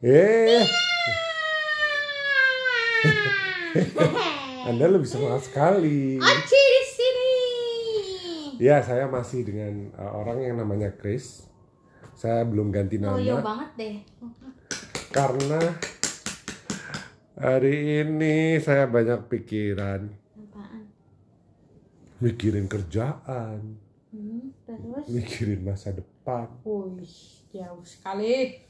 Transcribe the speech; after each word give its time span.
Eh, 0.00 0.64
Anda 4.64 4.88
lebih 4.88 5.04
semangat 5.04 5.44
sekali. 5.44 6.16
Aci 6.16 6.56
di 6.56 6.82
sini. 6.88 7.32
Ya, 8.56 8.80
saya 8.80 9.06
masih 9.06 9.44
dengan 9.44 9.92
uh, 9.94 10.16
orang 10.16 10.40
yang 10.40 10.56
namanya 10.56 10.88
Chris. 10.90 11.44
Saya 12.16 12.44
belum 12.44 12.68
ganti 12.70 12.96
nama 12.96 13.16
Loyo 13.16 13.40
banget 13.40 13.70
deh. 13.76 13.96
karena 15.10 15.74
hari 17.34 18.00
ini 18.00 18.36
saya 18.56 18.84
banyak 18.86 19.26
pikiran, 19.26 20.06
Apaan? 20.06 20.84
mikirin 22.20 22.64
kerjaan, 22.64 23.74
Hmm, 24.08 24.52
terus? 24.62 25.04
mikirin 25.08 25.60
masa 25.60 25.90
depan. 25.90 26.46
Wih, 26.62 27.10
jauh 27.50 27.82
sekali. 27.82 28.60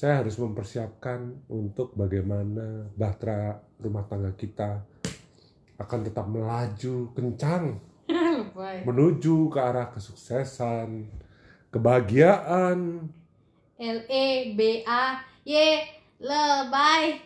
Saya 0.00 0.24
harus 0.24 0.40
mempersiapkan 0.40 1.44
untuk 1.52 1.92
bagaimana 1.92 2.88
bahtera 2.96 3.60
rumah 3.76 4.08
tangga 4.08 4.32
kita 4.32 4.80
akan 5.76 6.00
tetap 6.08 6.24
melaju 6.24 7.12
kencang 7.12 7.76
menuju 8.88 9.52
ke 9.52 9.60
arah 9.60 9.92
kesuksesan, 9.92 11.04
kebahagiaan. 11.68 13.12
L 13.76 13.98
E 14.08 14.56
B 14.56 14.80
A 14.88 15.20
Y 15.44 15.84
lebay. 16.16 17.20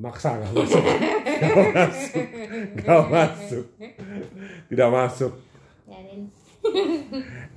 Maksa 0.00 0.40
nggak 0.40 0.56
masuk, 0.56 0.80
nggak 0.80 1.68
masuk, 1.76 2.26
nggak 2.80 3.04
masuk, 3.12 3.66
tidak 4.72 4.88
masuk. 4.88 5.32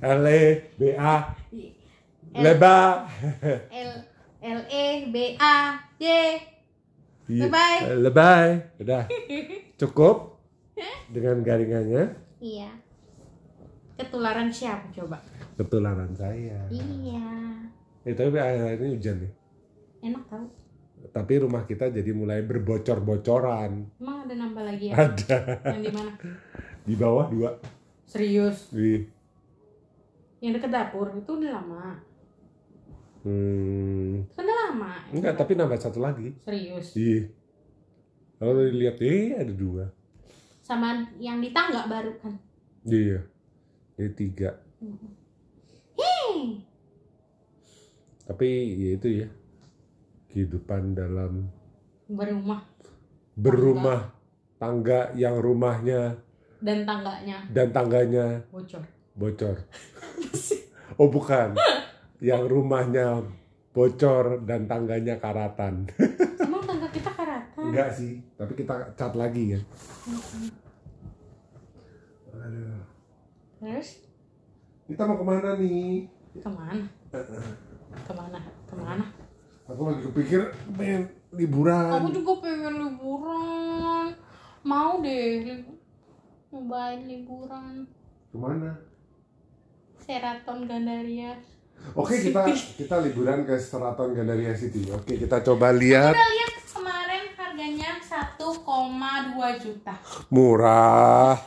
L 0.04 0.22
E 0.28 0.44
B 0.76 0.92
A 1.00 1.32
leba. 2.36 3.08
L 3.72 4.12
L 4.44 4.60
E 4.68 5.08
B 5.08 5.16
A 5.40 5.80
Y. 5.96 6.04
Iya, 7.24 7.48
Lebay. 7.48 7.76
Lebay. 7.96 8.48
Udah. 8.84 9.08
Cukup 9.80 10.36
dengan 11.08 11.40
garingannya. 11.40 12.12
Iya. 12.44 12.68
Ketularan 13.96 14.52
siapa 14.52 14.92
coba? 14.92 15.24
Ketularan 15.56 16.12
saya. 16.12 16.60
Iya. 16.68 17.24
Eh, 18.04 18.12
tapi 18.12 18.36
akhir-akhir 18.36 18.84
ini 18.84 18.88
hujan 18.92 19.16
nih. 19.24 19.32
Enak 20.12 20.22
tau. 20.28 20.44
Tapi 21.08 21.32
rumah 21.40 21.64
kita 21.64 21.88
jadi 21.88 22.12
mulai 22.12 22.44
berbocor-bocoran. 22.44 23.96
Emang 23.96 24.28
ada 24.28 24.34
nambah 24.36 24.60
lagi 24.60 24.92
ya? 24.92 24.94
Ada 25.08 25.38
Yang 25.72 25.82
di 25.88 25.92
mana? 25.96 26.12
di 26.84 26.94
bawah 27.00 27.32
dua. 27.32 27.50
Serius. 28.04 28.68
Di 28.68 29.08
Yang 30.44 30.60
deket 30.60 30.68
dapur 30.68 31.16
itu 31.16 31.30
udah 31.32 31.50
lama. 31.56 31.96
Hmm, 33.24 34.30
Kan 34.30 34.44
udah 34.44 34.56
lama. 34.68 34.92
enggak, 35.10 35.34
tapi 35.34 35.52
nambah 35.54 35.76
satu 35.76 35.98
lagi. 35.98 36.32
Serius. 36.40 36.92
Iya. 36.94 37.28
Kalau 38.36 38.60
dilihat, 38.60 39.00
eh 39.00 39.34
ada 39.34 39.50
dua. 39.50 39.88
Sama 40.60 41.04
yang 41.16 41.40
di 41.40 41.50
tangga 41.50 41.88
baru 41.88 42.12
kan. 42.20 42.36
Iya. 42.84 43.24
Ini 43.96 44.10
tiga. 44.12 44.50
Hei. 45.94 46.60
Tapi 48.24 48.48
ya 48.74 48.90
itu 48.94 49.08
ya. 49.22 49.28
Kehidupan 50.28 50.92
dalam 50.92 51.46
Berumah 52.04 52.60
berumah 53.34 54.14
tangga 54.56 55.10
yang 55.18 55.42
rumahnya 55.42 56.14
dan 56.62 56.86
tangganya 56.86 57.42
dan 57.50 57.68
tangganya 57.74 58.26
bocor. 58.48 58.82
bocor. 59.14 59.56
Oh 60.94 61.10
bukan, 61.10 61.58
yang 62.24 62.48
rumahnya 62.48 63.20
bocor 63.76 64.40
dan 64.48 64.64
tangganya 64.64 65.20
karatan. 65.20 65.84
Emang 66.44 66.64
tangga 66.64 66.88
kita 66.88 67.12
karatan? 67.12 67.68
Enggak 67.68 67.92
sih, 67.92 68.24
tapi 68.40 68.56
kita 68.56 68.96
cat 68.96 69.12
lagi 69.12 69.52
kan. 69.52 69.62
Aduh. 72.40 72.80
Terus 73.60 73.88
Kita 74.84 75.08
mau 75.08 75.16
ke 75.16 75.24
mana 75.24 75.56
nih? 75.56 76.08
ke 76.34 76.50
mana? 76.50 76.84
Ke 78.04 78.12
mana? 78.12 78.38
Ke 78.68 78.74
mana? 78.76 79.04
Aku 79.64 79.80
lagi 79.88 80.00
kepikir 80.08 80.52
pengen 80.76 81.08
liburan. 81.32 81.88
Aku 81.92 82.08
juga 82.12 82.32
pengen 82.44 82.74
liburan. 82.84 84.12
Mau 84.64 85.00
deh 85.00 85.60
nyobain 86.52 87.00
liburan. 87.04 87.88
Ke 88.28 88.36
mana? 88.36 88.76
Seraton 89.96 90.68
Gandaria. 90.68 91.40
Oke 91.94 92.18
kita 92.18 92.42
kita 92.74 92.96
liburan 93.04 93.46
ke 93.46 93.54
Seraton 93.60 94.16
Gandaria 94.18 94.50
City. 94.58 94.90
Oke 94.90 95.14
kita 95.14 95.38
coba 95.46 95.70
lihat. 95.70 96.10
Udah 96.10 96.30
lihat 96.34 96.52
kemarin 96.66 97.24
harganya 97.38 97.90
1,2 98.02 99.62
juta. 99.62 99.94
Murah. 100.32 101.38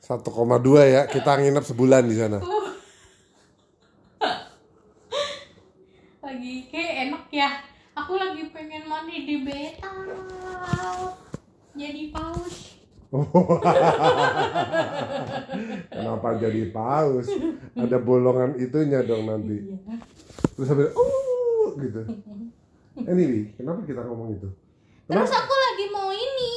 1,2 0.00 0.22
ya. 0.86 1.02
Kita 1.10 1.36
nginep 1.36 1.64
sebulan 1.66 2.02
di 2.08 2.16
sana. 2.16 2.38
Lagi 6.24 6.54
kayak 6.72 6.94
enak 7.10 7.24
ya. 7.34 7.48
Aku 7.96 8.16
lagi 8.16 8.48
pengen 8.52 8.84
mandi 8.88 9.24
di 9.24 9.44
betal. 9.44 10.08
Jadi 11.76 12.12
paus. 12.14 12.75
Kenapa 15.92 16.28
jadi 16.40 16.62
paus? 16.70 17.28
Ada 17.76 17.98
bolongan 18.00 18.58
itunya 18.60 19.00
dong 19.04 19.28
nanti. 19.28 19.56
Iya. 19.62 19.96
Terus 20.56 20.66
sambil 20.68 20.88
uh 20.92 21.68
gitu. 21.76 22.00
Anyway, 23.04 23.52
kenapa 23.56 23.80
kita 23.84 24.00
ngomong 24.04 24.36
itu? 24.36 24.48
Terus 25.06 25.32
aku 25.32 25.54
lagi 25.54 25.86
mau 25.92 26.10
ini. 26.10 26.54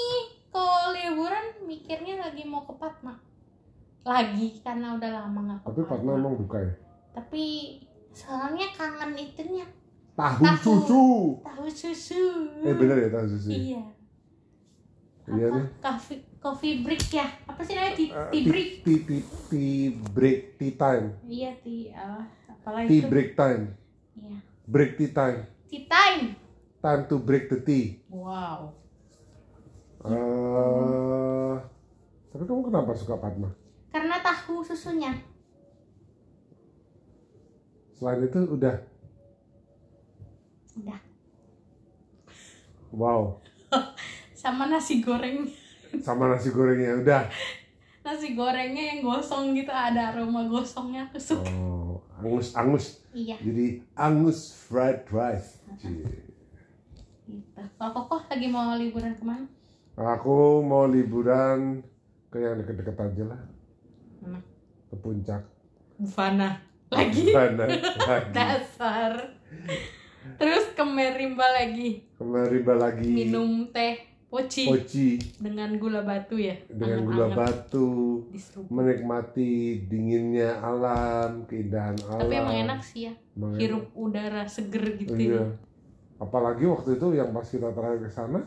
Kalau 0.49 0.95
liburan 0.95 1.45
mikirnya 1.67 2.17
lagi 2.23 2.43
mau 2.47 2.65
ke 2.65 2.73
Patma. 2.79 3.19
Lagi 4.07 4.63
karena 4.63 4.95
udah 4.97 5.09
lama 5.11 5.39
nggak 5.45 5.59
ke 5.61 5.67
Tapi 5.69 5.81
Fatma 5.85 6.11
emang 6.17 6.35
buka 6.39 6.57
ya? 6.63 6.73
Tapi 7.13 7.45
soalnya 8.15 8.73
kangen 8.73 9.13
itunya 9.13 9.67
Tahu, 10.19 10.43
Tahu. 10.43 10.59
susu. 10.59 11.05
tahu 11.39 11.65
susu. 11.71 12.23
Eh 12.67 12.75
bener 12.75 13.07
ya 13.07 13.09
tahu 13.13 13.25
susu. 13.31 13.49
Iya. 13.55 13.83
Iya 15.29 15.47
nih. 15.51 15.65
Coffee 15.77 16.19
coffee 16.39 16.75
break 16.81 17.03
ya? 17.09 17.27
Apa 17.45 17.61
sih 17.61 17.73
namanya? 17.73 17.93
Tea, 17.93 18.09
Eh, 18.09 18.27
tea 18.31 18.43
break. 18.43 18.69
Tea, 18.81 18.97
tea, 19.05 19.21
tea 19.47 19.79
break, 20.09 20.39
tea 20.57 20.73
time. 20.73 21.05
Iya 21.23 21.51
tea. 21.59 21.93
Uh, 21.93 22.23
apalagi 22.49 22.87
Tea 22.87 22.99
itu? 22.99 23.07
break 23.07 23.29
time. 23.33 23.63
Iya. 24.15 24.37
Break 24.65 24.91
tea 24.95 25.11
time. 25.11 25.39
Tea 25.67 25.83
time. 25.85 26.23
Time 26.79 27.01
to 27.05 27.15
break 27.17 27.45
the 27.47 27.59
tea. 27.59 27.85
Wow. 28.07 28.73
eh 29.99 31.55
tapi 32.29 32.43
kamu 32.45 32.61
kenapa 32.63 32.95
suka 32.95 33.19
Fatma? 33.19 33.51
Karena 33.89 34.15
tahu 34.19 34.63
susunya. 34.63 35.11
Selain 37.91 38.23
itu 38.23 38.39
udah 38.47 38.79
Udah. 40.77 40.99
wow 42.89 43.43
Sama 44.39 44.71
nasi 44.71 45.03
goreng. 45.03 45.43
sama 45.99 46.31
nasi 46.31 46.55
gorengnya 46.55 46.95
udah. 47.03 47.27
Nasi 48.07 48.39
gorengnya 48.39 48.95
yang 48.95 49.03
gosong 49.03 49.51
gitu 49.51 49.67
ada 49.67 50.15
aroma 50.15 50.47
gosongnya 50.47 51.03
aku 51.11 51.19
suka. 51.19 51.51
Oh, 51.51 51.99
angus 52.23 52.55
angus. 52.55 52.85
Iya. 53.11 53.35
Jadi 53.43 53.83
angus 53.99 54.55
fried 54.55 55.03
rice. 55.11 55.59
Gitu. 55.83 56.07
Kalau 57.75 57.91
Koko 57.91 58.23
lagi 58.31 58.47
mau 58.47 58.79
liburan 58.79 59.11
ke 59.11 59.23
mana? 59.27 59.43
Aku 59.99 60.63
mau 60.63 60.87
liburan 60.87 61.83
ke 62.31 62.39
yang 62.39 62.55
deket-deket 62.63 62.95
aja 62.95 63.23
lah. 63.35 63.41
Ke 64.87 64.95
puncak. 65.03 65.43
Bufana. 65.99 66.63
Lagi. 66.95 67.35
Mana? 67.35 67.67
Lagi. 68.07 68.31
Dasar. 68.31 69.13
Terus 70.39 70.71
ke 70.71 70.83
Merimba 70.87 71.43
lagi. 71.51 72.07
Kemarin 72.15 72.63
lagi 72.79 73.07
Minum 73.11 73.67
teh 73.75 74.08
poci 74.29 74.69
poci 74.69 75.07
dengan 75.41 75.73
gula 75.81 76.05
batu 76.05 76.37
ya. 76.37 76.53
dengan 76.69 77.01
gula 77.01 77.33
batu, 77.33 78.21
menikmati 78.69 79.83
dinginnya 79.89 80.61
alam, 80.61 81.49
keindahan 81.49 81.97
alam. 82.05 82.21
Tapi 82.21 82.33
emang 82.37 82.57
enak 82.69 82.79
sih 82.85 83.09
ya. 83.09 83.13
Emang 83.33 83.57
enak. 83.57 83.61
Hirup 83.65 83.85
udara 83.97 84.45
seger 84.45 84.85
gitu. 85.01 85.17
Iya. 85.17 85.57
Apalagi 86.21 86.69
waktu 86.69 87.01
itu 87.01 87.17
yang 87.17 87.33
pas 87.33 87.49
kita 87.49 87.73
terakhir 87.73 88.05
ke 88.05 88.09
sana, 88.13 88.45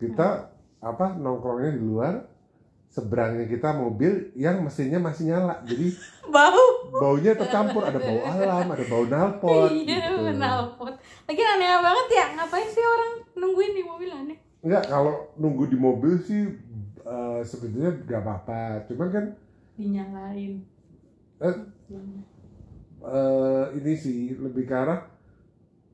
kita 0.00 0.48
apa 0.80 1.06
nongkrongnya 1.20 1.76
di 1.76 1.82
luar, 1.84 2.14
seberangnya 2.88 3.44
kita 3.52 3.76
mobil 3.76 4.32
yang 4.40 4.64
mesinnya 4.64 4.96
masih 4.96 5.36
nyala, 5.36 5.60
jadi 5.68 5.92
Bau. 6.32 6.88
baunya 6.96 7.36
tercampur, 7.36 7.84
ada 7.84 8.00
bau 8.00 8.20
alam, 8.24 8.66
ada 8.72 8.84
bau 8.88 9.04
nalpot. 9.12 9.68
iya, 9.68 10.08
gitu. 10.16 10.32
knalpot. 10.32 10.96
Lagi 11.28 11.42
aneh 11.44 11.68
banget 11.76 12.06
ya. 12.08 12.26
Ngapain 12.40 12.68
sih 12.72 12.80
orang 12.80 13.12
nungguin 13.36 13.76
di 13.76 13.84
mobil 13.84 14.08
aneh? 14.08 14.51
Enggak, 14.62 14.86
kalau 14.86 15.14
nunggu 15.34 15.66
di 15.66 15.76
mobil 15.76 16.14
sih 16.18 16.54
eh, 17.02 17.40
sebetulnya 17.42 17.98
nggak 17.98 18.20
apa-apa, 18.20 18.60
cuman 18.86 19.08
kan 19.10 19.24
Dinyalain. 19.74 20.62
eh, 21.40 21.54
eh, 23.02 23.64
ini 23.74 23.92
sih 23.94 24.18
lebih 24.34 24.64
ke 24.64 24.74
arah 24.74 25.00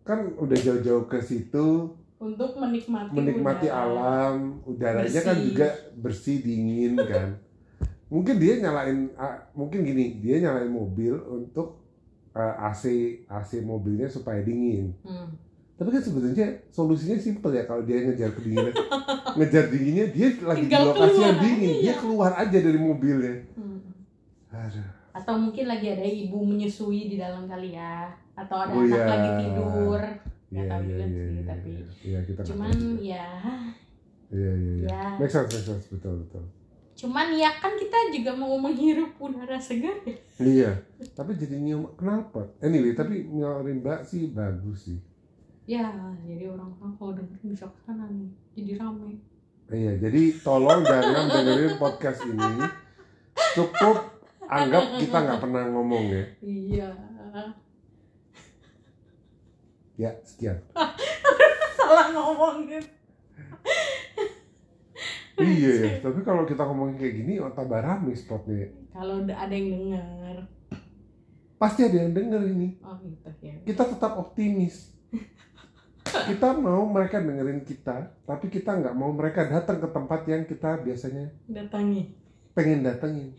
kan 0.05 0.25
udah 0.35 0.57
jauh-jauh 0.57 1.05
ke 1.05 1.21
situ 1.21 1.93
untuk 2.19 2.57
menikmati 2.57 3.13
menikmati 3.13 3.69
udara. 3.69 3.79
alam 3.79 4.35
udaranya 4.65 5.21
kan 5.23 5.37
Bersih. 5.37 5.47
juga 5.47 5.69
bersih 5.95 6.37
dingin 6.41 6.97
kan 6.99 7.29
mungkin 8.09 8.37
dia 8.37 8.59
nyalain 8.59 9.13
ah, 9.15 9.47
mungkin 9.53 9.85
gini 9.85 10.17
dia 10.19 10.41
nyalain 10.41 10.69
mobil 10.69 11.13
untuk 11.21 11.77
eh, 12.33 12.55
AC 12.59 12.85
AC 13.27 13.61
mobilnya 13.63 14.09
supaya 14.09 14.41
dingin 14.41 14.93
Hmm. 15.01 15.29
Tapi 15.79 15.95
kan 15.95 16.03
sebetulnya 16.03 16.47
solusinya 16.75 17.15
simpel 17.15 17.55
ya 17.55 17.63
kalau 17.63 17.87
dia 17.87 18.03
ngejar 18.03 18.35
kedinginan. 18.35 18.75
Ngejar 19.39 19.71
dinginnya 19.71 20.11
dia 20.11 20.27
lagi 20.43 20.67
di 20.67 20.75
Tinggal 20.75 20.91
lokasi 20.91 21.21
yang 21.23 21.39
dingin. 21.39 21.75
Dia 21.79 21.85
iya. 21.87 21.95
keluar 21.95 22.33
aja 22.35 22.59
dari 22.59 22.79
mobilnya. 22.79 23.35
Hmm. 23.55 23.79
Aduh. 24.51 24.89
atau 25.15 25.35
mungkin 25.35 25.67
lagi 25.67 25.87
ada 25.95 26.03
ibu 26.03 26.39
menyusui 26.43 27.07
di 27.07 27.17
dalam 27.19 27.47
kali 27.47 27.79
ya. 27.79 28.11
Atau 28.35 28.59
ada 28.59 28.75
Oh, 28.75 28.83
anak 28.83 28.91
iya. 28.91 29.07
lagi 29.07 29.31
tidur. 29.47 30.03
Nggak 30.51 30.65
Iya, 30.67 30.71
tahu 30.71 30.81
iya, 30.83 30.89
juga 30.89 30.99
iya, 30.99 31.07
sih, 31.07 31.31
iya, 31.31 31.43
tapi 31.47 31.71
iya. 31.71 31.87
Iya, 32.03 32.19
kita 32.27 32.41
cuman 32.43 32.71
juga. 32.75 32.99
ya. 32.99 33.27
Iya 34.29 34.53
iya 34.59 34.73
iya. 34.83 34.89
Ya. 34.91 35.03
Make 35.23 35.31
sense 35.31 35.51
make 35.55 35.63
sense. 35.63 35.85
Betul 35.95 36.15
betul. 36.27 36.45
Cuman 36.99 37.27
ya 37.39 37.51
kan 37.55 37.73
kita 37.79 37.99
juga 38.11 38.31
mau 38.35 38.59
menghirup 38.59 39.15
udara 39.23 39.59
segar 39.63 39.95
ya. 40.03 40.17
Iya. 40.43 40.71
Tapi 41.15 41.39
jadi 41.39 41.55
nyium 41.55 41.87
kenapa? 41.95 42.43
Anyway 42.59 42.99
tapi 42.99 43.31
rimba 43.63 44.03
sih 44.03 44.35
bagus 44.35 44.91
sih 44.91 44.99
ya 45.69 45.85
jadi 46.19 46.49
orang-orang 46.49 46.93
kalau 46.97 47.13
dengerin 47.13 47.53
bisa 47.53 47.69
ke 47.69 47.79
sana 47.79 48.09
nih 48.09 48.33
jadi 48.55 48.73
rame 48.79 49.21
Iya, 49.69 50.01
jadi 50.01 50.33
tolong 50.41 50.81
jangan 50.81 51.29
dengerin 51.29 51.77
podcast 51.77 52.25
ini. 52.25 52.41
Cukup 53.53 54.01
anggap 54.43 54.97
kita 54.97 55.13
nggak 55.21 55.41
pernah 55.45 55.69
ngomong 55.69 56.09
ya. 56.09 56.25
iya 56.41 56.89
Ya, 59.95 60.11
sekian. 60.25 60.57
salah 61.77 62.09
ngomongin 62.11 62.81
Iya 65.37 65.71
ya, 65.71 65.91
tapi 66.01 66.25
kalau 66.25 66.43
kita 66.43 66.65
ngomongin 66.65 66.97
kayak 66.97 67.15
gini, 67.15 67.37
otak 67.37 67.69
barami 67.69 68.11
spotnya. 68.11 68.73
kalau 68.89 69.23
ada 69.23 69.53
yang 69.53 69.69
denger 69.71 70.39
Pasti 71.55 71.85
ada 71.85 71.97
yang 71.99 72.11
denger 72.11 72.43
ini. 72.49 72.81
oh 72.81 72.97
gitu 72.99 73.29
ya 73.39 73.55
Kita 73.63 73.85
tetap 73.85 74.17
optimis. 74.17 74.97
Kita 76.27 76.49
mau 76.59 76.83
mereka 76.89 77.23
dengerin 77.23 77.63
kita, 77.63 78.11
tapi 78.27 78.51
kita 78.51 78.75
nggak 78.75 78.97
mau 78.99 79.15
mereka 79.15 79.47
datang 79.47 79.79
ke 79.79 79.89
tempat 79.93 80.21
yang 80.27 80.43
kita 80.49 80.83
biasanya 80.83 81.31
datangi 81.47 82.19
pengen 82.59 82.83
datengin. 82.83 83.31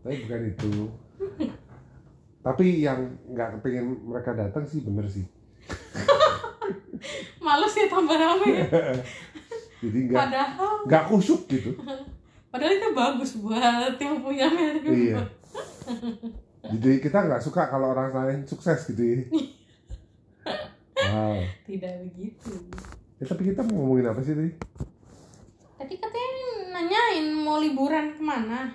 Tapi 0.00 0.14
bukan 0.24 0.42
itu. 0.48 0.72
Tapi 2.40 2.64
yang 2.80 3.20
nggak 3.28 3.60
pengen 3.60 4.00
mereka 4.08 4.32
datang 4.32 4.64
sih 4.64 4.80
bener 4.80 5.04
sih. 5.04 5.28
males 7.44 7.72
ya 7.72 7.86
tambah 7.88 8.12
rame 8.12 8.46
ya 8.52 8.66
Jadi 9.82 9.98
nggak 10.12 10.18
padahal 10.20 10.74
nggak 10.84 11.04
kusuk 11.08 11.48
gitu. 11.48 11.72
padahal 12.52 12.76
itu 12.76 12.88
bagus 12.92 13.30
buat 13.40 13.96
yang 13.96 14.20
punya 14.20 14.46
merek 14.52 14.84
Iya. 14.84 15.20
Jadi 16.76 17.00
kita 17.00 17.24
nggak 17.24 17.40
suka 17.40 17.72
kalau 17.72 17.96
orang 17.96 18.12
lain 18.12 18.40
sukses 18.44 18.84
gitu 18.92 19.00
ya. 19.00 19.16
Tidak 21.62 21.94
begitu 22.02 22.52
Ya, 23.16 23.24
tapi 23.26 23.42
kita 23.46 23.60
mau 23.62 23.84
ngomongin 23.84 24.06
apa 24.06 24.20
sih 24.20 24.32
tadi? 24.32 24.52
tadi 25.74 25.94
katanya 25.96 26.46
nanyain 26.72 27.26
mau 27.34 27.56
liburan 27.56 28.12
ke 28.12 28.20
mana 28.20 28.72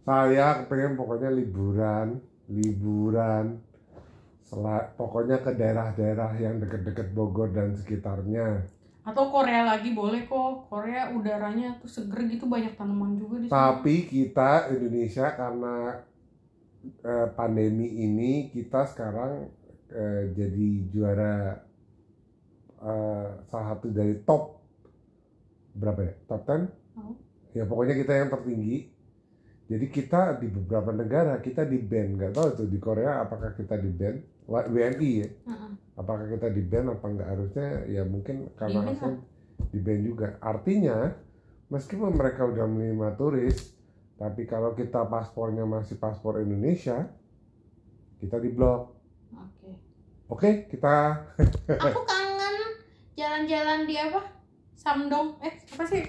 Saya 0.00 0.64
pengen 0.64 0.94
pokoknya 0.94 1.30
liburan, 1.30 2.18
liburan. 2.48 3.58
Sela- 4.42 4.90
pokoknya 4.92 5.38
ke 5.38 5.52
daerah-daerah 5.52 6.34
yang 6.34 6.58
deket-deket 6.58 7.12
Bogor 7.12 7.48
dan 7.48 7.70
sekitarnya. 7.72 8.66
atau 9.00 9.26
Korea 9.28 9.64
lagi 9.64 9.90
boleh 9.90 10.24
kok 10.24 10.66
Korea 10.66 11.08
udaranya 11.08 11.72
tuh 11.76 11.88
seger 11.88 12.20
gitu 12.26 12.44
banyak 12.44 12.74
tanaman 12.74 13.16
juga 13.16 13.38
di 13.38 13.46
sana 13.46 13.56
Tapi 13.72 14.04
kita 14.04 14.50
Indonesia 14.70 15.26
karena 15.32 15.76
eh, 17.00 17.28
pandemi 17.32 17.88
ini 17.88 18.32
kita 18.48 18.84
sekarang 18.84 19.48
eh, 19.90 20.22
jadi 20.32 20.68
juara 20.88 21.34
eh, 22.80 23.28
salah 23.46 23.66
satu 23.74 23.90
dari 23.90 24.18
top 24.22 24.58
berapa 25.70 26.00
ya? 26.02 26.12
Top 26.26 26.42
10? 26.44 26.66
Tahu. 26.94 27.12
Ya 27.54 27.62
pokoknya 27.66 27.94
kita 27.94 28.12
yang 28.14 28.30
tertinggi. 28.30 28.78
Jadi 29.70 29.86
kita 29.86 30.34
di 30.42 30.50
beberapa 30.50 30.90
negara 30.90 31.38
kita 31.38 31.62
di 31.62 31.78
ban 31.78 32.18
nggak 32.18 32.34
tahu 32.34 32.48
tuh 32.58 32.66
di 32.66 32.78
Korea 32.82 33.22
apakah 33.22 33.54
kita 33.54 33.78
di 33.78 33.90
ban 33.94 34.18
Wa- 34.50 34.66
WNI 34.66 35.10
ya 35.14 35.28
Heeh. 35.46 35.70
apakah 35.94 36.26
kita 36.26 36.50
di 36.50 36.58
ban 36.66 36.90
apa 36.90 37.06
nggak 37.06 37.28
harusnya 37.30 37.68
ya 37.86 38.02
mungkin 38.02 38.50
karena 38.58 38.82
ASEAN 38.90 39.22
di 39.70 39.78
ban 39.78 40.02
juga 40.02 40.34
artinya 40.42 41.14
meskipun 41.70 42.18
mereka 42.18 42.50
udah 42.50 42.66
menerima 42.66 43.14
turis 43.14 43.70
tapi 44.18 44.42
kalau 44.50 44.74
kita 44.74 45.06
paspornya 45.06 45.62
masih 45.62 46.02
paspor 46.02 46.42
Indonesia 46.42 47.06
kita 48.18 48.42
di 48.42 48.50
blok 48.50 48.99
oke 50.30 50.70
kita 50.70 50.94
aku 51.84 52.00
kangen 52.06 52.56
jalan-jalan 53.18 53.84
di 53.84 53.94
apa? 54.00 54.20
Samdong. 54.80 55.36
Eh 55.44 55.60
apa 55.76 55.84
sih? 55.84 56.02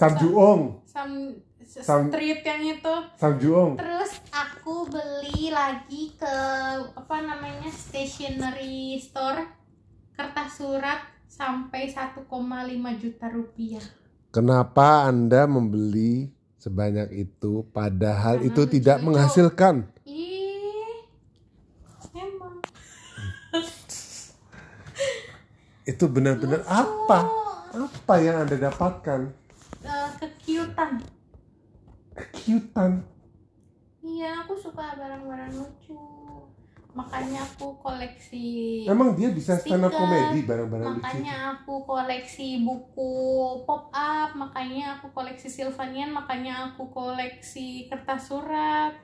Samjuong. 0.00 0.80
Sam, 0.88 1.36
Sam- 1.60 2.08
street 2.08 2.40
yang 2.40 2.62
itu. 2.64 2.94
Samjuong. 3.20 3.76
Terus 3.76 4.12
aku 4.32 4.88
beli 4.88 5.52
lagi 5.52 6.16
ke 6.16 6.36
apa 6.96 7.16
namanya 7.20 7.68
stationery 7.68 8.96
store 8.96 9.44
kertas 10.16 10.56
surat 10.56 11.04
sampai 11.28 11.90
1,5 11.92 12.24
juta 12.96 13.26
rupiah. 13.28 13.84
Kenapa 14.32 15.04
anda 15.10 15.44
membeli 15.44 16.32
sebanyak 16.56 17.12
itu 17.12 17.66
padahal 17.76 18.40
Karena 18.40 18.48
itu 18.48 18.62
tidak 18.70 18.98
menghasilkan? 19.04 19.84
Ih 20.08 21.04
emang 22.14 22.62
itu 25.84 26.04
benar-benar 26.08 26.64
apa? 26.64 27.28
Apa 27.76 28.14
yang 28.20 28.48
anda 28.48 28.56
dapatkan? 28.56 29.28
Eh, 29.84 30.08
kekiutan. 30.16 31.04
Kekiutan? 32.16 33.04
Iya 34.04 34.44
aku 34.44 34.56
suka 34.56 34.96
barang-barang 34.96 35.52
lucu. 35.52 36.00
Makanya 36.94 37.42
aku 37.42 37.74
koleksi 37.82 38.86
emang 38.86 39.18
dia 39.18 39.34
bisa 39.34 39.58
stand 39.58 39.82
up 39.82 39.90
komedi 39.90 40.46
barang-barang 40.46 40.94
lucu 40.94 41.02
makanya 41.02 41.36
aku 41.58 41.82
koleksi 41.82 42.62
buku 42.62 43.10
pop 43.66 43.90
up 43.90 44.30
makanya 44.38 45.02
aku 45.02 45.10
koleksi 45.10 45.50
Sylvanian 45.50 46.14
makanya 46.14 46.70
aku 46.70 46.86
koleksi 46.94 47.90
kertas 47.90 48.30
surat. 48.30 48.94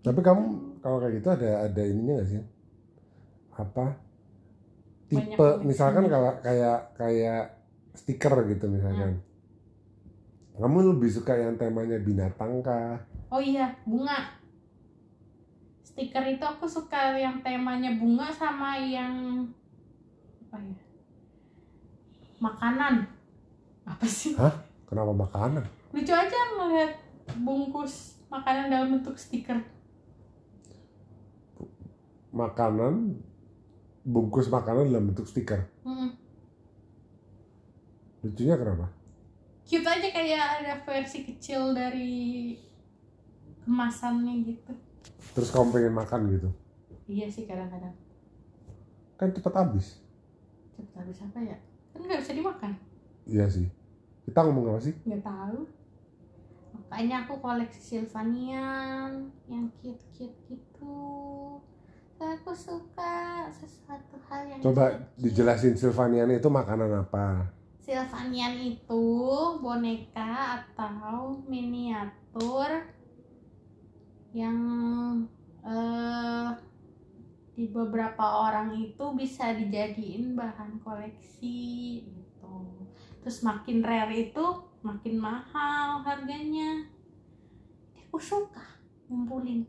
Tapi 0.00 0.20
kamu 0.24 0.42
kalau 0.80 0.98
kayak 1.04 1.20
gitu 1.20 1.28
ada 1.28 1.68
ada 1.68 1.82
ininya 1.84 2.16
nggak 2.16 2.28
sih? 2.32 2.42
Apa? 3.60 4.09
Banyak 5.10 5.26
Tipe 5.26 5.36
koleksinya. 5.36 5.66
misalkan 5.66 6.04
kalau 6.06 6.30
kayak 6.40 6.78
kayak 6.94 7.42
stiker 7.92 8.34
gitu 8.46 8.64
misalkan. 8.66 9.18
Kamu 10.54 10.92
lebih 10.92 11.08
suka 11.08 11.32
yang 11.34 11.56
temanya 11.56 11.98
binatang 11.98 12.60
kah? 12.60 13.00
oh 13.30 13.38
iya 13.38 13.70
bunga 13.86 14.34
stiker 15.80 16.26
itu 16.26 16.42
aku 16.42 16.66
suka 16.66 17.14
yang 17.14 17.38
temanya 17.40 17.94
bunga 17.94 18.26
sama 18.26 18.74
yang 18.74 19.46
apa 20.44 20.58
ya 20.58 20.74
makanan 22.36 23.06
apa 23.86 24.02
sih 24.02 24.34
Kenapa 24.84 25.14
makanan? 25.14 25.62
lucu 25.94 26.10
aja 26.10 26.38
ngeliat 26.58 26.92
bungkus 27.38 28.18
makanan 28.26 28.66
dalam 28.66 28.98
bentuk 28.98 29.14
stiker 29.14 29.62
Makanan 32.30 33.14
bungkus 34.02 34.46
makanan 34.46 34.88
dalam 34.88 35.08
bentuk 35.08 35.24
stiker. 35.24 35.64
Mm. 35.82 36.10
Lucunya 38.20 38.56
kenapa? 38.56 38.86
cute 39.62 39.86
aja 39.86 40.08
kayak 40.10 40.44
ada 40.60 40.74
versi 40.82 41.22
kecil 41.22 41.70
dari 41.70 42.58
kemasannya 43.62 44.42
gitu 44.42 44.74
Terus 45.30 45.46
kamu 45.48 45.70
pengen 45.70 45.94
makan 45.94 46.20
gitu? 46.26 46.50
iya 47.06 47.30
sih 47.30 47.46
kadang-kadang 47.46 47.94
Kan 49.14 49.30
cepat 49.30 49.54
habis. 49.54 50.02
cepet 50.74 50.90
habis 50.90 51.22
apa 51.22 51.38
ya 51.40 51.54
kan 51.94 52.02
nggak 52.02 52.18
bisa 52.18 52.34
dimakan 52.34 52.72
Iya 53.24 53.46
sih. 53.46 53.70
Kita 54.26 54.42
ngomong 54.42 54.74
apa 54.74 54.80
sih? 54.82 54.94
nggak 55.00 55.22
tahu 55.22 55.58
makanya 56.74 57.16
aku 57.22 57.38
koleksi 57.38 57.78
Sylvanian 57.78 59.30
yang 59.46 59.70
cute 59.78 60.02
cute 60.10 60.34
gitu 60.50 60.98
aku 62.24 62.52
suka 62.52 63.48
sesuatu 63.48 64.20
hal 64.28 64.44
yang 64.44 64.60
Coba 64.60 64.92
dijelasin 65.16 65.76
Silvanian 65.76 66.28
itu 66.28 66.48
makanan 66.52 67.08
apa? 67.08 67.48
Sylvanian 67.80 68.60
itu 68.60 69.04
boneka 69.58 70.60
atau 70.60 71.40
miniatur 71.48 72.84
yang 74.30 74.58
eh 75.64 76.50
di 77.60 77.68
beberapa 77.68 78.48
orang 78.48 78.72
itu 78.72 79.04
bisa 79.12 79.52
dijadiin 79.52 80.32
bahan 80.32 80.80
koleksi 80.80 82.00
gitu. 82.08 82.56
Terus 83.20 83.44
makin 83.44 83.84
rare 83.84 84.32
itu 84.32 84.46
makin 84.80 85.20
mahal 85.20 86.00
harganya. 86.00 86.88
Aku 88.08 88.16
suka 88.16 88.80
ngumpulin. 89.12 89.68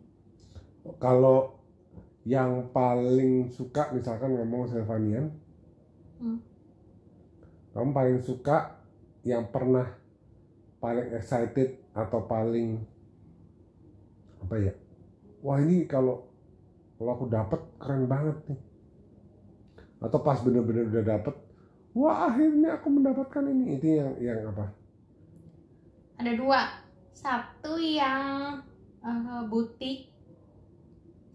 Kalau 1.04 1.61
yang 2.26 2.70
paling 2.70 3.50
suka 3.50 3.90
misalkan 3.94 4.34
ngomong 4.38 4.70
Sylvanian, 4.70 5.34
Hmm. 6.22 6.38
kamu 7.74 7.90
paling 7.98 8.20
suka 8.22 8.78
yang 9.26 9.50
pernah 9.50 9.90
paling 10.78 11.10
excited 11.18 11.82
atau 11.98 12.22
paling 12.30 12.86
apa 14.46 14.56
ya? 14.62 14.74
Wah 15.42 15.58
ini 15.62 15.90
kalau 15.90 16.30
kalau 17.02 17.12
aku 17.18 17.26
dapat 17.26 17.62
keren 17.82 18.06
banget 18.06 18.38
nih. 18.50 18.62
Atau 20.02 20.22
pas 20.22 20.38
bener-bener 20.42 20.90
udah 20.90 21.06
dapet, 21.06 21.34
wah 21.94 22.30
akhirnya 22.30 22.78
aku 22.78 22.88
mendapatkan 22.90 23.44
ini. 23.50 23.78
Itu 23.78 23.88
yang 23.90 24.14
yang 24.22 24.40
apa? 24.54 24.66
ada 26.22 26.38
dua 26.38 26.70
satu 27.18 27.82
yang 27.82 28.62
eh, 29.02 29.42
butik 29.50 30.11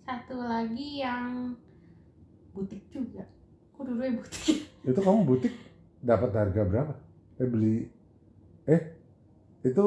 satu 0.06 0.38
lagi 0.38 1.02
yang 1.02 1.52
butik 2.52 2.86
juga 2.88 3.26
aku 3.70 3.80
dulu 3.84 4.00
butik 4.16 4.56
Itu 4.86 4.96
kamu 4.96 5.26
butik 5.26 5.50
dapat 5.98 6.30
harga 6.30 6.62
berapa? 6.62 6.94
Eh 7.36 7.44
beli 7.44 7.76
eh 8.64 8.82
itu 9.60 9.84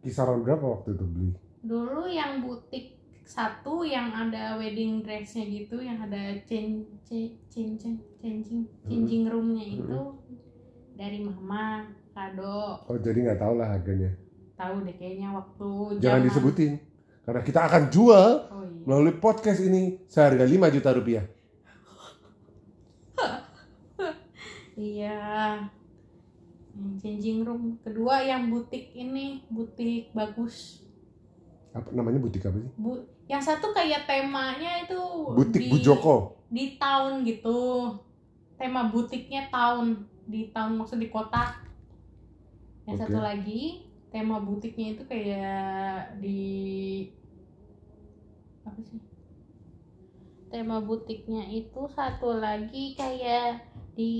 kisaran 0.00 0.40
berapa 0.40 0.64
waktu 0.66 0.92
itu 0.92 1.04
beli? 1.06 1.30
dulu 1.62 2.04
yang 2.04 2.40
butik 2.40 2.98
satu 3.22 3.80
yang 3.82 4.10
ada 4.10 4.56
wedding 4.56 4.98
dressnya 5.00 5.46
gitu 5.46 5.78
yang 5.78 6.00
ada 6.00 6.18
change 6.42 6.90
change 7.06 7.38
changing 8.18 8.66
changing 8.82 9.22
roomnya 9.24 9.62
itu 9.62 10.00
dari 10.92 11.22
mama 11.22 11.86
kado 12.10 12.82
Oh 12.84 12.98
jadi 12.98 13.14
nggak 13.22 13.38
tahu 13.38 13.54
lah 13.54 13.68
harganya. 13.70 14.10
tahu 14.54 14.82
deh 14.82 14.94
kayaknya 14.94 15.30
waktu 15.30 15.68
Jangan 15.96 16.02
zaman- 16.18 16.26
disebutin 16.26 16.72
karena 17.22 17.40
kita 17.40 17.60
akan 17.62 17.82
jual 17.88 18.26
oh 18.44 18.62
iya 18.62 18.82
melalui 18.82 19.14
podcast 19.14 19.60
ini 19.60 20.02
seharga 20.04 20.42
5 20.42 20.74
juta 20.74 20.90
rupiah. 20.90 21.22
iya 24.74 25.62
changing 26.98 27.44
room 27.44 27.78
kedua 27.78 28.18
yang 28.20 28.48
butik 28.48 28.90
ini 28.92 29.44
butik 29.46 30.10
bagus 30.10 30.80
Apa 31.70 31.88
namanya 31.90 32.18
butik 32.18 32.42
apa 32.42 32.58
sih? 32.58 32.72
bu 32.74 33.00
yang 33.24 33.40
satu 33.40 33.72
kayak 33.72 34.04
temanya 34.04 34.82
itu 34.82 35.00
Butik 35.30 35.62
di- 35.62 35.70
Bu 35.70 35.76
Joko. 35.78 36.16
di 36.48 36.76
tahun 36.76 37.22
gitu 37.22 37.88
tema 38.56 38.86
butiknya 38.86 39.48
tahun 39.48 39.94
di 40.22 40.50
tahun 40.50 40.76
maksud 40.76 40.98
di 40.98 41.08
kota 41.08 41.56
yang 42.84 42.96
Oke. 42.96 43.02
satu 43.04 43.18
lagi 43.18 43.88
tema 44.12 44.36
butiknya 44.38 44.86
itu 44.92 45.02
kayak 45.08 46.20
di 46.20 46.44
apa 48.68 48.80
sih? 48.84 49.00
Tema 50.52 50.84
butiknya 50.84 51.48
itu 51.48 51.88
satu 51.96 52.36
lagi 52.36 52.92
kayak 52.92 53.72
di 53.96 54.14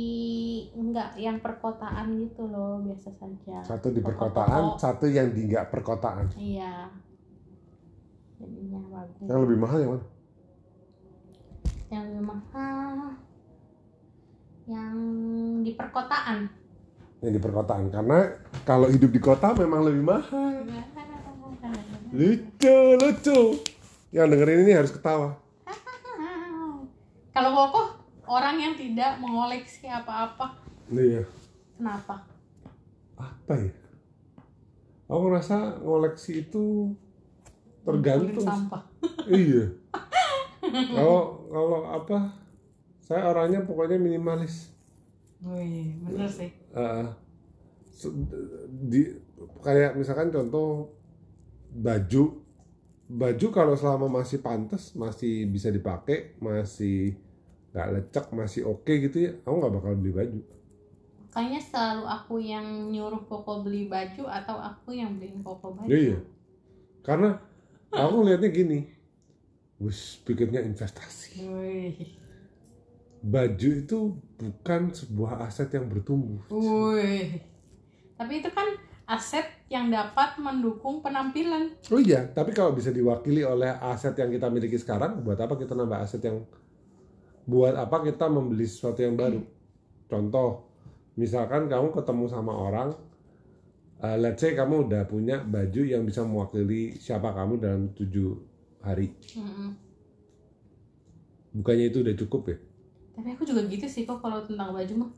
enggak 0.72 1.16
yang 1.20 1.44
perkotaan 1.44 2.16
gitu 2.24 2.48
loh 2.48 2.80
biasa 2.80 3.12
saja. 3.20 3.60
Satu 3.68 3.92
di 3.92 4.00
perkotaan, 4.00 4.80
satu 4.80 5.04
yang 5.06 5.28
di 5.36 5.52
nggak 5.52 5.68
perkotaan. 5.68 6.32
iya. 6.40 6.88
Jadinya 8.40 8.80
bagus. 8.90 9.28
Yang 9.28 9.40
lebih 9.44 9.58
mahal 9.60 9.78
yang 9.78 9.92
mana? 9.94 10.06
yang 11.92 12.08
lebih 12.08 12.24
mahal 12.24 12.96
yang 14.64 14.96
di 15.60 15.76
perkotaan 15.76 16.48
Yang 17.22 17.38
di 17.38 17.40
perkotaan 17.40 17.86
karena 17.88 18.34
kalau 18.66 18.90
hidup 18.90 19.08
di 19.08 19.20
kota 19.22 19.54
memang 19.54 19.86
lebih 19.86 20.02
mahal. 20.02 20.66
Lucu, 22.12 22.76
lucu. 22.98 23.40
Yang 24.10 24.26
dengerin 24.28 24.60
ini 24.66 24.72
harus 24.74 24.92
ketawa. 24.92 25.38
kalau 27.32 27.48
kokoh 27.56 27.86
orang 28.28 28.60
yang 28.60 28.74
tidak 28.76 29.16
mengoleksi 29.16 29.88
apa-apa 29.88 30.52
Iya. 30.92 31.24
kenapa 31.72 32.28
Apa 33.16 33.56
ya? 33.56 33.72
Aku 35.08 35.32
ngerasa 35.32 35.80
ngoleksi 35.80 36.44
itu 36.44 36.92
tergantung 37.82 38.44
sampah 38.44 38.84
iya 39.32 39.64
kalau 40.92 41.40
kalau 41.48 41.80
apa 41.88 42.36
saya 43.00 43.26
orangnya 43.26 43.64
pokoknya 43.64 43.96
minimalis 43.96 44.70
Wih, 45.40 45.96
bener 46.04 46.28
sih 46.28 46.52
Di 48.88 49.02
kayak 49.62 49.96
misalkan 49.96 50.32
contoh 50.32 50.92
baju. 51.72 52.42
Baju 53.12 53.46
kalau 53.52 53.76
selama 53.76 54.08
masih 54.08 54.40
pantas 54.40 54.96
masih 54.96 55.44
bisa 55.44 55.68
dipakai 55.68 56.32
masih 56.40 57.12
nggak 57.72 57.88
lecek 57.92 58.26
masih 58.32 58.68
oke 58.68 58.88
gitu 58.88 59.16
ya 59.28 59.32
aku 59.44 59.54
nggak 59.60 59.74
bakal 59.76 59.92
beli 60.00 60.12
baju. 60.16 60.40
Kayaknya 61.32 61.60
selalu 61.64 62.04
aku 62.08 62.34
yang 62.40 62.92
nyuruh 62.92 63.24
koko 63.24 63.64
beli 63.64 63.88
baju 63.88 64.28
atau 64.28 64.56
aku 64.56 64.96
yang 64.96 65.16
beliin 65.16 65.40
koko 65.44 65.76
baju. 65.76 65.88
Iya. 65.88 66.18
karena 67.02 67.34
aku 67.90 68.22
lihatnya 68.22 68.54
gini 68.54 68.86
wis 69.82 70.22
pikirnya 70.22 70.62
investasi. 70.62 71.42
Wih. 71.50 72.21
Baju 73.22 73.68
itu 73.70 73.98
bukan 74.34 74.90
sebuah 74.90 75.46
aset 75.46 75.70
yang 75.70 75.86
bertumbuh 75.86 76.42
Wih. 76.50 77.38
Tapi 78.18 78.42
itu 78.42 78.50
kan 78.50 78.66
aset 79.06 79.46
yang 79.66 79.90
dapat 79.90 80.38
mendukung 80.38 81.02
penampilan. 81.02 81.74
Oh 81.90 82.00
iya, 82.00 82.28
tapi 82.30 82.54
kalau 82.54 82.72
bisa 82.72 82.94
diwakili 82.94 83.42
oleh 83.42 83.68
aset 83.82 84.14
yang 84.16 84.30
kita 84.30 84.46
miliki 84.48 84.78
sekarang, 84.78 85.20
buat 85.20 85.38
apa 85.40 85.58
kita 85.58 85.74
nambah 85.74 85.98
aset 86.00 86.22
yang 86.22 86.46
buat 87.44 87.74
apa 87.74 88.06
kita 88.06 88.30
membeli 88.30 88.64
sesuatu 88.64 89.02
yang 89.02 89.18
baru? 89.18 89.42
Contoh, 90.06 90.70
misalkan 91.18 91.66
kamu 91.66 91.90
ketemu 91.92 92.24
sama 92.30 92.52
orang, 92.54 92.94
eh, 94.00 94.16
let's 94.22 94.38
say 94.38 94.54
kamu 94.54 94.86
udah 94.88 95.02
punya 95.04 95.42
baju 95.42 95.82
yang 95.82 96.06
bisa 96.06 96.22
mewakili 96.22 96.94
siapa 96.96 97.34
kamu 97.34 97.58
dalam 97.58 97.82
tujuh 97.92 98.38
hari. 98.86 99.12
Mm-mm. 99.34 99.70
Bukannya 101.52 101.86
itu 101.92 102.00
udah 102.00 102.16
cukup 102.16 102.42
ya? 102.48 102.56
Tapi 103.12 103.28
aku 103.30 103.42
juga 103.42 103.60
gitu 103.64 103.84
sih 103.84 104.02
kok 104.02 104.18
kalau 104.18 104.40
tentang 104.42 104.70
baju 104.70 104.94
mah. 104.98 105.10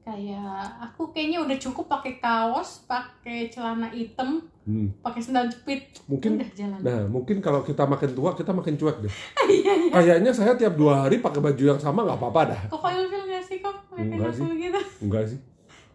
Kayak 0.00 0.54
aku 0.80 1.10
kayaknya 1.10 1.42
udah 1.42 1.58
cukup 1.58 1.90
pakai 1.90 2.16
kaos, 2.16 2.86
pakai 2.86 3.50
celana 3.50 3.90
hitam, 3.90 4.38
Hmm. 4.62 4.90
pakai 5.00 5.18
sendal 5.20 5.46
jepit. 5.46 5.94
Mungkin, 6.06 6.38
udah 6.38 6.50
jalan. 6.52 6.78
nah 6.80 7.00
mungkin 7.06 7.38
kalau 7.38 7.60
kita 7.60 7.82
makin 7.84 8.10
tua 8.12 8.30
kita 8.32 8.50
makin 8.50 8.74
cuek 8.74 8.98
deh. 9.00 9.10
Iya 9.46 9.72
iya. 9.76 9.90
Kayaknya 9.92 10.30
saya 10.30 10.54
tiap 10.54 10.74
dua 10.74 11.02
hari 11.02 11.18
pakai 11.18 11.38
baju 11.40 11.62
yang 11.64 11.78
sama 11.78 12.02
nggak 12.02 12.18
apa-apa 12.18 12.40
dah. 12.48 12.60
Kok 12.66 12.80
kayak 12.80 13.06
gak 13.26 13.42
sih 13.42 13.58
kok? 13.58 13.76
Enggak 13.92 14.30
sih. 14.32 14.42
begitu. 14.42 14.80
Enggak 15.00 15.24
sih, 15.26 15.38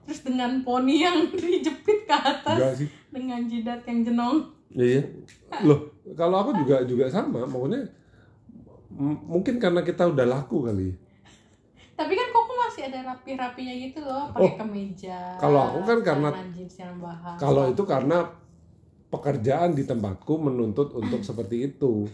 Terus 0.02 0.20
dengan 0.24 0.52
poni 0.62 0.96
yang 1.00 1.18
dijepit 1.32 2.00
ke 2.04 2.12
atas, 2.14 2.58
enggak 2.58 2.74
sih. 2.76 2.88
dengan 3.10 3.40
jidat 3.46 3.80
yang 3.86 4.00
jenong. 4.04 4.38
Iya. 4.72 5.02
Loh, 5.64 5.80
kalau 6.16 6.38
aku 6.42 6.52
juga 6.58 6.84
juga 6.84 7.08
sama, 7.08 7.44
pokoknya 7.44 7.80
m- 7.80 7.92
mungkin 9.02 9.58
karena 9.58 9.82
kita 9.82 10.06
udah 10.06 10.26
laku 10.30 10.70
kali. 10.70 10.94
Tapi 11.98 12.14
kan 12.18 12.28
kok 12.34 12.42
masih 12.72 12.88
ada 12.88 13.00
rapi-rapinya 13.14 13.74
gitu 13.78 14.00
loh, 14.02 14.32
pakai 14.34 14.58
kemeja. 14.58 15.18
kalau 15.38 15.60
aku 15.70 15.80
kan 15.86 16.00
karena-. 16.02 16.34
Kalau 17.38 17.64
itu 17.68 17.84
karena 17.84 18.18
pekerjaan 19.12 19.76
di 19.76 19.84
tempatku 19.84 20.40
menuntut 20.40 20.96
untuk 20.96 21.20
seperti 21.22 21.68
itu. 21.68 22.08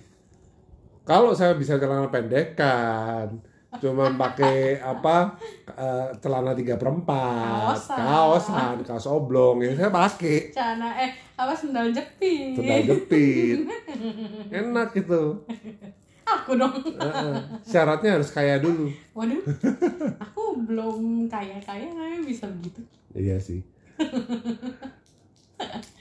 Kalau 1.06 1.32
saya 1.32 1.56
bisa 1.56 1.79
celana 1.79 2.12
pendekan, 2.12 3.38
cuma 3.79 4.12
pakai 4.17 4.75
apa 4.98 5.39
eh, 5.72 6.10
celana 6.20 6.51
tiga 6.51 6.75
perempat, 6.75 7.77
Kaosan. 7.79 7.96
kaosan, 8.01 8.75
kaos 8.84 9.08
oblong, 9.08 9.63
ya 9.63 9.72
saya 9.77 9.88
pakai 9.94 10.51
celana 10.51 10.89
eh 11.00 11.12
apa 11.38 11.53
sendal 11.53 11.94
jepit. 11.96 12.60
sendal 12.60 12.82
jepit, 12.84 13.63
enak 14.65 14.89
gitu. 14.98 15.46
Aku 16.27 16.60
dong. 16.60 16.75
Heeh. 16.75 17.36
Syaratnya 17.63 18.19
harus 18.19 18.29
kaya 18.36 18.60
dulu. 18.60 18.91
Waduh. 19.15 19.41
Aku 20.19 20.60
belum 20.67 21.31
kaya-kaya 21.31 21.88
kayaknya 21.88 22.24
bisa 22.27 22.51
begitu. 22.51 22.84
Iya 23.15 23.39
sih. 23.39 23.63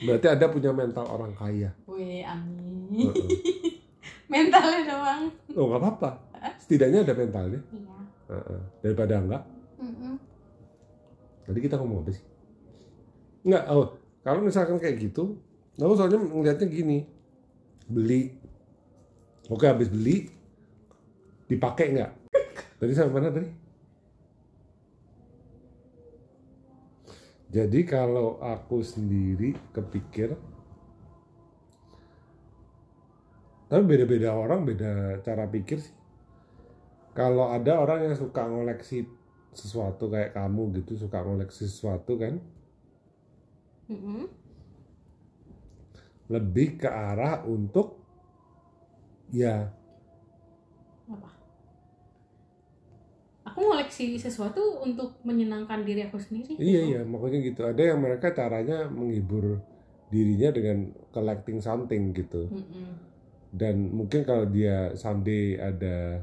Berarti 0.03 0.27
ada 0.29 0.47
punya 0.51 0.75
mental 0.75 1.07
orang 1.07 1.33
kaya. 1.33 1.71
Wih, 1.87 2.27
amin. 2.27 3.09
Heeh. 3.15 3.29
Mentalnya 4.33 4.81
doang. 4.91 5.23
Oh 5.55 5.71
nggak 5.71 5.81
apa-apa. 5.81 6.11
Setidaknya 6.59 7.07
ada 7.07 7.15
mentalnya. 7.15 7.61
Iya. 7.71 7.97
Heeh. 8.35 8.61
Daripada 8.83 9.15
enggak. 9.23 9.43
Mm-mm. 9.79 10.15
Tadi 11.47 11.59
kita 11.63 11.79
ngomong 11.79 12.03
apa 12.03 12.11
sih? 12.11 12.25
Enggak. 13.47 13.63
Oh, 13.71 13.95
kalau 14.27 14.43
misalkan 14.43 14.83
kayak 14.83 14.99
gitu, 14.99 15.39
aku 15.79 15.95
soalnya 15.95 16.19
ngeliatnya 16.19 16.67
gini. 16.67 17.07
Beli. 17.87 18.35
Oke 19.47 19.71
habis 19.71 19.87
beli, 19.87 20.27
dipakai 21.47 21.95
nggak? 21.95 22.13
Tadi 22.83 22.93
sampai 22.93 23.15
mana 23.15 23.31
tadi? 23.31 23.51
Jadi 27.47 27.81
kalau 27.87 28.43
aku 28.43 28.83
sendiri 28.83 29.55
kepikir 29.71 30.35
tapi 33.67 33.83
beda-beda 33.83 34.31
orang 34.35 34.63
beda 34.63 35.23
cara 35.27 35.47
pikir 35.51 35.83
sih. 35.83 35.95
Kalau 37.15 37.51
ada 37.51 37.83
orang 37.83 38.11
yang 38.11 38.15
suka 38.19 38.47
ngoleksi 38.47 39.07
sesuatu 39.57 40.07
kayak 40.13 40.37
kamu 40.37 40.83
gitu 40.83 41.07
suka 41.07 41.23
ngoleksi 41.25 41.65
sesuatu 41.67 42.19
kan? 42.19 42.39
Mm-mm. 43.87 44.27
lebih 46.27 46.83
ke 46.83 46.91
arah 46.91 47.47
untuk 47.47 47.96
ya 49.31 49.71
apa 51.07 51.31
aku 53.47 53.59
ngoleksi 53.63 54.19
sesuatu 54.19 54.83
untuk 54.83 55.15
menyenangkan 55.23 55.87
diri 55.87 56.03
aku 56.07 56.19
sendiri 56.19 56.59
iya 56.59 56.81
gitu. 56.83 56.91
iya 56.93 57.01
makanya 57.07 57.39
gitu 57.43 57.61
ada 57.63 57.83
yang 57.83 57.99
mereka 58.03 58.35
caranya 58.35 58.91
menghibur 58.91 59.63
dirinya 60.07 60.51
dengan 60.55 60.79
collecting 61.11 61.59
something 61.59 62.15
gitu 62.15 62.47
Mm-mm. 62.47 62.95
dan 63.51 63.91
mungkin 63.91 64.23
kalau 64.23 64.47
dia 64.47 64.95
someday 64.95 65.59
ada 65.59 66.23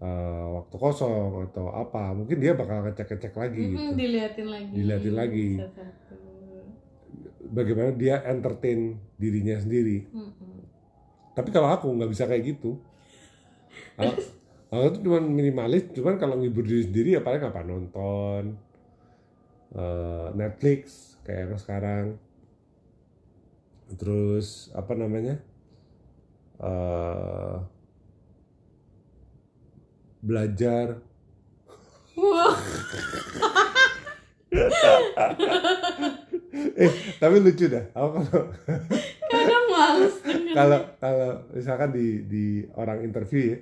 eh, 0.00 0.44
waktu 0.56 0.76
kosong 0.76 1.48
atau 1.52 1.68
apa 1.72 2.12
mungkin 2.16 2.40
dia 2.40 2.52
bakal 2.56 2.84
ngecek-ngecek 2.84 3.34
lagi 3.36 3.60
Mm-mm, 3.60 3.72
gitu 3.76 3.90
diliatin 3.96 4.48
lagi 4.48 4.72
Diliatin 4.72 5.14
lagi. 5.16 5.48
Sesuatu. 5.60 6.16
bagaimana 7.46 7.90
dia 7.92 8.20
entertain 8.24 8.96
dirinya 9.16 9.56
sendiri 9.60 10.08
Mm-mm. 10.12 10.54
Tapi 11.36 11.52
kalau 11.52 11.68
aku 11.68 11.92
nggak 11.92 12.08
bisa 12.08 12.24
kayak 12.24 12.56
gitu. 12.56 12.80
Aku, 14.00 14.12
aku 14.72 14.86
tuh 14.96 15.00
cuma 15.04 15.20
minimalis 15.20 15.92
cuman 15.92 16.16
kalau 16.16 16.40
ngibur 16.40 16.64
diri 16.64 16.88
sendiri 16.88 17.08
ya 17.14 17.20
paling 17.20 17.44
apa? 17.44 17.60
Nonton 17.60 18.56
eh, 19.76 20.26
Netflix 20.32 20.80
kayak 21.28 21.52
yang 21.52 21.60
sekarang. 21.60 22.04
Terus 24.00 24.72
apa 24.72 24.96
namanya? 24.96 25.36
Eh, 26.56 27.56
belajar. 30.24 31.04
Eh 36.76 36.92
tapi 37.20 37.36
lucu 37.44 37.68
dah. 37.68 37.84
Aku 37.92 38.24
kalau 38.24 38.48
kadang 39.28 39.65
males 39.76 40.14
kalau 40.56 40.80
kalau 40.96 41.30
misalkan 41.52 41.90
di 41.92 42.06
di 42.24 42.44
orang 42.80 43.04
interview 43.04 43.52
ya 43.52 43.58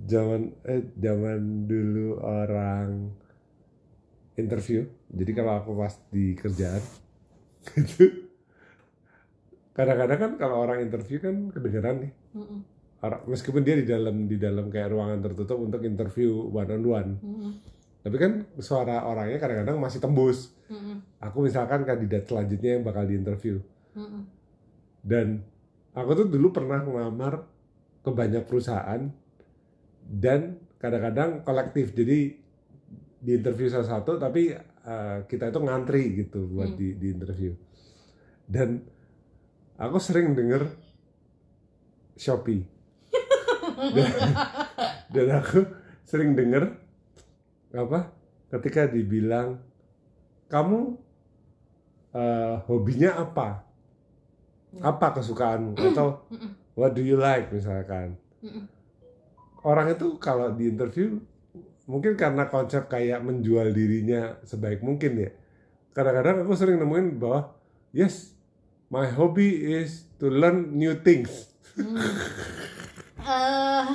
zaman 0.00 0.40
eh 0.64 0.80
zaman 0.96 1.40
dulu 1.66 2.22
orang 2.22 3.10
interview 4.38 4.86
jadi 5.10 5.30
kalau 5.34 5.52
aku 5.60 5.70
pas 5.76 5.94
di 6.08 6.32
kerjaan 6.38 6.80
gitu 7.74 8.30
kadang-kadang 9.70 10.18
kan 10.18 10.32
kalau 10.36 10.56
orang 10.60 10.82
interview 10.82 11.18
kan 11.22 11.48
kedengeran 11.50 11.96
nih. 12.04 12.12
Orang 13.00 13.20
meskipun 13.32 13.64
dia 13.64 13.80
di 13.80 13.88
dalam 13.88 14.28
di 14.28 14.36
dalam 14.36 14.68
kayak 14.68 14.92
ruangan 14.92 15.24
tertutup 15.24 15.56
untuk 15.56 15.80
interview 15.84 16.52
one 16.52 16.68
on 16.68 16.84
one 16.84 17.10
tapi 18.00 18.16
kan 18.16 18.32
suara 18.60 19.04
orangnya 19.04 19.36
kadang-kadang 19.36 19.76
masih 19.76 20.00
tembus. 20.00 20.56
Aku 21.20 21.44
misalkan 21.44 21.84
kandidat 21.84 22.24
selanjutnya 22.24 22.80
yang 22.80 22.84
bakal 22.84 23.04
diinterview 23.04 23.60
Mm-mm. 23.92 24.22
Dan 25.00 25.40
aku 25.96 26.24
tuh 26.24 26.26
dulu 26.28 26.52
pernah 26.52 26.84
ngelamar 26.84 27.44
ke 28.00 28.10
banyak 28.12 28.44
perusahaan 28.44 29.08
dan 30.04 30.56
kadang-kadang 30.80 31.44
kolektif. 31.44 31.92
Jadi 31.92 32.36
di 33.20 33.30
interview 33.36 33.68
salah 33.68 34.00
satu 34.00 34.16
tapi 34.16 34.52
eh, 34.56 35.18
kita 35.28 35.52
itu 35.52 35.60
ngantri 35.60 36.24
gitu 36.24 36.48
buat 36.48 36.72
Hmm. 36.72 36.78
di, 36.80 36.88
di 36.96 37.06
interview. 37.12 37.52
Dan 38.48 38.80
aku 39.76 39.96
sering 40.00 40.32
denger 40.36 40.68
Shopee. 42.20 42.64
Dan, 43.80 44.10
dan 45.14 45.26
aku 45.40 45.64
sering 46.04 46.36
denger 46.36 46.76
apa? 47.72 48.12
Ketika 48.50 48.90
dibilang 48.90 49.62
kamu 50.50 50.98
eh, 52.12 52.54
hobinya 52.66 53.20
apa 53.20 53.69
apa 54.78 55.18
kesukaanmu? 55.18 55.74
Atau 55.74 56.22
what 56.78 56.94
do 56.94 57.02
you 57.02 57.18
like 57.18 57.50
misalkan? 57.50 58.14
Orang 59.66 59.90
itu 59.90 60.16
kalau 60.22 60.54
di 60.54 60.70
interview 60.70 61.18
mungkin 61.90 62.14
karena 62.14 62.46
konsep 62.46 62.86
kayak 62.86 63.26
menjual 63.26 63.74
dirinya 63.74 64.38
sebaik 64.46 64.80
mungkin 64.86 65.26
ya. 65.26 65.30
Kadang-kadang 65.90 66.46
aku 66.46 66.54
sering 66.54 66.78
nemuin 66.78 67.18
bahwa 67.18 67.50
yes 67.90 68.38
my 68.94 69.10
hobby 69.10 69.74
is 69.74 70.06
to 70.22 70.30
learn 70.30 70.78
new 70.78 70.94
things. 71.02 71.50
Hmm. 71.74 71.98
Eh, 73.20 73.86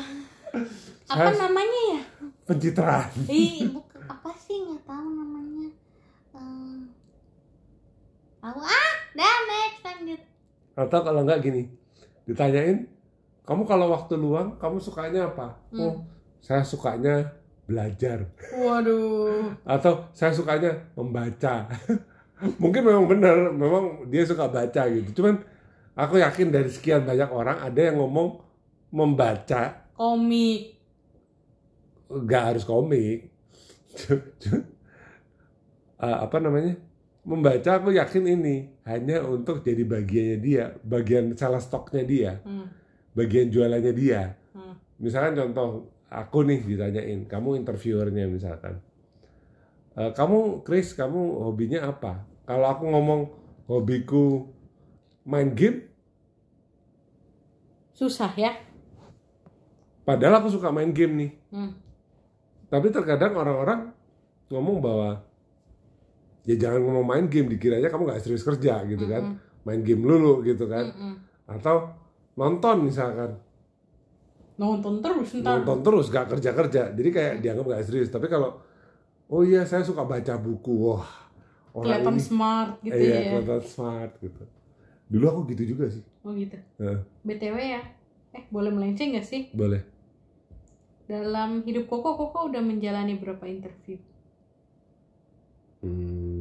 apa 1.16 1.32
namanya 1.40 1.82
ya? 1.96 2.02
pencitraan. 2.46 3.10
Ih, 3.26 3.74
bukan 3.74 4.02
apa 4.06 4.32
sih? 4.38 4.58
Nggak 4.62 4.86
tahu 4.86 5.08
namanya. 5.18 5.68
Eh, 6.38 6.78
tahu 8.44 8.60
ah, 8.62 8.94
dah 9.18 9.38
next 9.50 9.82
lanjut. 9.82 10.22
Atau 10.76 11.00
kalau 11.02 11.24
nggak 11.24 11.40
gini 11.40 11.72
ditanyain 12.28 12.88
kamu 13.46 13.64
kalau 13.64 13.94
waktu 13.94 14.18
luang 14.18 14.58
kamu 14.58 14.82
sukanya 14.82 15.30
apa? 15.30 15.56
Hmm. 15.70 15.82
oh 15.82 15.96
saya 16.46 16.62
sukanya 16.62 17.26
belajar. 17.66 18.30
Waduh. 18.54 19.58
atau 19.66 20.06
saya 20.14 20.30
sukanya 20.30 20.78
membaca. 20.94 21.66
Mungkin 22.62 22.86
memang 22.86 23.10
benar 23.10 23.50
memang 23.50 24.06
dia 24.14 24.22
suka 24.22 24.46
baca 24.46 24.86
gitu. 24.86 25.22
Cuman 25.22 25.42
aku 25.98 26.22
yakin 26.22 26.54
dari 26.54 26.70
sekian 26.70 27.02
banyak 27.02 27.26
orang 27.34 27.58
ada 27.66 27.82
yang 27.82 27.98
ngomong 27.98 28.46
membaca. 28.94 29.90
Komik. 29.98 30.78
nggak 32.06 32.44
harus 32.54 32.64
komik. 32.64 33.34
Eh, 35.96 36.12
apa 36.12 36.44
namanya 36.44 36.76
membaca 37.26 37.82
aku 37.82 37.90
yakin 37.90 38.26
ini 38.30 38.56
hanya 38.86 39.26
untuk 39.26 39.66
jadi 39.66 39.82
bagiannya 39.82 40.38
dia 40.40 40.64
bagian 40.86 41.34
salah 41.34 41.58
stoknya 41.58 42.06
dia 42.06 42.32
Hmm. 42.46 42.70
bagian 43.12 43.50
jualannya 43.50 43.92
dia 43.92 44.38
Hmm. 44.54 44.78
misalkan 45.02 45.34
contoh 45.34 45.90
aku 46.08 46.46
nih 46.46 46.62
ditanyain 46.62 47.26
kamu 47.26 47.60
interviewernya 47.60 48.30
misalkan 48.30 48.78
"Eh, 49.98 50.12
kamu 50.14 50.62
Chris 50.62 50.94
kamu 50.94 51.18
hobinya 51.42 51.90
apa 51.90 52.22
kalau 52.46 52.70
aku 52.70 52.84
ngomong 52.88 53.22
hobiku 53.66 54.46
main 55.26 55.50
game 55.52 55.90
Susah 57.96 58.30
ya. 58.36 58.54
padahal 60.06 60.44
aku 60.44 60.54
suka 60.54 60.70
main 60.70 60.94
game 60.94 61.14
nih 61.18 61.32
Hmm. 61.50 61.74
tapi 62.70 62.94
terkadang 62.94 63.34
orang-orang 63.34 63.90
ngomong 64.54 64.78
bahwa 64.78 65.26
ya 66.45 66.55
jangan 66.55 66.81
ngomong 66.81 67.05
main 67.05 67.25
game 67.25 67.49
dikiranya 67.49 67.89
kamu 67.89 68.05
nggak 68.05 68.21
serius 68.21 68.45
kerja 68.45 68.86
gitu 68.86 69.05
kan 69.05 69.34
Mm-mm. 69.34 69.65
main 69.65 69.81
game 69.81 70.01
lulu 70.01 70.45
gitu 70.45 70.69
kan 70.69 70.93
Mm-mm. 70.93 71.13
atau 71.49 71.89
nonton 72.36 72.86
misalkan 72.86 73.34
Nonton 74.55 75.03
terus 75.03 75.36
ntar. 75.36 75.60
nonton 75.60 75.84
terus 75.84 76.08
gak 76.08 76.31
kerja 76.31 76.55
kerja 76.55 76.81
jadi 76.95 77.10
kayak 77.12 77.34
dianggap 77.43 77.65
gak 77.75 77.84
serius 77.84 78.08
tapi 78.08 78.31
kalau 78.31 78.55
oh 79.27 79.43
iya 79.43 79.67
saya 79.67 79.84
suka 79.84 80.08
baca 80.08 80.39
buku 80.39 80.71
wah 80.79 81.03
orang 81.75 81.99
Kelihatan 81.99 82.15
ini 82.15 82.23
smart 82.23 82.71
gitu 82.79 82.95
iya 82.95 83.17
ya. 83.19 83.29
kelihatan 83.36 83.63
smart 83.67 84.12
gitu 84.23 84.43
dulu 85.12 85.25
aku 85.27 85.39
gitu 85.51 85.75
juga 85.75 85.86
sih 85.91 86.03
Oh 86.25 86.34
gitu. 86.34 86.58
Heeh. 86.81 86.97
BTW 87.21 87.53
ya. 87.53 87.81
Eh, 88.34 88.49
boleh 88.49 88.73
melenceng 88.73 89.13
gak 89.13 89.27
sih? 89.29 89.45
boleh 89.53 89.86
Dalam 91.05 91.62
hidup 91.62 91.86
Koko, 91.86 92.17
Koko 92.17 92.49
udah 92.49 92.65
menjalani 92.65 93.13
berapa 93.21 93.45
interview 93.45 94.01
hmm, 95.86 96.35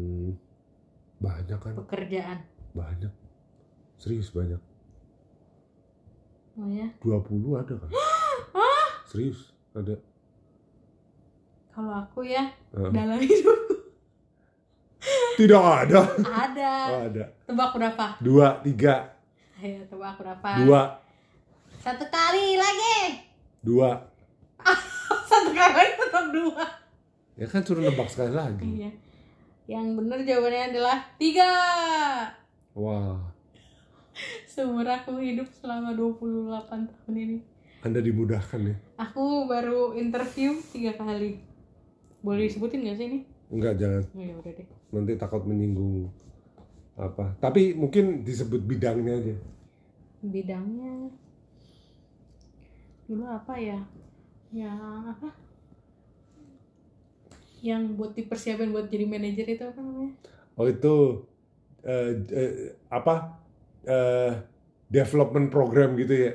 banyak 1.24 1.56
kan 1.56 1.72
pekerjaan? 1.78 2.38
banyak 2.70 3.12
serius 3.96 4.28
banyak 4.28 4.60
Oh 6.54 6.68
ya. 6.68 6.86
20 7.00 7.24
ada 7.56 7.74
kan 7.74 7.90
serius 9.10 9.50
ada 9.72 9.96
Kalau 11.68 11.90
aku 11.98 12.22
ya, 12.22 12.46
Heeh. 12.70 12.90
dalam 12.92 13.18
hidupku 13.18 13.74
tidak 15.40 15.58
ada 15.82 16.00
ada. 16.30 16.72
oh 16.86 17.00
ada 17.04 17.24
Tebak 17.42 17.70
berapa? 17.72 18.06
dua 18.20 18.62
tiga 18.62 19.10
Ayo, 19.56 19.82
tebak 19.84 20.14
berapa? 20.14 20.50
dua 20.60 20.80
Satu 21.76 22.06
kali 22.06 22.54
lagi. 22.54 23.18
dua 23.60 23.98
Satu 25.28 25.50
kali 25.50 25.88
tetap 25.96 26.26
dua. 26.30 26.64
ya 27.34 27.46
kan 27.46 27.60
suruh 27.60 27.82
nebak 27.82 28.06
sekali 28.06 28.30
lagi 28.30 28.62
Iya. 28.78 28.90
Yang 29.64 29.86
benar 29.96 30.18
jawabannya 30.20 30.64
adalah 30.70 30.98
tiga. 31.16 31.50
wah 32.72 33.16
Seumur 34.46 34.86
aku 34.86 35.18
hidup 35.18 35.50
selama 35.50 35.90
28 35.90 36.70
tahun 36.86 37.14
ini. 37.16 37.38
anda 37.80 37.98
dimudahkan 37.98 38.60
ya 38.62 38.76
Aku 38.98 39.44
baru 39.44 39.92
interview 39.94 40.56
tiga 40.66 40.94
kali. 40.94 41.42
Boleh 42.20 42.46
disebutin 42.46 42.82
gak 42.82 42.96
sih 42.96 43.06
ini? 43.06 43.20
enggak 43.46 43.76
jangan 43.76 44.02
Oh, 44.10 44.20
ya 44.20 44.34
udah 44.34 44.52
deh. 44.52 44.66
nanti 44.90 45.12
takut 45.14 45.44
menyinggung 45.44 46.08
apa 46.94 47.36
tapi 47.36 47.74
mungkin 47.74 48.22
disebut 48.22 48.64
bidangnya 48.64 49.14
aja 49.14 49.34
Bidangnya 50.20 51.12
dulu 53.04 53.24
apa 53.26 53.54
ya? 53.54 53.76
Yang 54.48 54.80
apa? 55.12 55.28
Yang 57.64 57.82
buat 57.96 58.12
dipersiapin 58.12 58.70
buat 58.70 58.86
jadi 58.86 59.04
manajer 59.04 59.46
itu 59.48 59.64
apa 59.64 59.80
namanya? 59.80 60.12
oh 60.54 60.66
itu 60.66 60.94
eh, 61.82 62.12
eh, 62.30 62.52
apa 62.86 63.40
eh, 63.82 64.30
development 64.86 65.48
program 65.48 65.96
gitu 65.96 66.14
ya 66.20 66.32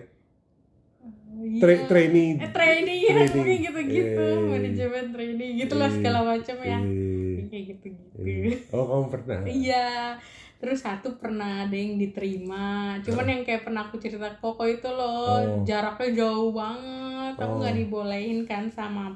Tra- 1.55 1.71
Iya. 1.71 1.87
training 1.87 2.35
Eh 2.37 2.51
training 2.51 2.99
ya, 2.99 3.13
Training. 3.23 3.59
gitu-gitu, 3.63 4.19
Eh. 4.19 4.43
manajemen 4.43 5.05
training 5.09 5.51
gitulah 5.57 5.87
Eh. 5.87 5.95
segala 5.95 6.19
macam 6.27 6.57
ya. 6.59 6.79
Eh, 6.79 7.47
Kayak 7.47 7.63
gitu-gitu. 7.71 8.17
eh. 8.19 8.59
oh 8.69 8.83
kamu 8.83 9.05
pernah 9.07 9.37
Iya. 9.47 9.87
Terus 10.59 10.83
satu 10.83 11.15
pernah 11.15 11.63
ada 11.63 11.71
yang 11.71 11.95
diterima, 11.95 12.99
cuman 12.99 13.23
yang 13.25 13.41
kayak 13.41 13.63
pernah 13.63 13.87
aku 13.87 13.95
cerita 13.95 14.27
Koko 14.35 14.67
itu 14.67 14.89
loh, 14.89 15.39
Oh. 15.39 15.63
jaraknya 15.63 16.19
jauh 16.19 16.51
banget. 16.51 17.33
Aku 17.39 17.47
Oh. 17.47 17.57
nggak 17.57 17.75
dibolehin 17.77 18.43
kan 18.43 18.67
sama 18.67 19.15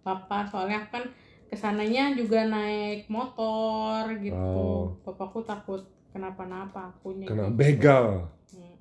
papa, 0.00 0.48
soalnya 0.48 0.80
kan 0.88 1.04
ke 1.48 1.56
sananya 1.56 2.12
juga 2.12 2.44
naik 2.44 3.08
motor 3.08 4.04
gitu. 4.20 4.36
Oh. 4.36 4.92
Papaku 5.00 5.40
takut 5.40 5.80
kenapa-napa 6.08 6.92
akunya. 6.92 7.24
kena 7.24 7.48
gitu. 7.48 7.56
begal 7.56 8.06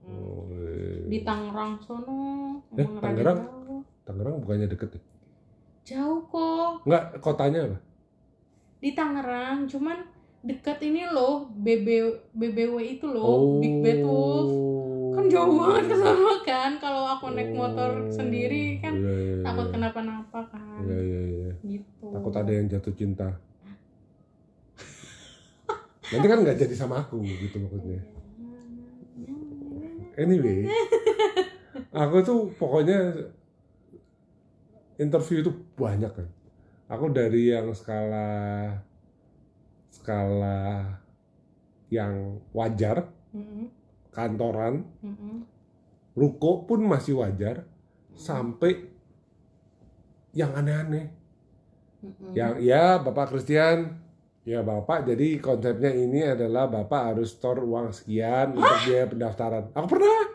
oh, 0.04 0.48
eh. 0.52 1.08
Di 1.08 1.20
Tangerang 1.22 1.80
sono, 1.80 2.20
Eh, 2.74 2.84
Tangerang? 2.84 3.40
Tangerang 4.04 4.36
bukannya 4.40 4.68
deket 4.68 4.90
ya 4.94 5.02
Jauh 5.88 6.28
kok. 6.28 6.84
enggak 6.84 7.04
kotanya 7.20 7.60
apa 7.66 7.78
di 8.78 8.92
Tangerang 8.92 9.66
cuman 9.66 9.98
dekat 10.40 10.80
ini 10.82 11.08
loh 11.08 11.48
BB 11.50 11.88
BBW 12.32 12.76
itu 12.80 13.08
loh 13.08 13.24
Oh. 13.26 13.60
Big 13.60 13.80
Bad 13.82 14.00
Wolf 14.02 14.52
kan 15.18 15.26
jauh 15.28 15.54
banget 15.58 15.84
ke 15.90 15.96
sana 15.98 16.34
kan. 16.46 16.72
Kalau 16.78 17.04
aku 17.10 17.26
naik 17.34 17.52
motor 17.52 17.90
Oh. 17.98 18.14
sendiri 18.14 18.78
kan 18.78 18.94
Iya, 18.94 19.14
iya, 19.18 19.36
takut 19.42 19.66
iya. 19.66 19.74
kenapa-napa 19.74 20.40
kan. 20.48 20.82
Iya, 20.86 21.00
iya, 21.02 21.22
iya. 21.26 21.52
gitu. 21.66 22.06
Takut 22.14 22.34
ada 22.34 22.52
yang 22.54 22.68
jatuh 22.70 22.94
cinta. 22.94 23.30
Nanti 26.08 26.26
kan 26.26 26.40
nggak 26.40 26.56
jadi 26.56 26.76
sama 26.78 27.04
aku 27.04 27.20
gitu 27.26 27.58
maksudnya. 27.60 28.00
Anyway 30.18 30.66
aku 31.94 32.16
tuh 32.22 32.40
pokoknya 32.56 33.28
interview 34.98 35.42
itu 35.42 35.52
banyak 35.76 36.10
kan. 36.10 36.28
Aku 36.88 37.12
dari 37.12 37.52
yang 37.52 37.70
skala 37.76 38.72
skala 39.92 40.88
yang 41.92 42.40
wajar 42.52 43.12
Mm-mm, 43.36 43.68
kantoran 44.18 44.82
mm-mm. 45.06 45.46
ruko 46.18 46.66
pun 46.66 46.82
masih 46.82 47.22
wajar 47.22 47.70
sampai 48.18 48.90
yang 50.34 50.58
aneh-aneh. 50.58 51.14
Mm-mm. 52.02 52.34
yang 52.34 52.58
ya 52.58 52.98
Bapak 52.98 53.30
Christian 53.30 54.02
ya 54.42 54.66
Bapak 54.66 55.06
jadi 55.06 55.38
konsepnya 55.38 55.94
ini 55.94 56.26
adalah 56.26 56.66
Bapak 56.66 57.14
harus 57.14 57.38
store 57.38 57.62
uang 57.62 57.94
sekian 57.94 58.58
untuk 58.58 58.78
biaya 58.90 59.06
pendaftaran. 59.06 59.70
Aku 59.78 59.86
pernah. 59.86 60.34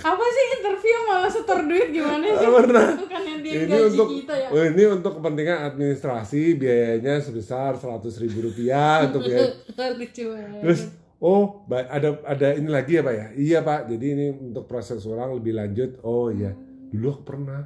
Apa 0.00 0.24
sih 0.32 0.44
interview 0.56 0.96
malah 1.12 1.28
setor 1.28 1.60
duit? 1.68 1.92
Gimana 1.92 2.24
sih? 2.24 2.46
Aku 2.46 2.56
pernah. 2.56 2.88
Bukan 2.96 3.22
yang 3.26 3.40
dia 3.44 3.52
ini 3.52 3.68
gaji 3.68 3.88
untuk 3.92 4.08
kita 4.16 4.34
ya? 4.38 4.48
ini 4.72 4.84
untuk 4.88 5.12
kepentingan 5.20 5.58
administrasi 5.72 6.42
biayanya 6.56 7.14
sebesar 7.20 7.76
seratus 7.76 8.16
ribu 8.16 8.48
rupiah 8.48 9.02
untuk 9.12 9.28
biaya 9.28 9.52
lucu 9.92 10.26
terus 10.64 10.80
oh 11.18 11.64
ada 11.70 12.20
ada 12.22 12.48
ini 12.54 12.68
lagi 12.68 12.98
ya 12.98 13.02
Pak 13.02 13.14
ya 13.14 13.26
iya 13.34 13.58
Pak 13.60 13.80
jadi 13.88 14.06
ini 14.12 14.26
untuk 14.52 14.68
proses 14.68 15.00
ulang 15.04 15.36
lebih 15.36 15.56
lanjut 15.56 16.00
oh 16.04 16.28
iya 16.28 16.52
dulu 16.92 17.18
aku 17.18 17.22
pernah 17.24 17.64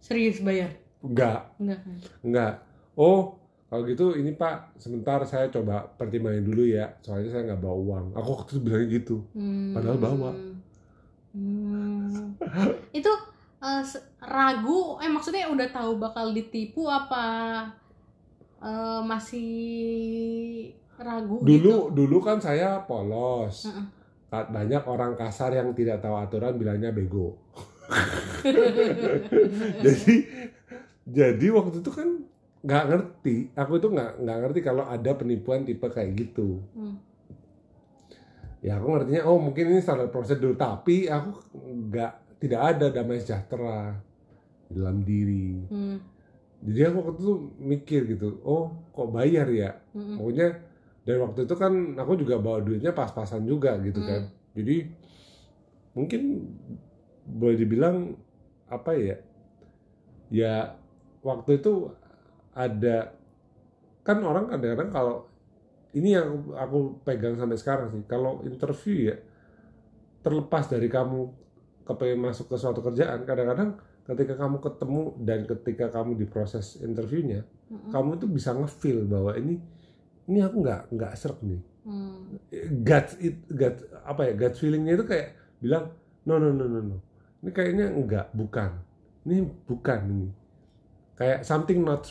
serius 0.00 0.40
bayar 0.40 0.74
enggak 1.00 1.54
enggak 1.56 1.80
Enggak. 2.20 2.54
Oh, 2.92 3.40
kalau 3.70 3.86
gitu 3.88 4.12
ini 4.12 4.36
Pak, 4.36 4.76
sebentar 4.76 5.22
saya 5.24 5.48
coba 5.48 5.88
pertimbangin 5.88 6.44
dulu 6.44 6.68
ya. 6.68 6.92
Soalnya 7.00 7.32
saya 7.32 7.42
nggak 7.48 7.62
bawa 7.64 7.76
uang. 7.80 8.06
Aku 8.12 8.28
waktu 8.36 8.50
itu 8.52 8.60
bilangnya 8.60 8.88
gitu. 8.92 9.16
Hmm. 9.32 9.72
Padahal 9.72 9.96
bawa. 9.96 10.30
Hmm. 11.30 12.34
itu 12.90 13.12
se- 13.80 14.02
ragu 14.18 14.98
eh 14.98 15.06
maksudnya 15.06 15.46
udah 15.46 15.70
tahu 15.70 15.96
bakal 15.96 16.34
ditipu 16.34 16.90
apa 16.90 17.24
eh, 18.60 19.00
masih 19.06 19.50
ragu 21.00 21.40
Dulu 21.40 21.90
dulu 21.90 22.18
kan 22.20 22.38
saya 22.38 22.84
polos. 22.84 23.64
Heeh. 23.66 23.86
Ka- 24.30 24.46
Banyak 24.46 24.86
orang 24.86 25.16
kasar 25.18 25.50
yang 25.50 25.72
tidak 25.74 25.98
tahu 26.04 26.14
aturan 26.14 26.54
bilangnya 26.60 26.92
bego. 26.94 27.34
jadi 29.84 30.14
jadi 31.02 31.46
waktu 31.50 31.82
itu 31.82 31.90
kan 31.90 32.08
nggak 32.62 32.84
ngerti. 32.86 33.36
Aku 33.56 33.80
itu 33.80 33.88
nggak 33.90 34.22
nggak 34.22 34.38
ngerti 34.46 34.60
kalau 34.62 34.84
ada 34.86 35.10
penipuan 35.16 35.66
tipe 35.66 35.88
kayak 35.90 36.14
gitu. 36.14 36.62
Hmm. 36.76 37.00
Ya 38.60 38.76
aku 38.76 38.92
ngertinya 38.92 39.24
oh 39.26 39.40
mungkin 39.40 39.72
ini 39.72 39.80
standar 39.80 40.12
prosedur 40.12 40.54
tapi 40.54 41.08
aku 41.08 41.40
nggak 41.56 42.12
tidak 42.38 42.60
ada 42.76 42.86
damai 42.92 43.18
sejahtera 43.18 43.96
dalam 44.70 45.02
diri. 45.02 45.64
Hmm. 45.66 45.98
Jadi 46.60 46.80
aku 46.86 46.96
waktu 47.00 47.20
itu 47.24 47.34
mikir 47.56 48.00
gitu, 48.04 48.36
oh 48.44 48.68
kok 48.92 49.08
bayar 49.08 49.48
ya? 49.48 49.80
Mm-mm. 49.96 50.20
Pokoknya 50.20 50.60
dan 51.04 51.16
waktu 51.24 51.48
itu 51.48 51.54
kan 51.56 51.72
aku 51.96 52.12
juga 52.20 52.36
bawa 52.36 52.60
duitnya 52.60 52.92
pas-pasan 52.92 53.48
juga 53.48 53.80
gitu 53.80 54.00
kan. 54.04 54.28
Jadi 54.52 54.76
mungkin 55.96 56.22
boleh 57.24 57.56
dibilang 57.56 58.12
apa 58.68 58.92
ya? 58.94 59.16
Ya 60.30 60.76
waktu 61.24 61.58
itu 61.58 61.90
ada 62.52 63.16
kan 64.04 64.18
orang 64.22 64.52
kadang-kadang 64.52 64.90
kalau 64.92 65.16
ini 65.96 66.14
yang 66.14 66.54
aku 66.54 67.02
pegang 67.02 67.34
sampai 67.34 67.58
sekarang 67.58 67.88
sih. 67.90 68.02
Kalau 68.06 68.44
interview 68.46 69.10
ya 69.10 69.16
terlepas 70.20 70.68
dari 70.68 70.86
kamu 70.86 71.32
kepengen 71.88 72.20
masuk 72.22 72.52
ke 72.52 72.56
suatu 72.60 72.84
kerjaan, 72.84 73.24
kadang-kadang 73.24 73.80
ketika 74.04 74.36
kamu 74.36 74.62
ketemu 74.62 75.02
dan 75.24 75.40
ketika 75.48 75.86
kamu 75.90 76.14
di 76.20 76.26
proses 76.28 76.78
interviewnya, 76.78 77.42
Mm-mm. 77.72 77.90
kamu 77.90 78.20
tuh 78.20 78.28
bisa 78.30 78.54
ngefeel 78.54 79.08
bahwa 79.08 79.34
ini 79.34 79.58
ini 80.30 80.38
aku 80.40 80.56
nggak 80.62 80.82
nggak 80.94 81.12
serk 81.18 81.42
nih 81.42 81.60
Hmm. 81.80 82.36
gut 82.84 83.08
it 83.24 83.40
gut 83.48 83.72
apa 84.04 84.28
ya 84.28 84.32
gut 84.36 84.54
feelingnya 84.60 85.00
itu 85.00 85.04
kayak 85.08 85.32
bilang 85.64 85.96
no 86.28 86.36
no 86.36 86.52
no 86.52 86.68
no 86.68 86.80
no 86.84 86.96
ini 87.40 87.50
kayaknya 87.56 87.88
enggak 87.88 88.28
bukan 88.36 88.84
ini 89.24 89.48
bukan 89.64 90.00
ini 90.12 90.28
kayak 91.16 91.40
something 91.40 91.80
not 91.80 92.04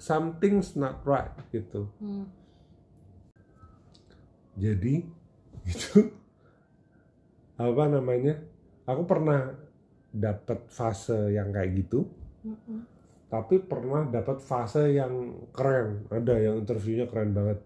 something's 0.00 0.72
not 0.74 1.04
right 1.04 1.28
gitu 1.52 1.92
Hmm. 2.00 2.24
jadi 4.56 5.04
itu 5.70 6.08
apa 7.60 7.84
namanya 7.86 8.40
aku 8.88 9.02
pernah 9.04 9.54
dapat 10.08 10.66
fase 10.72 11.36
yang 11.36 11.52
kayak 11.52 11.84
gitu 11.84 12.08
Mm-mm. 12.42 12.80
Tapi 13.32 13.64
pernah 13.64 14.04
dapat 14.04 14.44
fase 14.44 14.92
yang 14.92 15.48
keren 15.56 16.04
ada 16.12 16.36
yang 16.36 16.60
interviewnya 16.60 17.08
keren 17.08 17.32
banget 17.32 17.58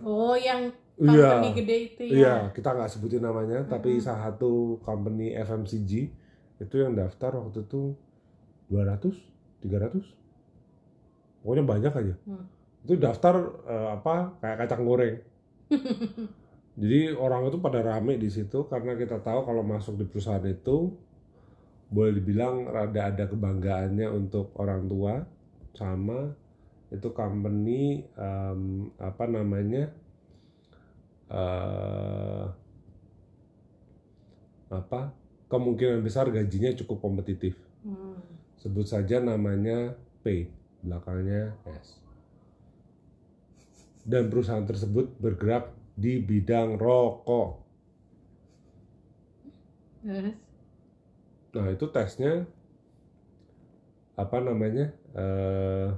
oh 0.00 0.32
yang 0.32 0.72
Iya. 0.96 1.28
company 1.28 1.50
gede 1.60 1.76
itu 1.92 2.02
Iya, 2.08 2.24
ya 2.24 2.34
kita 2.56 2.72
nggak 2.72 2.88
sebutin 2.88 3.20
namanya, 3.20 3.68
tapi 3.68 4.00
salah 4.00 4.32
satu 4.32 4.80
company 4.80 5.36
FMCG 5.36 5.92
itu 6.56 6.74
yang 6.80 6.96
daftar 6.96 7.36
waktu 7.36 7.68
itu 7.68 7.92
200, 8.72 9.12
300. 9.60 10.00
Pokoknya 11.44 11.64
banyak 11.68 11.92
aja. 11.92 12.14
Hmm. 12.24 12.48
Itu 12.88 12.96
daftar 12.96 13.34
eh, 13.68 13.88
apa 13.92 14.40
kayak 14.40 14.56
kacang 14.64 14.82
goreng. 14.88 15.16
Jadi 16.80 17.12
orang 17.12 17.48
itu 17.48 17.60
pada 17.60 17.80
rame 17.84 18.16
di 18.16 18.28
situ 18.32 18.64
karena 18.68 18.96
kita 18.96 19.20
tahu 19.20 19.44
kalau 19.44 19.60
masuk 19.64 20.00
di 20.00 20.04
perusahaan 20.08 20.44
itu 20.48 20.96
boleh 21.86 22.12
dibilang 22.18 22.66
rada 22.66 23.10
ada 23.14 23.24
kebanggaannya 23.30 24.10
untuk 24.10 24.52
orang 24.58 24.90
tua 24.90 25.14
sama 25.76 26.34
itu 26.90 27.08
company 27.14 28.06
em, 28.14 28.90
apa 28.98 29.24
namanya 29.26 29.90
eh 31.26 32.44
apa 34.66 35.14
kemungkinan 35.46 36.02
besar 36.02 36.30
gajinya 36.30 36.74
cukup 36.74 36.98
kompetitif 37.02 37.54
Hmm. 37.86 38.18
sebut 38.58 38.82
saja 38.82 39.22
namanya 39.22 39.94
P 40.26 40.50
belakangnya 40.82 41.54
S 41.70 42.02
dan 44.02 44.26
perusahaan 44.26 44.66
tersebut 44.66 45.14
bergerak 45.22 45.70
di 45.94 46.18
bidang 46.22 46.78
rokok? 46.78 47.62
Nah 51.56 51.68
itu 51.72 51.88
tesnya 51.88 52.44
apa 54.16 54.36
namanya 54.40 54.92
eh 55.16 55.88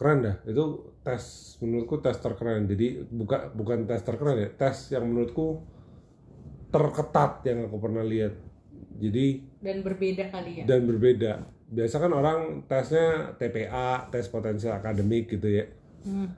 keren 0.00 0.24
dah. 0.24 0.36
Itu 0.48 0.96
tes 1.04 1.54
menurutku 1.60 2.00
tes 2.00 2.16
terkeren. 2.16 2.64
Jadi 2.64 3.04
buka 3.04 3.52
bukan 3.52 3.84
tes 3.84 4.00
terkeren 4.00 4.40
ya 4.40 4.48
tes 4.48 4.88
yang 4.96 5.04
menurutku 5.04 5.60
terketat 6.72 7.44
yang 7.44 7.68
aku 7.68 7.76
pernah 7.76 8.00
lihat. 8.00 8.32
Jadi 8.96 9.44
dan 9.60 9.84
berbeda 9.84 10.32
kali 10.32 10.62
ya? 10.62 10.64
Dan 10.64 10.88
berbeda. 10.88 11.32
Biasa 11.70 12.00
kan 12.00 12.12
orang 12.16 12.64
tesnya 12.64 13.36
TPA 13.36 14.08
tes 14.08 14.26
potensial 14.32 14.80
akademik 14.80 15.28
gitu 15.36 15.46
ya. 15.52 15.68
Hmm. 16.08 16.32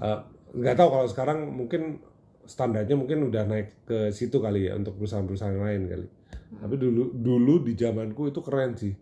Eh, 0.00 0.20
nggak 0.56 0.76
tahu 0.78 0.88
kalau 0.88 1.06
sekarang 1.10 1.38
mungkin 1.52 2.00
standarnya 2.44 2.96
mungkin 2.96 3.28
udah 3.28 3.44
naik 3.48 3.88
ke 3.88 3.98
situ 4.12 4.40
kali 4.40 4.68
ya 4.68 4.76
untuk 4.76 4.96
perusahaan-perusahaan 5.00 5.56
lain 5.56 5.82
kali. 5.88 6.08
Tapi 6.54 6.74
dulu 6.78 7.10
dulu 7.12 7.54
di 7.66 7.74
zamanku 7.74 8.30
itu 8.30 8.40
keren 8.44 8.78
sih, 8.78 8.94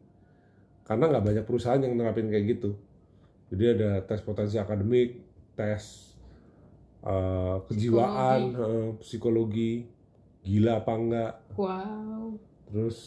karena 0.88 1.10
nggak 1.10 1.24
banyak 1.24 1.44
perusahaan 1.44 1.82
yang 1.82 1.94
nerapin 1.98 2.32
kayak 2.32 2.58
gitu. 2.58 2.78
Jadi 3.52 3.64
ada 3.76 3.90
tes 4.08 4.24
potensi 4.24 4.56
akademik, 4.56 5.20
tes 5.52 6.14
eh, 7.04 7.56
kejiwaan, 7.68 8.40
eh, 8.56 8.90
psikologi, 9.04 9.84
gila 10.40 10.80
apa 10.80 10.92
enggak, 10.96 11.32
wow. 11.60 12.32
Terus 12.72 12.98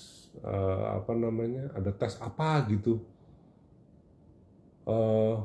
eh, 0.46 0.86
apa 0.94 1.12
namanya? 1.18 1.74
Ada 1.74 1.90
tes 1.96 2.22
apa 2.22 2.70
gitu. 2.70 3.02
Eh 4.86 5.36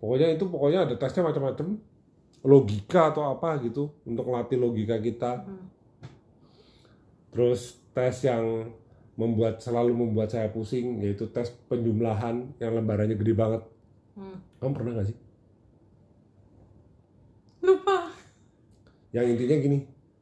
pokoknya 0.00 0.32
itu 0.32 0.48
pokoknya 0.48 0.88
ada 0.88 0.96
tesnya 0.96 1.28
macam-macam 1.28 1.76
logika 2.40 3.12
atau 3.12 3.28
apa 3.28 3.60
gitu 3.60 3.92
untuk 4.02 4.28
latih 4.28 4.56
logika 4.56 4.96
kita 4.96 5.44
Hmm. 5.44 5.68
terus 7.30 7.78
tes 7.92 8.24
yang 8.24 8.72
membuat 9.14 9.60
selalu 9.60 9.92
membuat 9.92 10.32
saya 10.32 10.48
pusing 10.48 11.04
yaitu 11.04 11.28
tes 11.28 11.52
penjumlahan 11.68 12.48
yang 12.56 12.72
lembarannya 12.72 13.14
gede 13.14 13.34
banget 13.36 13.62
Hmm. 14.16 14.40
kamu 14.58 14.72
pernah 14.72 14.92
nggak 14.96 15.08
sih 15.08 15.16
lupa 17.60 18.08
yang 19.12 19.26
intinya 19.28 19.56
gini 19.60 19.78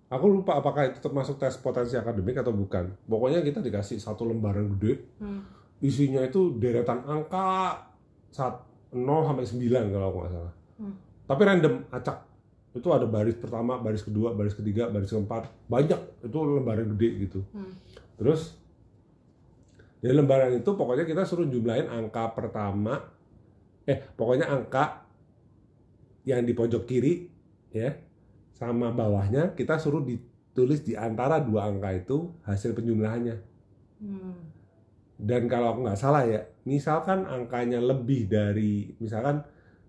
aku 0.09 0.27
lupa 0.27 0.59
apakah 0.59 0.91
itu 0.91 0.99
termasuk 0.99 1.39
tes 1.39 1.55
potensi 1.57 1.95
akademik 1.95 2.35
atau 2.35 2.51
bukan 2.51 2.99
pokoknya 3.07 3.45
kita 3.45 3.63
dikasih 3.63 4.03
satu 4.03 4.27
lembaran 4.27 4.75
gede 4.75 5.07
Hmm. 5.23 5.47
isinya 5.79 6.27
itu 6.27 6.59
deretan 6.59 7.07
angka 7.07 7.79
saat 8.29 8.59
0 8.91 9.23
sampai 9.23 9.47
9 9.47 9.95
kalau 9.95 10.07
aku 10.11 10.19
nggak 10.19 10.33
salah. 10.33 10.55
Hmm. 10.81 10.95
Tapi 11.29 11.43
random, 11.45 11.75
acak. 11.93 12.25
Itu 12.73 12.89
ada 12.89 13.05
baris 13.05 13.37
pertama, 13.37 13.77
baris 13.77 14.01
kedua, 14.01 14.33
baris 14.33 14.57
ketiga, 14.57 14.89
baris 14.89 15.13
keempat. 15.13 15.53
Banyak, 15.69 16.25
itu 16.25 16.39
lembaran 16.41 16.89
gede 16.97 17.09
gitu. 17.29 17.41
Hmm. 17.53 17.77
Terus 18.17 18.57
dari 20.01 20.15
lembaran 20.17 20.57
itu 20.57 20.71
pokoknya 20.73 21.05
kita 21.05 21.29
suruh 21.29 21.45
jumlahin 21.45 21.91
angka 21.91 22.31
pertama 22.31 23.03
eh 23.83 23.99
pokoknya 24.15 24.47
angka 24.47 25.03
yang 26.23 26.47
di 26.47 26.55
pojok 26.55 26.87
kiri 26.87 27.27
ya 27.75 27.99
sama 28.55 28.95
bawahnya 28.95 29.59
kita 29.59 29.81
suruh 29.81 30.07
ditulis 30.07 30.87
di 30.87 30.95
antara 30.95 31.43
dua 31.43 31.67
angka 31.67 31.91
itu 31.95 32.31
hasil 32.47 32.79
penjumlahannya. 32.79 33.37
Hmm. 33.99 34.39
Dan 35.19 35.51
kalau 35.51 35.75
aku 35.75 35.83
nggak 35.83 35.99
salah 35.99 36.23
ya, 36.31 36.47
misalkan 36.63 37.27
angkanya 37.27 37.83
lebih 37.83 38.31
dari 38.31 38.95
misalkan 39.03 39.43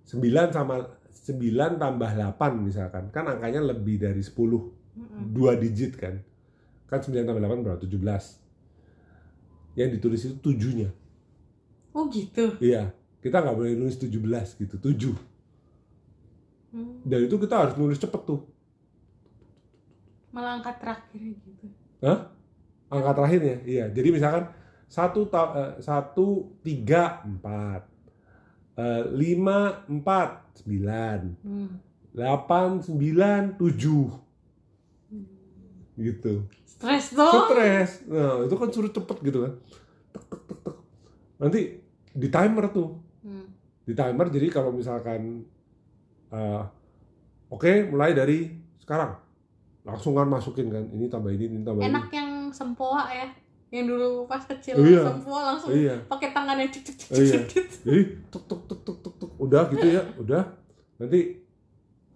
9 0.10 0.50
sama 0.50 0.82
9 1.12 1.78
tambah 1.78 2.10
8 2.14 2.62
misalkan, 2.62 3.10
kan 3.10 3.26
angkanya 3.28 3.62
lebih 3.62 4.00
dari 4.00 4.22
10, 4.22 4.74
Hmm. 5.00 5.32
dua 5.32 5.56
digit 5.56 5.96
kan. 5.96 6.20
Kan 6.86 7.00
9 7.00 7.24
tambah 7.24 7.40
8 7.40 7.64
berapa? 7.64 7.80
17. 7.80 8.42
Yang 9.74 9.90
ditulis 10.00 10.22
itu 10.28 10.36
tujuhnya. 10.44 10.90
oh 11.90 12.06
gitu 12.14 12.54
Iya, 12.62 12.94
kita 13.20 13.42
nggak 13.42 13.56
boleh 13.58 13.74
nulis 13.74 13.98
17 13.98 14.54
gitu, 14.56 14.78
7. 14.78 15.16
Hmm. 16.70 17.02
Dan 17.02 17.26
itu 17.26 17.36
kita 17.42 17.56
harus 17.58 17.74
nulis 17.76 17.98
cepet 17.98 18.22
tuh. 18.24 18.42
malah 20.30 20.62
angka 20.62 20.78
terakhir 20.78 21.22
gitu 21.42 21.66
Angka 22.90 23.12
terakhirnya, 23.18 23.56
iya. 23.66 23.86
Jadi 23.90 24.10
misalkan 24.14 24.46
satu 24.86 25.26
eh, 25.30 25.74
satu 25.82 26.54
tiga 26.62 27.22
empat 27.26 27.89
lima 29.14 29.86
empat 29.88 30.62
sembilan. 30.64 31.20
Hmm. 31.44 31.72
8, 32.10 32.90
9, 32.90 33.62
7 33.62 34.30
gitu. 36.00 36.48
Stres 36.64 37.12
dong. 37.14 37.52
Stres. 37.52 38.08
Nah 38.08 38.48
itu 38.48 38.56
kan 38.56 38.70
suruh 38.72 38.92
cepet 38.92 39.18
gitu 39.24 39.40
kan. 39.46 39.54
Tek 40.16 40.24
tek 40.32 40.42
tek 40.48 40.60
tek. 40.64 40.76
Nanti 41.40 41.62
di 42.16 42.28
timer 42.32 42.66
tuh. 42.72 42.90
Hmm. 43.20 43.52
di 43.84 43.92
timer 43.98 44.32
jadi 44.32 44.48
kalau 44.54 44.72
misalkan 44.72 45.44
eh, 46.32 46.64
oke 47.52 47.72
mulai 47.92 48.16
dari 48.16 48.48
sekarang. 48.80 49.18
Langsung 49.84 50.16
kan 50.16 50.30
masukin 50.30 50.72
kan 50.72 50.88
ini 50.94 51.12
tambah 51.12 51.34
ini 51.34 51.46
ini 51.52 51.66
tambah 51.66 51.84
enak 51.84 52.08
yang 52.16 52.54
sempoa 52.54 53.10
ya 53.12 53.28
yang 53.70 53.86
dulu 53.86 54.26
pas 54.26 54.42
kecil 54.42 54.82
iya. 54.82 55.06
langsung 55.06 55.70
ini 55.70 55.86
iya 55.86 55.96
pakai 56.10 56.34
tangannya 56.34 56.74
cek 56.74 56.84
cek 56.90 56.96
cek 56.98 57.10
iya. 57.22 57.40
cek 57.46 57.68
jadi 57.86 58.02
tuk 58.34 58.44
tuk 58.50 58.62
tuk 58.66 58.82
tuk 58.82 58.98
tuk 59.06 59.16
tuk 59.22 59.32
udah 59.38 59.70
gitu 59.70 59.88
ya 59.88 60.02
udah 60.18 60.42
nanti 60.98 61.38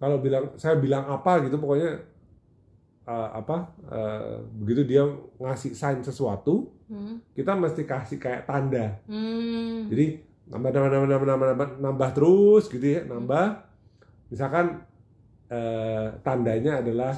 kalau 0.02 0.18
bilang 0.18 0.50
saya 0.58 0.76
bilang 0.82 1.06
apa 1.06 1.46
gitu 1.46 1.56
pokoknya 1.62 1.94
eh, 3.06 3.28
apa 3.38 3.70
eh, 3.86 4.36
begitu 4.58 4.82
dia 4.82 5.02
ngasih 5.38 5.72
sign 5.74 6.02
sesuatu 6.02 6.70
Hmm. 6.84 7.16
kita 7.32 7.56
mesti 7.56 7.88
kasih 7.88 8.20
kayak 8.20 8.44
tanda 8.44 9.00
Hmm. 9.08 9.88
jadi 9.88 10.20
nambah 10.52 10.68
nambah 10.68 10.90
nambah 10.92 11.08
nambah 11.08 11.26
nambah 11.32 11.48
nambah, 11.48 11.68
nambah 11.80 12.08
terus 12.12 12.68
gitu 12.68 12.84
ya 12.84 13.08
nambah 13.08 13.56
misalkan 14.28 14.84
eh, 15.48 16.12
tandanya 16.20 16.84
adalah 16.84 17.16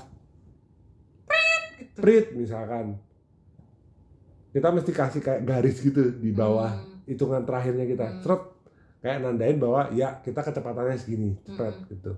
Gitu. 1.77 1.99
prit 1.99 2.27
misalkan 2.37 2.97
kita 4.57 4.73
mesti 4.73 4.89
kasih 4.89 5.21
kayak 5.21 5.45
garis 5.45 5.77
gitu 5.79 6.17
di 6.17 6.33
bawah 6.33 6.73
Hmm. 6.73 7.05
hitungan 7.05 7.45
terakhirnya 7.45 7.85
kita 7.85 8.07
Hmm. 8.09 8.21
seret 8.25 8.43
kayak 8.99 9.19
nandain 9.21 9.61
bahwa 9.61 9.93
ya 9.93 10.17
kita 10.25 10.41
kecepatannya 10.41 10.97
segini 10.97 11.37
cepet 11.45 11.75
Hmm. 11.77 11.89
gitu 11.93 12.13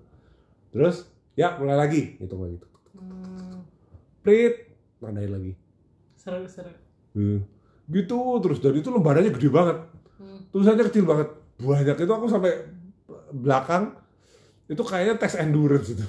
terus 0.71 0.97
ya 1.35 1.59
mulai 1.59 1.75
lagi 1.75 2.15
hitung 2.17 2.47
lagi 2.47 2.63
Hmm. 2.95 3.67
prit 4.23 4.71
nandain 5.03 5.29
lagi 5.29 5.53
seru 6.15 6.47
seru 6.47 6.71
Hmm. 7.13 7.43
gitu 7.91 8.19
terus 8.39 8.63
dan 8.63 8.73
itu 8.73 8.87
lembarannya 8.87 9.35
gede 9.35 9.51
banget 9.51 9.79
Hmm. 10.17 10.47
tulisannya 10.55 10.87
kecil 10.87 11.05
banget 11.05 11.29
banyak 11.59 11.97
itu 11.99 12.13
aku 12.15 12.27
sampai 12.31 12.55
belakang 13.35 13.99
itu 14.69 14.79
kayaknya 14.81 15.19
tes 15.19 15.35
endurance 15.35 15.91
itu 15.91 16.07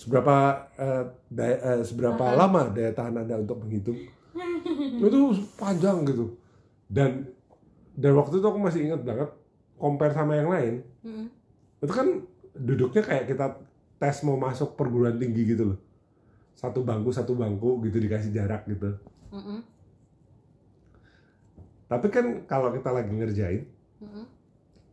seberapa 0.00 0.36
eh, 0.74 1.04
daya- 1.28 1.60
eh, 1.60 1.82
seberapa 1.82 2.16
Tahan. 2.16 2.38
lama 2.38 2.62
daya 2.72 2.88
tahan 2.90 3.14
anda 3.18 3.36
untuk 3.36 3.60
menghitung 3.60 4.00
itu 4.96 5.20
panjang 5.54 6.04
gitu 6.04 6.40
dan 6.86 7.28
dan 7.92 8.12
waktu 8.14 8.34
itu 8.34 8.46
aku 8.46 8.56
masih 8.58 8.80
ingat 8.82 9.02
banget 9.02 9.28
compare 9.76 10.12
sama 10.12 10.32
yang 10.34 10.48
lain 10.48 10.74
Hmm. 11.00 11.28
itu 11.78 11.88
kan 11.90 12.08
duduknya 12.52 13.00
kayak 13.00 13.24
kita 13.26 13.60
tes 13.96 14.20
mau 14.22 14.36
masuk 14.36 14.72
perguruan 14.72 15.16
tinggi 15.16 15.44
gitu 15.46 15.64
loh 15.66 15.78
satu 16.54 16.80
bangku 16.80 17.08
satu 17.10 17.32
bangku 17.34 17.80
gitu 17.82 17.96
dikasih 17.98 18.32
jarak 18.32 18.64
gitu 18.66 18.96
Hmm. 19.28 19.60
tapi 21.86 22.06
kan 22.08 22.26
kalau 22.44 22.70
kita 22.70 22.88
lagi 22.90 23.10
ngerjain 23.10 23.64
Hmm. 23.96 24.24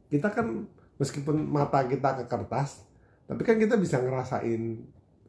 kita 0.07 0.27
kan 0.27 0.67
meskipun 0.95 1.39
mata 1.41 1.79
kita 1.81 2.17
ke 2.17 2.23
kertas 2.25 2.83
tapi 3.23 3.39
kan 3.41 3.55
kita 3.55 3.75
bisa 3.75 3.99
ngerasain 3.99 4.83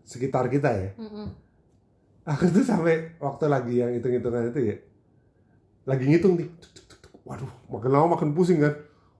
sekitar 0.09 0.49
kita 0.49 0.71
ya 0.73 0.89
Hmm. 0.97 1.29
aku 2.25 2.49
tuh 2.49 2.65
sampai 2.65 3.13
waktu 3.21 3.45
lagi 3.47 3.75
yang 3.77 3.93
hitung-hitungan 3.93 4.49
itu 4.49 4.61
ya 4.73 4.77
lagi 5.85 6.05
ngitung 6.05 6.37
nih 6.37 6.49
tuk, 6.57 6.71
tuk, 6.73 6.85
tuk, 6.89 6.99
tuk. 7.05 7.13
waduh 7.25 7.49
makin 7.69 7.91
lama 7.93 8.17
makin 8.17 8.33
pusing 8.33 8.59
kan 8.59 8.73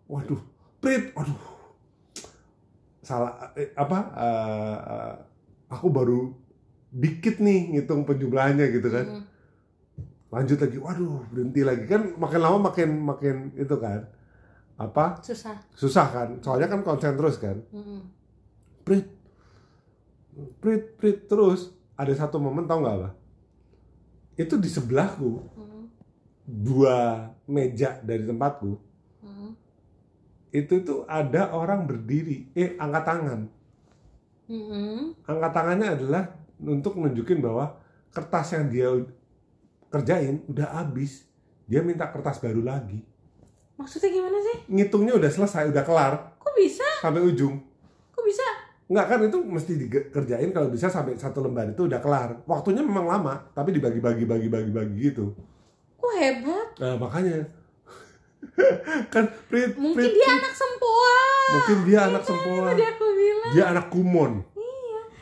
waduh 0.09 0.41
prit 0.81 1.13
waduh 1.13 1.37
salah 3.01 3.53
eh, 3.57 3.73
apa 3.75 3.99
eh, 4.17 4.79
eh, 4.85 5.15
aku 5.69 5.87
baru 5.89 6.33
dikit 6.89 7.41
nih 7.41 7.77
ngitung 7.77 8.05
penjumlahannya 8.05 8.67
gitu 8.73 8.89
kan 8.89 9.07
Hmm. 9.09 9.25
lanjut 10.29 10.61
lagi 10.61 10.77
waduh 10.77 11.25
berhenti 11.29 11.65
lagi 11.65 11.85
kan 11.85 12.17
makin 12.17 12.41
lama 12.41 12.59
makin 12.69 12.89
makin 13.01 13.37
itu 13.57 13.77
kan 13.77 14.05
apa 14.77 15.19
susah 15.25 15.57
susah 15.73 16.07
kan 16.09 16.29
soalnya 16.39 16.69
kan 16.69 16.81
konsen 16.81 17.17
terus 17.17 17.37
kan 17.37 17.61
Hmm. 17.73 18.13
prit 18.85 19.09
prit 20.59 20.95
prit 20.95 21.19
terus 21.25 21.71
ada 21.95 22.13
satu 22.13 22.39
momen 22.39 22.65
tau 22.65 22.79
nggak 22.79 22.97
apa 22.97 23.11
itu 24.35 24.55
di 24.55 24.69
sebelahku 24.69 25.31
Hmm. 25.53 25.85
dua 26.45 26.97
meja 27.45 27.99
dari 28.01 28.23
tempatku 28.23 28.73
Hmm. 29.21 29.53
itu 30.51 30.75
tuh 30.81 31.03
ada 31.05 31.53
orang 31.53 31.85
berdiri 31.85 32.49
eh 32.55 32.75
angkat 32.77 33.05
tangan 33.05 33.41
Hmm. 34.47 35.13
angkat 35.23 35.53
tangannya 35.53 35.89
adalah 35.93 36.25
untuk 36.59 36.97
nunjukin 36.97 37.39
bahwa 37.39 37.77
kertas 38.09 38.57
yang 38.57 38.67
dia 38.67 38.89
kerjain 39.89 40.41
udah 40.47 40.69
habis 40.79 41.29
dia 41.65 41.81
minta 41.81 42.09
kertas 42.09 42.39
baru 42.39 42.63
lagi 42.63 43.05
Maksudnya 43.77 44.11
gimana 44.11 44.39
sih? 44.43 44.57
ngitungnya 44.67 45.15
udah 45.15 45.31
selesai 45.31 45.71
udah 45.71 45.85
kelar 45.85 46.15
Kok 46.35 46.55
bisa? 46.57 46.83
sampai 46.99 47.23
ujung 47.23 47.63
Kok 48.11 48.25
bisa? 48.25 48.48
Nggak 48.89 49.07
kan 49.07 49.19
itu 49.23 49.39
mesti 49.39 49.73
dikerjain 49.77 50.49
kalau 50.49 50.69
bisa 50.69 50.89
sampai 50.89 51.13
satu 51.15 51.39
lembar 51.39 51.69
itu 51.69 51.85
udah 51.85 52.01
kelar 52.01 52.41
waktunya 52.45 52.81
memang 52.81 53.05
lama 53.05 53.37
tapi 53.53 53.71
dibagi-bagi 53.71 54.25
bagi-bagi 54.25 54.71
bagi 54.71 54.95
gitu 55.05 55.37
Kok 55.95 56.13
hebat? 56.15 56.69
nah 56.79 56.97
makanya 56.97 57.45
kan 59.13 59.25
Prit, 59.45 59.75
Mungkin 59.75 59.99
Prit, 59.99 60.15
dia 60.15 60.29
anak 60.31 60.55
sempoa. 60.55 61.17
mungkin 61.51 61.79
dia 61.85 62.01
anak 62.03 62.23
sempoa 62.23 62.65
Tadi 62.67 62.85
aku 62.87 63.07
bilang. 63.13 63.51
dia 63.53 63.65
anak 63.69 63.87
kumon 63.89 64.33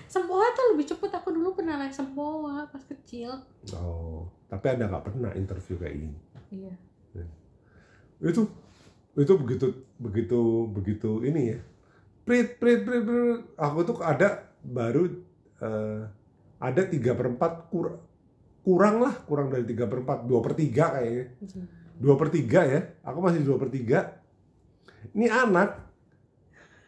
Sempoa 0.06 0.48
tuh 0.54 0.72
lebih 0.72 0.86
cepet. 0.86 1.12
Aku 1.12 1.28
dulu 1.28 1.52
pernah 1.52 1.76
naik 1.76 1.92
sempoa 1.92 2.64
pas 2.66 2.80
kecil. 2.80 3.28
oh 3.74 4.24
tapi 4.46 4.70
anda 4.70 4.86
nggak 4.86 5.04
pernah 5.04 5.34
interview 5.34 5.74
kayak 5.76 5.98
ini 5.98 6.14
Iya. 6.48 6.72
itu 8.22 8.46
itu 9.12 9.32
begitu 9.34 9.66
begitu 9.98 10.40
begitu 10.70 11.10
ini 11.20 11.50
ya 11.50 11.58
prit 12.26 12.58
prit 12.58 12.82
prit, 12.82 13.02
prit. 13.06 13.38
aku 13.54 13.78
tuh 13.86 13.96
ada 14.02 14.50
baru 14.66 15.06
eh, 15.62 16.02
ada 16.58 16.82
tiga 16.90 17.14
perempat 17.14 17.70
kur, 17.70 18.02
kurang 18.66 18.98
lah 18.98 19.14
kurang 19.30 19.54
dari 19.54 19.62
tiga 19.62 19.86
perempat 19.86 20.26
dua 20.26 20.42
per 20.42 20.58
tiga 20.58 20.98
kayaknya 20.98 21.24
dua 21.96 22.14
per 22.18 22.28
tiga 22.34 22.60
ya 22.66 22.80
aku 23.06 23.18
masih 23.22 23.46
dua 23.46 23.56
per 23.62 23.70
tiga 23.70 24.18
ini 25.14 25.30
anak 25.30 25.86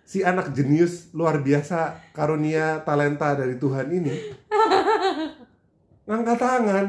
si 0.02 0.26
anak 0.26 0.50
jenius 0.50 1.14
luar 1.14 1.38
biasa 1.38 2.10
karunia 2.10 2.82
talenta 2.82 3.38
dari 3.38 3.54
Tuhan 3.60 3.86
ini 3.94 4.14
ngangkat 6.08 6.38
tangan 6.40 6.86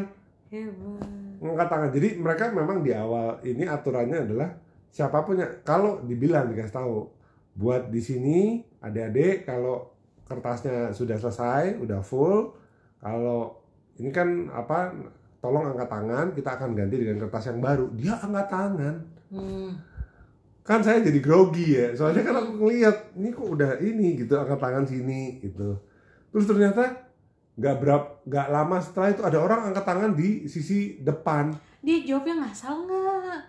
Hebat. 0.49 1.05
ngangkat 1.37 1.67
tangan. 1.69 1.89
Jadi 1.93 2.09
mereka 2.17 2.49
memang 2.49 2.81
di 2.81 2.95
awal 2.95 3.37
ini 3.45 3.67
aturannya 3.67 4.25
adalah 4.25 4.49
siapa 4.89 5.21
pun 5.21 5.37
yang 5.37 5.51
kalau 5.61 6.01
dibilang 6.01 6.49
dikasih 6.49 6.73
tahu 6.73 7.18
buat 7.59 7.91
di 7.91 7.99
sini 7.99 8.63
adik-adik 8.79 9.43
kalau 9.43 9.91
kertasnya 10.23 10.95
sudah 10.95 11.19
selesai, 11.19 11.75
udah 11.83 11.99
full, 11.99 12.55
kalau 13.03 13.59
ini 13.99 14.15
kan 14.15 14.47
apa 14.47 14.95
tolong 15.43 15.75
angkat 15.75 15.91
tangan, 15.91 16.25
kita 16.31 16.55
akan 16.55 16.71
ganti 16.71 16.95
dengan 17.03 17.27
kertas 17.27 17.51
yang 17.51 17.59
baru. 17.59 17.91
Dia 17.91 18.15
angkat 18.15 18.47
tangan. 18.47 18.95
Hmm. 19.27 19.71
Kan 20.63 20.79
saya 20.85 21.03
jadi 21.03 21.19
grogi 21.19 21.75
ya. 21.75 21.91
Soalnya 21.97 22.23
kan 22.23 22.35
aku 22.39 22.63
ngeliat 22.63 23.17
ini 23.19 23.29
kok 23.35 23.47
udah 23.47 23.71
ini 23.83 24.07
gitu 24.23 24.39
angkat 24.39 24.59
tangan 24.61 24.85
sini 24.87 25.43
gitu. 25.43 25.75
Terus 26.31 26.45
ternyata 26.47 27.09
nggak 27.59 27.75
berapa 27.83 28.07
nggak 28.23 28.47
lama 28.55 28.77
setelah 28.79 29.09
itu 29.11 29.21
ada 29.27 29.37
orang 29.43 29.59
angkat 29.67 29.83
tangan 29.83 30.15
di 30.15 30.47
sisi 30.47 30.95
depan 31.03 31.51
Dia 31.83 31.99
jawabnya 32.07 32.47
ngasal 32.47 32.87
nggak? 32.87 33.39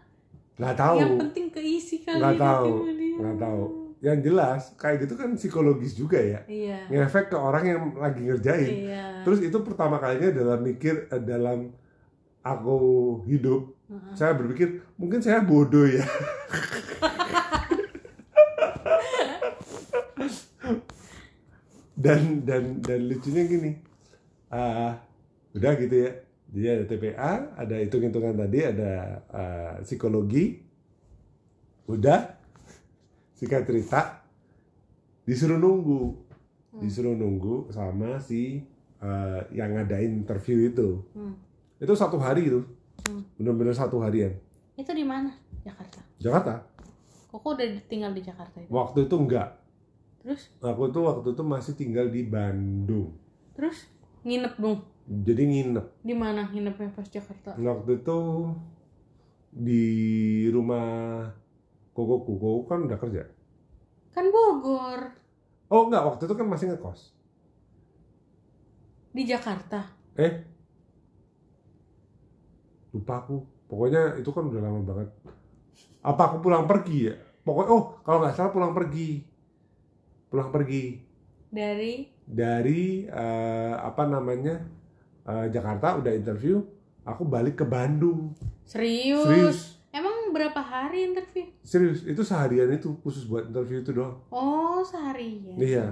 nggak 0.59 0.75
tahu 0.75 0.97
Yang 0.99 1.15
penting 1.23 1.47
keisi 1.55 1.97
kali. 2.03 2.19
Nggak 2.19 2.37
tahu. 2.43 2.73
Nggak 3.23 3.39
tahu. 3.39 3.80
Yang 4.01 4.19
jelas 4.19 4.73
kayak 4.75 5.05
gitu 5.05 5.15
kan 5.15 5.37
psikologis 5.37 5.93
juga 5.93 6.17
ya 6.17 6.41
Iya. 6.49 6.89
ngefek 6.89 7.29
ke 7.29 7.37
orang 7.37 7.65
yang 7.65 7.81
lagi 7.95 8.25
ngerjain 8.25 8.89
Iya. 8.89 9.05
terus 9.23 9.45
itu 9.45 9.61
pertama 9.61 10.01
kalinya 10.01 10.33
dalam 10.33 10.65
mikir 10.65 11.05
eh, 11.07 11.21
dalam 11.21 11.69
aku 12.41 12.79
hidup 13.29 13.77
Heeh. 13.87 14.13
saya 14.17 14.33
berpikir 14.33 14.81
mungkin 14.97 15.21
saya 15.21 15.45
bodoh 15.45 15.85
ya 15.85 16.01
dan 21.97 22.45
dan 22.49 22.81
dan 22.81 23.01
lucunya 23.05 23.45
gini 23.45 23.71
ah 24.49 24.97
udah 25.53 25.73
gitu 25.77 25.97
ya 26.09 26.11
jadi 26.51 26.67
ada 26.75 26.85
TPA 26.89 27.33
ada 27.55 27.75
hitung-hitungan 27.79 28.35
tadi 28.35 28.59
ada 28.65 28.93
ah, 29.31 29.75
psikologi 29.85 30.65
udah 31.87 32.40
singkat 33.41 33.65
cerita 33.65 34.21
disuruh 35.25 35.57
nunggu 35.57 36.29
Hmm. 36.71 36.81
disuruh 36.81 37.13
nunggu 37.13 37.73
sama 37.73 38.21
si 38.21 38.63
ah, 39.01 39.43
yang 39.51 39.73
ngadain 39.73 40.13
interview 40.15 40.69
itu 40.69 41.03
Hmm. 41.11 41.35
itu 41.77 41.91
satu 41.93 42.15
hari 42.15 42.47
itu 42.47 42.61
Hmm. 43.03 43.25
bener-bener 43.35 43.73
satu 43.73 43.99
harian 43.99 44.37
Itu 44.77 44.93
di 44.93 45.03
mana? 45.03 45.33
Jakarta. 45.61 45.99
Jakarta 46.17 46.55
Koko 47.27 47.55
udah 47.55 47.65
tinggal 47.87 48.13
di 48.13 48.21
Jakarta 48.21 48.61
itu. 48.61 48.69
waktu 48.69 48.99
itu 49.03 49.17
enggak 49.17 49.57
Terus, 50.21 50.53
aku 50.61 50.83
tuh 50.91 51.03
waktu 51.03 51.33
itu 51.33 51.43
masih 51.43 51.73
tinggal 51.75 52.07
di 52.07 52.23
Bandung 52.23 53.17
terus 53.51 53.89
nginep 54.21 54.55
dong. 54.55 54.85
jadi 55.09 55.43
nginep 55.43 55.87
Di 56.03 56.13
mana 56.13 56.45
nginepnya 56.47 56.93
pas 56.93 57.09
Jakarta? 57.09 57.57
waktu 57.57 57.91
itu 57.99 58.19
di 59.51 59.85
rumah 60.49 61.27
koko 62.07 62.37
koko 62.37 62.51
kan 62.69 62.87
udah 62.87 62.99
kerja? 62.99 63.23
Kan 64.11 64.27
Bogor, 64.31 65.15
oh 65.71 65.83
enggak 65.87 66.03
waktu 66.03 66.23
itu 66.27 66.35
kan 66.35 66.47
masih 66.47 66.67
ngekos. 66.73 67.15
Di 69.11 69.23
Jakarta. 69.27 69.91
eh? 70.15 70.47
Lupa 72.95 73.23
aku. 73.23 73.43
Pokoknya 73.71 74.19
itu 74.19 74.31
kan 74.35 74.51
udah 74.51 74.61
lama 74.63 74.83
banget. 74.83 75.09
Apa 76.03 76.31
aku 76.31 76.37
pulang 76.43 76.67
pergi 76.67 77.11
ya? 77.11 77.15
Pokoknya 77.47 77.71
oh 77.71 77.83
kalau 78.03 78.19
nggak 78.23 78.35
salah 78.35 78.51
pulang 78.51 78.75
pergi. 78.75 79.23
Pulang 80.27 80.51
pergi. 80.51 80.99
Dari? 81.51 82.07
Dari 82.27 83.07
eh, 83.07 83.75
apa 83.79 84.07
namanya 84.07 84.59
eh, 85.27 85.47
Jakarta 85.51 85.99
udah 86.03 86.13
interview 86.15 86.63
aku 87.07 87.23
balik 87.27 87.63
ke 87.63 87.67
Bandung. 87.67 88.35
Serius. 88.67 89.27
serius 89.27 89.61
berapa 90.31 90.57
hari 90.57 91.07
interview? 91.07 91.45
serius 91.61 92.03
itu 92.03 92.21
seharian 92.21 92.71
itu 92.71 92.95
khusus 92.99 93.25
buat 93.25 93.45
interview 93.45 93.81
itu 93.81 93.91
doang 93.91 94.17
Oh, 94.29 94.81
seharian. 94.81 95.57
Iya. 95.57 95.87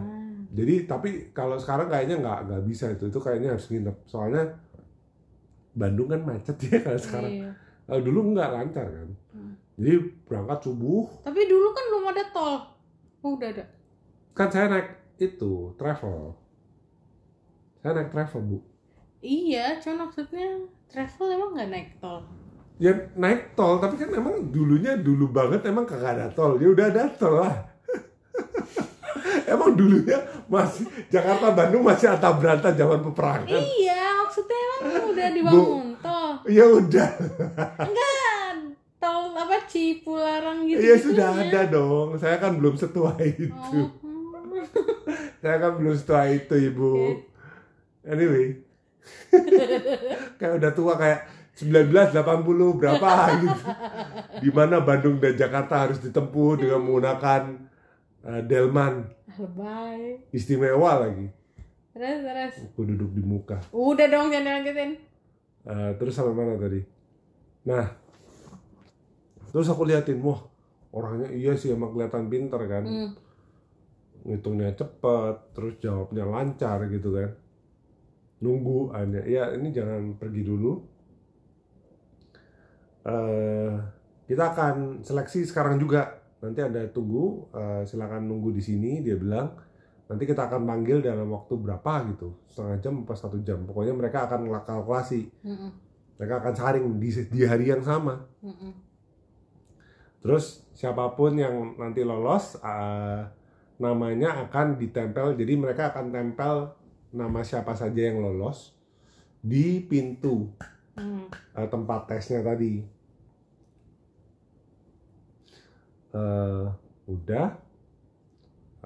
jadi 0.48 0.84
tapi 0.84 1.08
kalau 1.30 1.54
sekarang 1.54 1.86
kayaknya 1.86 2.18
nggak 2.18 2.38
nggak 2.46 2.62
bisa 2.64 2.88
itu 2.88 3.06
itu 3.06 3.18
kayaknya 3.18 3.52
harus 3.52 3.66
nginep 3.66 3.96
soalnya 4.04 4.42
Bandung 5.70 6.08
kan 6.08 6.20
macet 6.20 6.56
ya 6.60 6.80
kalau 6.80 6.98
sekarang 6.98 7.32
Iya. 7.34 7.50
kalau 7.84 8.00
dulu 8.00 8.18
nggak 8.32 8.50
lancar 8.50 8.86
kan 8.86 9.08
Hmm. 9.28 9.52
jadi 9.74 9.94
berangkat 10.24 10.58
subuh 10.62 11.04
Tapi 11.20 11.40
dulu 11.44 11.68
kan 11.70 11.84
belum 11.86 12.04
ada 12.08 12.24
tol. 12.28 12.56
Oh, 13.18 13.34
udah 13.34 13.48
ada. 13.48 13.64
kan 14.32 14.48
saya 14.48 14.66
naik 14.68 14.88
itu 15.16 15.52
travel 15.74 16.32
saya 17.76 17.92
naik 17.94 18.10
travel 18.10 18.42
bu 18.42 18.58
Iya, 19.18 19.74
cuma 19.78 20.06
maksudnya 20.06 20.62
travel 20.86 21.26
emang 21.28 21.50
nggak 21.52 21.68
naik 21.68 21.90
tol. 21.98 22.22
Ya 22.78 22.90
naik 23.14 23.52
tol 23.52 23.76
tapi 23.76 23.94
kan 23.96 24.10
emang 24.12 24.48
dulunya 24.48 24.94
dulu 24.96 25.28
banget 25.28 25.60
emang 25.64 25.82
kagak 25.82 26.14
ada 26.14 26.26
tol 26.28 26.54
ya 26.56 26.68
udah 26.68 26.86
ada 26.86 27.10
tol 27.10 27.34
lah 27.36 27.54
emang 29.52 29.74
dulunya 29.74 30.14
masih 30.46 30.86
Jakarta 31.08 31.50
Bandung 31.50 31.82
masih 31.82 32.06
atap 32.08 32.38
beranta 32.38 32.70
zaman 32.70 33.02
peperangan 33.02 33.50
Iya, 33.50 33.98
maksudnya 34.20 34.56
emang 34.56 34.80
udah 35.10 35.28
dibangun 35.28 35.88
tol. 35.98 36.30
ya 36.46 36.64
udah 36.64 37.08
Enggak, 37.84 38.54
tol 38.96 39.22
apa 39.32 39.58
Cipularang 39.64 40.58
gitu. 40.64 40.78
ya 40.78 40.94
sudah 40.96 41.28
ada 41.36 41.60
dong 41.66 42.14
saya 42.14 42.38
kan 42.38 42.54
belum 42.54 42.74
setua 42.74 43.12
itu 43.20 43.50
Oh. 43.50 43.90
saya 45.38 45.56
kan 45.58 45.72
belum 45.74 45.94
setua 45.94 46.26
itu 46.26 46.54
ibu 46.54 46.94
Oke. 46.94 47.26
anyway 48.04 48.58
kayak 50.36 50.54
udah 50.56 50.72
tua 50.72 50.94
kayak 50.94 51.20
1980 51.58 52.14
berapa 52.78 53.10
gitu 53.42 53.62
di 54.38 54.50
mana 54.50 54.78
Bandung 54.78 55.18
dan 55.18 55.34
Jakarta 55.34 55.82
harus 55.82 55.98
ditempuh 55.98 56.54
dengan 56.56 56.78
menggunakan 56.80 57.42
eh, 58.22 58.42
delman 58.42 59.02
Lebay. 59.34 60.30
istimewa 60.30 61.02
lagi 61.02 61.26
Terus, 61.90 62.18
terus. 62.22 62.54
aku 62.64 62.86
duduk 62.86 63.10
di 63.10 63.22
muka 63.22 63.58
Udah 63.68 64.06
dong, 64.06 64.30
jangan 64.30 64.62
lanjutin. 64.62 65.02
Eh, 65.64 65.90
terus 65.94 66.14
sampai 66.14 66.32
mana 66.32 66.54
tadi 66.54 66.80
nah 67.60 67.84
terus 69.48 69.66
aku 69.66 69.82
liatin 69.82 70.20
wah 70.20 70.40
orangnya 70.88 71.28
iya 71.28 71.52
sih 71.52 71.72
emang 71.72 71.90
kelihatan 71.90 72.28
pinter 72.28 72.60
kan 72.64 72.84
Hmm. 72.84 73.10
ngitungnya 74.24 74.72
cepet 74.72 75.34
terus 75.52 75.74
jawabnya 75.78 76.22
lancar 76.22 76.86
gitu 76.86 77.12
kan 77.12 77.30
nunggu 78.38 78.92
hanya 78.92 79.20
ya 79.24 79.50
ini 79.52 79.68
jangan 79.68 80.14
pergi 80.14 80.42
dulu 80.42 80.78
eh 83.06 83.74
kita 84.28 84.44
akan 84.54 85.00
seleksi 85.06 85.46
sekarang 85.48 85.80
juga 85.80 86.20
nanti 86.42 86.60
ada 86.62 86.86
tunggu 86.90 87.50
eh, 87.54 87.82
silakan 87.86 88.26
nunggu 88.26 88.54
di 88.54 88.62
sini 88.62 89.02
dia 89.02 89.18
bilang 89.18 89.54
nanti 90.08 90.24
kita 90.24 90.48
akan 90.48 90.64
panggil 90.64 91.04
dalam 91.04 91.28
waktu 91.28 91.54
berapa 91.58 91.92
gitu 92.14 92.32
setengah 92.48 92.76
jam 92.80 92.94
apa 93.04 93.14
satu 93.14 93.38
jam 93.44 93.62
pokoknya 93.68 93.92
mereka 93.92 94.24
akan 94.24 94.48
kalkulasi 94.64 95.28
Mm-mm. 95.44 95.70
mereka 96.16 96.34
akan 96.40 96.54
saring 96.56 96.86
di, 96.96 97.10
di 97.28 97.40
hari 97.44 97.68
yang 97.68 97.84
sama 97.84 98.24
Mm-mm. 98.40 98.88
Terus 100.18 100.66
siapa 100.74 101.14
pun 101.14 101.38
yang 101.38 101.78
nanti 101.78 102.02
lolos 102.02 102.58
eh, 102.58 103.22
namanya 103.78 104.46
akan 104.46 104.76
ditempel. 104.78 105.38
Jadi 105.38 105.54
mereka 105.54 105.94
akan 105.94 106.10
tempel 106.10 106.74
nama 107.14 107.40
siapa 107.40 107.72
saja 107.72 108.10
yang 108.10 108.20
lolos 108.20 108.74
di 109.38 109.80
pintu 109.86 110.50
Hmm. 110.98 111.26
eh, 111.54 111.68
tempat 111.70 112.00
tesnya 112.08 112.42
tadi. 112.42 112.82
Eh, 116.12 116.66
udah, 117.06 117.48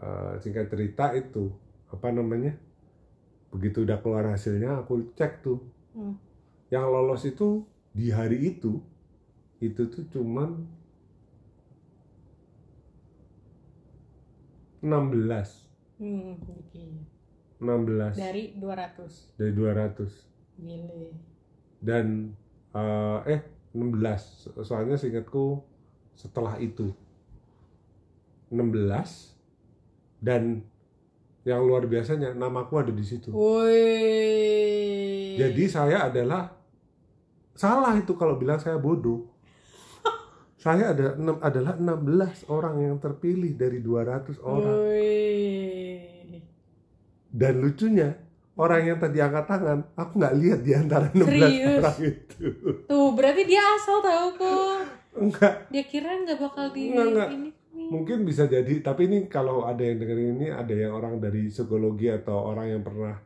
Eh, 0.03 0.35
singkat 0.43 0.67
cerita 0.67 1.15
itu 1.15 1.55
apa 1.87 2.11
namanya? 2.11 2.59
Begitu 3.55 3.87
udah 3.87 4.03
keluar 4.03 4.35
hasilnya, 4.35 4.83
aku 4.83 5.15
cek 5.15 5.47
tuh. 5.47 5.63
Hmm. 5.95 6.19
Yang 6.75 6.85
lolos 6.91 7.23
itu 7.23 7.49
di 7.95 8.11
hari 8.11 8.51
itu, 8.51 8.83
itu 9.61 9.83
tuh 9.87 10.05
cuman 10.11 10.67
16 14.83 15.71
Hmm, 16.03 16.35
oke. 16.43 16.85
16 17.63 18.19
Dari 18.19 18.59
200. 18.59 19.39
dari 19.39 19.53
200 19.55 20.11
Gile. 20.59 21.15
Dan 21.83 22.31
eh, 22.73 23.19
eh 23.27 23.41
16 23.75 24.63
soalnya 24.63 24.95
seingatku 24.95 25.61
setelah 26.15 26.57
itu. 26.63 26.95
16 28.53 30.23
dan 30.23 30.61
yang 31.43 31.67
luar 31.67 31.91
biasanya 31.91 32.31
namaku 32.37 32.79
ada 32.79 32.93
di 32.95 33.03
situ. 33.03 33.35
Woi. 33.35 33.75
jadi 35.35 35.65
saya 35.67 36.07
adalah 36.07 36.55
salah 37.57 37.99
itu 37.99 38.15
kalau 38.15 38.39
bilang 38.39 38.63
saya 38.63 38.79
bodoh. 38.79 39.27
Saya 40.63 40.95
ada 40.95 41.19
enam- 41.19 41.43
adalah 41.43 41.75
16 41.75 42.47
orang 42.47 42.87
yang 42.87 42.95
terpilih 43.03 43.59
dari 43.59 43.83
200 43.83 44.39
orang. 44.47 44.79
Woi. 44.87 46.31
dan 47.33 47.65
lucunya 47.65 48.13
orang 48.55 48.83
yang 48.85 48.99
tadi 48.99 49.19
angkat 49.19 49.45
tangan 49.47 49.79
aku 49.93 50.13
nggak 50.17 50.37
lihat 50.37 50.61
di 50.61 50.73
antara 50.73 51.07
16 51.09 51.25
Serius? 51.25 51.79
orang 51.79 51.99
itu 52.03 52.45
Tuh, 52.85 53.09
berarti 53.13 53.43
dia 53.45 53.63
asal 53.73 53.99
tahu 53.99 54.27
kok. 54.37 54.77
enggak 55.15 55.55
Dia 55.69 55.85
kira 55.85 56.11
nggak 56.19 56.39
bakal 56.39 56.67
di 56.71 56.83
Nggak, 56.91 57.07
nggak. 57.11 57.29
ini. 57.33 57.51
mungkin 57.73 58.19
bisa 58.23 58.45
jadi 58.45 58.75
tapi 58.81 59.09
ini 59.09 59.19
kalau 59.27 59.65
ada 59.65 59.81
yang 59.81 59.97
dengerin 59.99 60.37
ini 60.37 60.49
ada 60.49 60.73
yang 60.73 60.93
orang 60.93 61.17
dari 61.17 61.49
psikologi 61.49 62.09
atau 62.09 62.53
orang 62.53 62.69
yang 62.71 62.83
pernah 62.83 63.17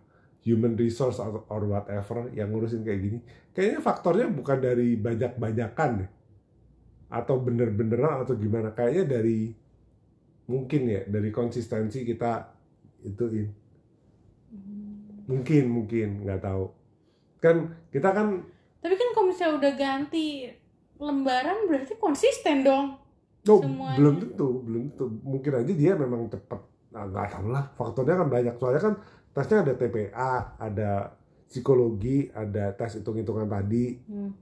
human 0.40 0.74
resource 0.74 1.18
atau 1.18 1.42
or 1.46 1.66
whatever 1.66 2.30
yang 2.30 2.50
ngurusin 2.50 2.86
kayak 2.86 3.00
gini 3.02 3.18
kayaknya 3.50 3.80
faktornya 3.80 4.30
bukan 4.30 4.58
dari 4.58 4.94
banyak-banyakan 4.94 5.90
deh 6.02 6.10
atau 7.06 7.38
bener-beneran 7.38 8.22
atau 8.22 8.34
gimana 8.34 8.70
kayaknya 8.70 9.18
dari 9.18 9.50
mungkin 10.46 10.82
ya 10.86 11.02
dari 11.06 11.30
konsistensi 11.30 12.02
kita 12.02 12.50
ituin. 13.02 13.65
Mungkin 15.26 15.64
mungkin 15.68 16.08
nggak 16.22 16.40
tahu 16.42 16.70
kan 17.42 17.74
kita 17.90 18.10
kan 18.14 18.46
Tapi 18.80 18.94
kan 18.94 19.08
kalau 19.14 19.26
misalnya 19.26 19.54
udah 19.58 19.72
ganti 19.74 20.46
lembaran 21.00 21.68
berarti 21.68 21.94
konsisten 21.98 22.64
dong. 22.64 22.96
Oh, 23.46 23.62
Semuanya. 23.62 23.98
belum 23.98 24.14
tentu, 24.18 24.48
belum 24.62 24.82
tentu. 24.94 25.06
Mungkin 25.22 25.52
aja 25.62 25.72
dia 25.72 25.92
memang 25.94 26.26
cepat. 26.26 26.60
Nah, 26.90 27.04
nggak 27.06 27.26
tahu 27.30 27.46
lah. 27.52 27.64
Faktornya 27.78 28.14
kan 28.18 28.28
banyak. 28.30 28.54
Soalnya 28.58 28.82
kan 28.82 28.94
tesnya 29.30 29.62
ada 29.62 29.74
TPA, 29.78 30.32
ada 30.58 30.90
psikologi, 31.46 32.26
ada 32.34 32.74
tes 32.74 32.98
hitung-hitungan 32.98 33.46
tadi. 33.46 34.02
Hmm. 34.08 34.34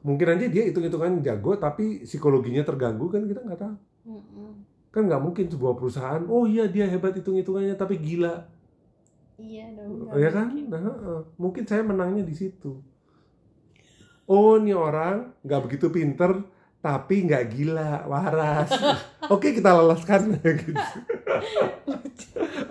Mungkin 0.00 0.26
aja 0.38 0.46
dia 0.48 0.62
hitung-hitungan 0.70 1.20
jago, 1.20 1.58
tapi 1.60 2.06
psikologinya 2.06 2.62
terganggu 2.62 3.10
kan 3.10 3.26
kita 3.26 3.42
nggak 3.42 3.60
tahu. 3.60 3.76
Mm-mm. 4.06 4.50
Kan 4.94 5.10
nggak 5.10 5.18
mungkin 5.18 5.50
sebuah 5.50 5.74
perusahaan, 5.74 6.22
oh 6.30 6.46
iya 6.46 6.70
dia 6.70 6.86
hebat 6.86 7.12
hitung-hitungannya, 7.18 7.74
tapi 7.74 7.98
gila. 7.98 8.46
Iya 9.36 9.68
dong. 9.76 10.08
ya 10.16 10.30
kan? 10.32 10.48
Nah, 10.48 10.80
heeh. 10.80 11.20
mungkin 11.36 11.68
saya 11.68 11.84
menangnya 11.84 12.24
di 12.24 12.32
situ. 12.32 12.80
Oh, 14.26 14.58
ini 14.58 14.74
orang 14.74 15.36
nggak 15.44 15.62
begitu 15.68 15.92
pinter, 15.92 16.40
tapi 16.80 17.28
nggak 17.28 17.44
gila, 17.52 18.08
waras. 18.08 18.72
Oke, 19.34 19.54
kita 19.54 19.76
loloskan. 19.76 20.40
gitu. 20.40 20.72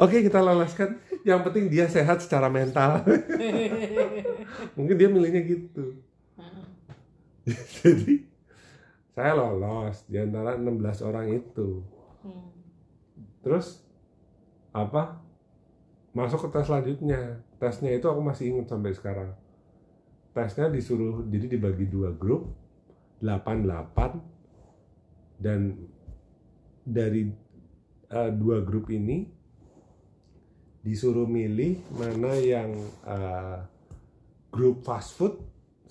Oke, 0.03 0.25
kita 0.25 0.41
loloskan. 0.41 0.99
Yang 1.23 1.41
penting 1.47 1.65
dia 1.71 1.85
sehat 1.87 2.19
secara 2.19 2.51
mental. 2.51 3.05
mungkin 4.77 4.95
dia 4.95 5.07
milihnya 5.07 5.41
gitu. 5.47 5.95
Jadi, 7.45 8.25
saya 9.13 9.37
lolos 9.37 10.01
di 10.09 10.17
antara 10.17 10.57
16 10.57 11.07
orang 11.07 11.29
itu. 11.29 11.85
Hmm. 12.25 12.49
Terus, 13.45 13.85
apa? 14.75 15.24
Masuk 16.15 16.47
ke 16.47 16.55
tes 16.55 16.63
selanjutnya. 16.71 17.43
Tesnya 17.59 17.91
itu 17.91 18.07
aku 18.07 18.23
masih 18.23 18.55
ingat 18.55 18.71
sampai 18.71 18.95
sekarang. 18.95 19.35
Tesnya 20.31 20.71
disuruh, 20.71 21.27
jadi 21.27 21.59
dibagi 21.59 21.91
dua 21.91 22.15
grup, 22.15 22.55
8-8, 23.19 24.15
dan 25.43 25.75
dari 26.87 27.27
eh, 28.07 28.31
dua 28.31 28.63
grup 28.63 28.87
ini 28.87 29.27
disuruh 30.85 31.27
milih 31.27 31.83
mana 31.99 32.31
yang 32.39 32.71
eh, 33.03 33.59
grup 34.55 34.87
fast 34.87 35.19
food 35.19 35.35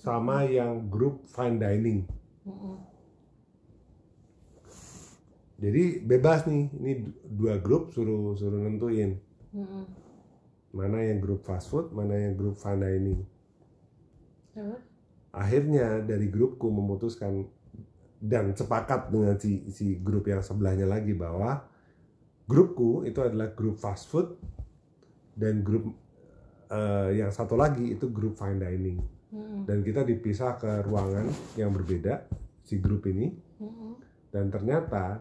sama 0.01 0.41
yang 0.49 0.89
grup 0.89 1.21
fine 1.29 1.61
dining. 1.61 2.01
Jadi 5.55 6.01
bebas 6.01 6.49
nih, 6.49 6.65
ini 6.81 6.93
dua 7.25 7.61
grup 7.61 7.93
suruh 7.93 8.33
suruh 8.33 8.61
nentuin. 8.61 9.21
Mana 10.75 10.99
yang 10.99 11.23
grup 11.23 11.47
fast 11.47 11.71
food, 11.71 11.95
mana 11.95 12.19
yang 12.19 12.35
grup 12.35 12.59
fine 12.59 12.83
dining. 12.83 13.21
Akhirnya 15.31 16.03
dari 16.03 16.27
grupku 16.27 16.67
memutuskan 16.67 17.47
dan 18.19 18.51
sepakat 18.51 19.11
dengan 19.11 19.39
si 19.39 19.71
si 19.71 19.95
grup 19.99 20.27
yang 20.27 20.43
sebelahnya 20.43 20.83
lagi 20.83 21.15
bahwa 21.15 21.63
grupku 22.43 23.07
itu 23.07 23.23
adalah 23.23 23.55
grup 23.55 23.79
fast 23.79 24.11
food 24.11 24.35
dan 25.35 25.63
grup 25.63 25.95
eh, 26.71 27.23
yang 27.23 27.31
satu 27.31 27.55
lagi 27.55 27.95
itu 27.95 28.11
grup 28.11 28.35
fine 28.35 28.59
dining. 28.59 28.99
Mm-mm. 29.35 29.67
Dan 29.67 29.83
kita 29.83 30.07
dipisah 30.07 30.55
ke 30.55 30.83
ruangan 30.87 31.27
yang 31.59 31.75
berbeda 31.75 32.23
si 32.63 32.79
grup 32.79 33.03
ini 33.07 33.35
Mm-mm. 33.59 33.99
dan 34.31 34.47
ternyata 34.47 35.19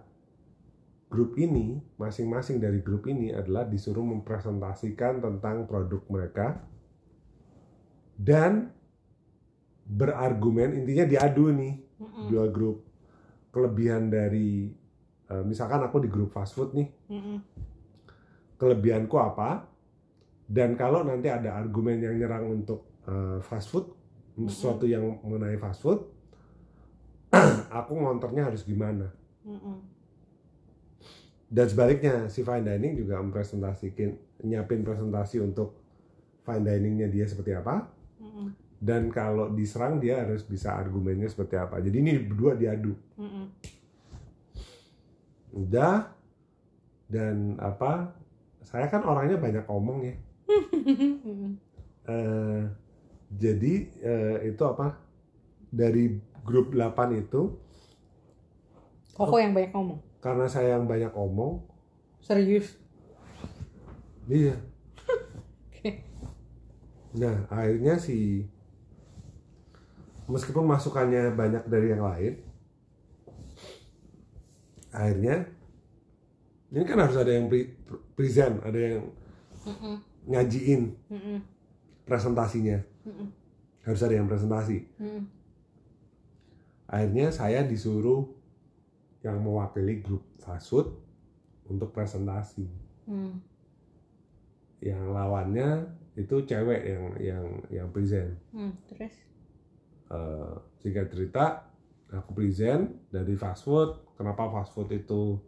grup 1.14 1.38
ini 1.38 1.78
masing-masing 1.94 2.58
dari 2.58 2.82
grup 2.82 3.06
ini 3.06 3.30
adalah 3.30 3.62
disuruh 3.62 4.02
mempresentasikan 4.02 5.22
tentang 5.22 5.70
produk 5.70 6.02
mereka 6.10 6.58
dan 8.18 8.74
berargumen 9.86 10.74
intinya 10.82 11.06
diadu 11.06 11.54
nih 11.54 11.74
Mm-mm. 12.02 12.26
dua 12.34 12.50
grup 12.50 12.82
kelebihan 13.54 14.10
dari 14.10 14.74
eh, 15.30 15.44
misalkan 15.46 15.86
aku 15.86 16.02
di 16.02 16.10
grup 16.10 16.34
fast 16.34 16.58
food 16.58 16.74
nih 16.74 16.90
Mm-mm. 17.14 17.38
kelebihanku 18.58 19.14
apa 19.14 19.70
dan 20.50 20.74
kalau 20.74 21.06
nanti 21.06 21.30
ada 21.30 21.54
argumen 21.54 22.02
yang 22.02 22.18
nyerang 22.18 22.50
untuk 22.50 22.90
eh, 23.06 23.38
fast 23.38 23.70
food 23.70 23.86
sesuatu 24.50 24.82
yang 24.90 25.22
mengenai 25.22 25.54
fast 25.62 25.78
food 25.78 26.10
aku 27.78 27.92
ngonternya 27.94 28.50
harus 28.50 28.66
gimana 28.66 29.14
Mm-mm. 29.46 29.93
Dan 31.54 31.66
sebaliknya 31.70 32.26
si 32.26 32.42
fine 32.42 32.66
dining 32.66 32.98
juga 32.98 33.22
mempresentasikan 33.22 34.10
nyiapin 34.42 34.82
presentasi 34.82 35.38
untuk 35.38 35.78
fine 36.42 36.66
diningnya 36.66 37.06
dia 37.06 37.30
seperti 37.30 37.54
apa 37.54 37.86
Mm-mm. 38.18 38.50
dan 38.82 39.06
kalau 39.14 39.54
diserang 39.54 40.02
dia 40.02 40.26
harus 40.26 40.42
bisa 40.42 40.74
argumennya 40.74 41.30
seperti 41.30 41.54
apa 41.54 41.78
jadi 41.78 41.94
ini 41.94 42.12
berdua 42.26 42.58
diadu 42.58 42.98
Mm-mm. 43.14 43.46
udah 45.54 46.10
dan 47.06 47.54
apa 47.62 48.10
saya 48.64 48.90
kan 48.90 49.06
orangnya 49.06 49.38
banyak 49.38 49.64
omong 49.70 49.98
ya. 50.02 50.14
Eh, 52.04 52.62
jadi 53.32 53.74
eh, 54.04 54.52
itu 54.52 54.60
apa 54.68 55.00
dari 55.72 56.20
grup 56.44 56.76
8 56.76 56.92
itu 57.16 57.56
Koko 59.16 59.40
yang 59.40 59.56
banyak 59.56 59.72
ngomong. 59.72 60.04
Karena 60.24 60.48
saya 60.48 60.80
yang 60.80 60.88
banyak 60.88 61.12
omong 61.12 61.60
Serius. 62.24 62.80
iya 64.24 64.56
Oke. 65.68 66.00
Nah, 67.20 67.44
akhirnya 67.52 68.00
si 68.00 68.48
meskipun 70.24 70.64
masukannya 70.64 71.36
banyak 71.36 71.68
dari 71.68 71.92
yang 71.92 72.00
lain, 72.00 72.32
akhirnya 74.88 75.44
ini 76.72 76.82
kan 76.88 76.98
harus 77.04 77.20
ada 77.20 77.28
yang 77.36 77.52
pre- 77.52 77.76
present, 78.16 78.64
ada 78.64 78.80
yang 78.80 79.04
Mm-mm. 79.68 79.94
ngajiin 80.24 80.96
Mm-mm. 81.12 81.38
presentasinya, 82.08 82.80
harus 83.84 84.00
ada 84.00 84.16
yang 84.16 84.26
presentasi. 84.26 84.88
Akhirnya 86.88 87.28
saya 87.28 87.60
disuruh 87.62 88.24
yang 89.24 89.40
mewakili 89.40 90.04
grup 90.04 90.22
fast 90.38 90.68
food 90.68 90.92
untuk 91.66 91.90
presentasi. 91.90 92.68
Mm. 93.04 93.36
yang 94.80 95.12
lawannya 95.12 95.88
itu 96.12 96.44
cewek 96.44 96.80
yang 96.84 97.04
yang 97.20 97.44
yang 97.68 97.88
present 97.88 98.32
Hmm, 98.52 98.72
terus 98.84 99.12
Eh, 100.04 100.54
singkat 100.78 101.08
cerita 101.08 101.64
aku 102.12 102.36
present 102.36 103.08
dari 103.08 103.32
fast 103.34 103.64
food 103.64 104.12
kenapa 104.14 104.52
fast 104.52 104.76
food 104.76 104.92
itu 104.92 105.40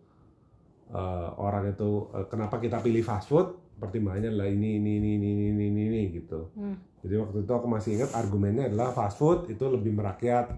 eh, 0.90 1.28
orang 1.36 1.76
itu 1.76 2.08
eh, 2.16 2.26
kenapa 2.26 2.56
kita 2.56 2.80
pilih 2.80 3.04
fast 3.04 3.28
food 3.28 3.52
pertimbangannya 3.76 4.32
adalah 4.32 4.48
ini 4.48 4.80
ini 4.80 4.92
ini 4.96 5.10
ini 5.20 5.28
ini 5.52 5.64
ini, 5.68 5.82
ini 5.92 6.02
gitu 6.16 6.50
Hmm. 6.56 6.76
jadi 7.04 7.20
waktu 7.20 7.44
itu 7.44 7.52
aku 7.52 7.66
masih 7.68 7.90
ingat 8.00 8.10
argumennya 8.16 8.72
adalah 8.72 8.96
fast 8.96 9.20
food 9.20 9.44
itu 9.52 9.64
lebih 9.68 9.92
merakyat 9.92 10.56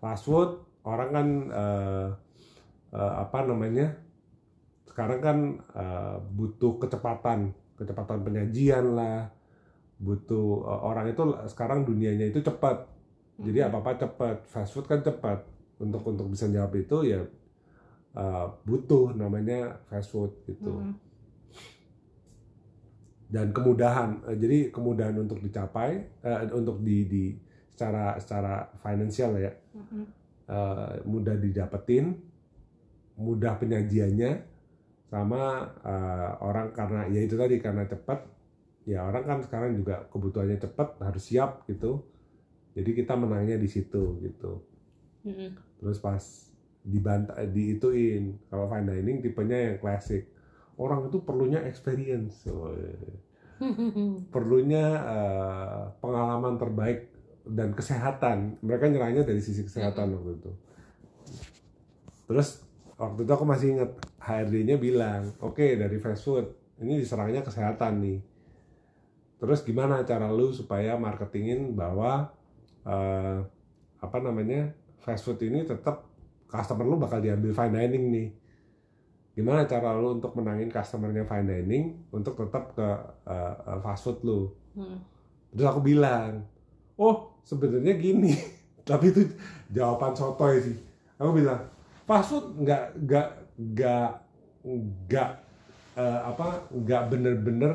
fast 0.00 0.24
food 0.24 0.64
orang 0.88 1.08
kan 1.12 1.28
eh, 1.52 2.08
eh, 2.94 3.14
apa 3.18 3.42
namanya 3.42 3.98
sekarang 4.86 5.20
kan 5.20 5.38
eh, 5.74 6.16
butuh 6.30 6.78
kecepatan 6.78 7.50
kecepatan 7.74 8.22
penyajian 8.22 8.94
lah 8.94 9.34
butuh 9.98 10.62
eh, 10.62 10.80
orang 10.86 11.10
itu 11.10 11.22
sekarang 11.50 11.82
dunianya 11.82 12.30
itu 12.30 12.40
cepat. 12.42 12.86
Jadi 13.34 13.66
apa 13.66 13.82
apa 13.82 13.98
cepat 13.98 14.46
fast 14.46 14.70
food 14.78 14.86
kan 14.86 15.02
cepat. 15.02 15.42
Untuk 15.82 16.06
untuk 16.06 16.30
bisa 16.30 16.46
jawab 16.46 16.70
itu 16.78 17.10
ya 17.10 17.20
eh, 18.14 18.46
butuh 18.62 19.14
namanya 19.14 19.82
fast 19.90 20.14
food 20.14 20.32
gitu. 20.46 20.70
Hmm. 20.70 20.94
dan 23.24 23.50
kemudahan 23.50 24.22
jadi 24.38 24.70
kemudahan 24.70 25.16
untuk 25.18 25.42
dicapai 25.42 26.06
eh, 26.22 26.38
untuk 26.54 26.78
di 26.86 27.08
di 27.08 27.24
secara 27.66 28.14
secara 28.22 28.70
finansial 28.78 29.34
ya. 29.42 29.50
Hmm. 29.74 30.06
eh, 30.46 31.02
mudah 31.02 31.34
didapetin 31.42 32.14
mudah 33.14 33.58
penyajiannya 33.58 34.32
sama 35.10 35.70
eh, 35.86 36.30
orang 36.42 36.74
karena 36.74 37.06
ya 37.10 37.20
itu 37.22 37.38
tadi 37.38 37.62
karena 37.62 37.86
cepat. 37.86 38.26
Ya 38.84 39.00
orang 39.00 39.24
kan 39.24 39.38
sekarang 39.40 39.80
juga 39.80 40.04
kebutuhannya 40.12 40.60
cepat 40.60 41.00
harus 41.00 41.22
siap 41.24 41.64
gitu. 41.70 42.04
Jadi 42.74 42.90
kita 42.92 43.14
menangnya 43.14 43.56
di 43.56 43.68
situ 43.70 44.18
gitu. 44.22 44.60
Hmm. 45.24 45.56
terus 45.80 46.04
pas 46.04 46.20
dibantah 46.84 47.48
diituin 47.48 48.36
kalau 48.52 48.68
fine 48.68 48.92
dining 48.92 49.24
tipenya 49.24 49.72
yang 49.72 49.76
klasik. 49.80 50.28
Orang 50.76 51.08
itu 51.08 51.24
perlunya 51.24 51.64
experience 51.64 52.44
perlunya 54.34 54.84
eh, 55.00 55.80
pengalaman 56.02 56.60
terbaik 56.60 57.08
dan 57.48 57.72
kesehatan. 57.72 58.60
Mereka 58.60 58.90
nyerahnya 58.92 59.22
dari 59.24 59.40
sisi 59.40 59.64
kesehatan 59.64 60.12
waktu 60.12 60.30
itu. 60.44 60.52
Terus 62.28 62.64
waktu 62.94 63.26
itu 63.26 63.32
aku 63.34 63.44
masih 63.46 63.78
ingat 63.78 63.90
HRD-nya 64.22 64.76
bilang 64.78 65.34
oke 65.42 65.62
dari 65.62 65.98
fast 65.98 66.22
food 66.26 66.46
ini 66.82 66.98
diserangnya 66.98 67.42
kesehatan 67.42 68.02
nih. 68.02 68.18
Terus 69.38 69.60
gimana 69.66 70.02
cara 70.06 70.30
lu 70.30 70.50
supaya 70.54 70.94
marketingin 70.98 71.74
bahwa 71.74 72.30
eh, 72.86 73.38
apa 73.98 74.18
namanya 74.22 74.72
fast 75.02 75.26
food 75.26 75.42
ini 75.42 75.66
tetap 75.66 76.06
customer 76.46 76.86
lu 76.86 76.96
bakal 76.98 77.18
diambil 77.18 77.50
fine 77.54 77.74
dining 77.74 78.04
nih. 78.10 78.28
Gimana 79.34 79.66
cara 79.66 79.98
lu 79.98 80.14
untuk 80.18 80.38
menangin 80.38 80.70
customernya 80.70 81.26
fine 81.26 81.46
dining 81.50 81.84
untuk 82.14 82.38
tetap 82.38 82.74
ke 82.74 82.88
eh, 83.26 83.78
fast 83.82 84.06
food 84.06 84.20
lu? 84.22 84.40
Hmm. 84.74 84.98
terus 85.54 85.70
aku 85.70 85.86
bilang 85.86 86.42
oh 86.98 87.38
sebenarnya 87.46 87.94
gini. 87.98 88.34
Tapi 88.88 89.14
itu 89.14 89.22
jawaban 89.72 90.12
sotoy 90.12 90.60
sih. 90.60 90.76
Aku 91.16 91.30
bilang 91.32 91.73
fast 92.04 92.28
food 92.30 92.46
nggak 92.60 92.84
nggak 93.00 93.28
nggak 93.54 94.10
nggak 94.64 95.30
eh, 95.94 96.20
apa 96.24 96.68
nggak 96.72 97.02
bener-bener 97.08 97.74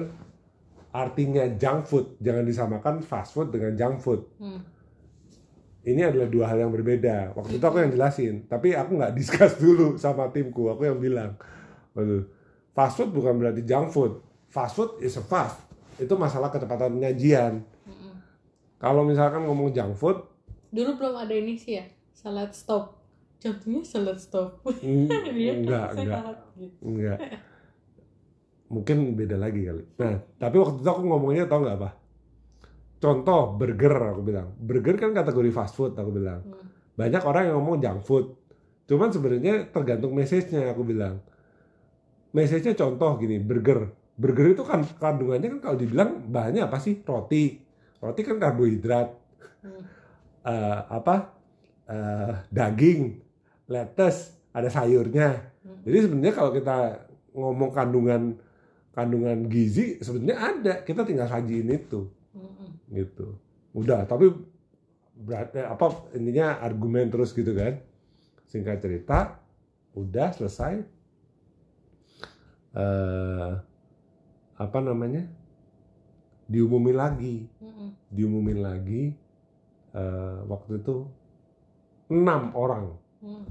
artinya 0.90 1.46
junk 1.54 1.86
food 1.86 2.18
jangan 2.18 2.44
disamakan 2.44 2.96
fast 3.02 3.38
food 3.38 3.54
dengan 3.54 3.78
junk 3.78 4.02
food 4.02 4.22
Hmm. 4.38 4.62
ini 5.80 6.02
adalah 6.04 6.28
dua 6.28 6.46
hal 6.46 6.60
yang 6.60 6.74
berbeda. 6.76 7.34
Waktu 7.34 7.58
itu 7.58 7.66
aku 7.66 7.80
yang 7.80 7.90
jelasin, 7.90 8.46
tapi 8.46 8.76
aku 8.76 9.00
nggak 9.00 9.16
discuss 9.20 9.56
dulu 9.58 9.96
sama 9.96 10.28
timku. 10.30 10.68
Aku 10.70 10.84
yang 10.86 11.00
bilang, 11.00 11.40
waduh, 11.96 12.28
fast 12.76 13.00
food 13.00 13.16
bukan 13.16 13.40
berarti 13.40 13.64
junk 13.64 13.90
food. 13.90 14.20
Fast 14.52 14.76
food 14.76 15.00
is 15.00 15.16
a 15.16 15.24
fast. 15.24 15.56
Itu 15.96 16.20
masalah 16.20 16.52
kecepatan 16.52 17.00
penyajian. 17.00 17.64
Hmm. 17.88 18.12
Kalau 18.76 19.08
misalkan 19.08 19.48
ngomong 19.48 19.72
junk 19.72 19.96
food, 19.96 20.20
Dulu 20.70 21.00
belum 21.00 21.16
ada 21.16 21.34
ini 21.34 21.56
sih 21.58 21.80
ya, 21.80 21.88
salad 22.12 22.52
stop. 22.54 22.99
Contohnya 23.40 23.82
salad 23.88 24.20
stop. 24.20 24.60
Dia 24.84 25.56
enggak, 25.56 25.96
enggak, 25.96 26.24
gitu. 26.60 26.76
enggak. 26.84 27.18
Mungkin 28.74 29.16
beda 29.16 29.40
lagi 29.40 29.66
kali. 29.66 29.84
Nah, 29.98 30.20
tapi 30.38 30.56
waktu 30.60 30.84
itu 30.84 30.90
aku 30.92 31.02
ngomongnya 31.08 31.50
tau 31.50 31.64
nggak 31.64 31.78
apa? 31.80 31.90
Contoh 33.00 33.56
burger, 33.56 33.96
aku 34.12 34.22
bilang. 34.22 34.54
Burger 34.60 35.00
kan 35.00 35.16
kategori 35.16 35.50
fast 35.56 35.74
food, 35.74 35.96
aku 35.96 36.12
bilang. 36.14 36.44
Hmm. 36.44 36.68
banyak 37.00 37.24
orang 37.24 37.48
yang 37.48 37.56
ngomong 37.64 37.80
junk 37.80 38.04
food. 38.04 38.26
Cuman 38.84 39.08
sebenarnya 39.08 39.72
tergantung 39.72 40.12
message-nya 40.12 40.76
aku 40.76 40.84
bilang. 40.84 41.24
Message-nya 42.36 42.76
contoh 42.76 43.16
gini, 43.16 43.40
burger. 43.40 43.88
Burger 44.20 44.52
itu 44.52 44.68
kan 44.68 44.84
kandungannya 44.84 45.48
kan 45.58 45.60
kalau 45.64 45.78
dibilang 45.80 46.28
bahannya 46.28 46.68
apa 46.68 46.76
sih? 46.84 47.00
Roti. 47.00 47.56
Roti 48.04 48.22
kan 48.28 48.36
karbohidrat. 48.36 49.08
Hmm. 49.64 49.82
Eh, 50.44 50.80
apa? 50.92 51.16
Eh, 51.88 52.34
daging, 52.52 53.29
lettuce, 53.70 54.34
ada 54.52 54.68
sayurnya. 54.68 55.54
Hmm. 55.62 55.86
Jadi 55.86 55.98
sebenarnya 56.10 56.34
kalau 56.36 56.52
kita 56.52 56.78
ngomong 57.38 57.70
kandungan 57.72 58.22
kandungan 58.92 59.46
gizi 59.48 60.02
sebenarnya 60.02 60.38
ada. 60.42 60.74
Kita 60.84 61.06
tinggal 61.06 61.30
sajiin 61.30 61.70
itu 61.70 62.10
Hmm. 62.30 62.78
gitu 62.94 63.38
udah 63.74 64.06
tapi 64.06 64.30
berarti 65.18 65.66
apa 65.66 66.14
intinya 66.14 66.62
argumen 66.62 67.10
terus 67.10 67.34
gitu 67.34 67.58
kan 67.58 67.82
singkat 68.46 68.82
cerita 68.82 69.42
udah 69.98 70.30
selesai 70.30 70.86
eh 72.78 73.52
apa 74.60 74.78
namanya 74.84 75.26
diumumin 76.46 76.98
lagi 76.98 77.50
Hmm. 77.58 77.98
diumumin 78.14 78.60
lagi 78.62 79.14
eh, 79.94 80.38
waktu 80.46 80.82
itu 80.82 81.10
enam 82.14 82.54
orang 82.54 82.94
Hmm. 83.20 83.44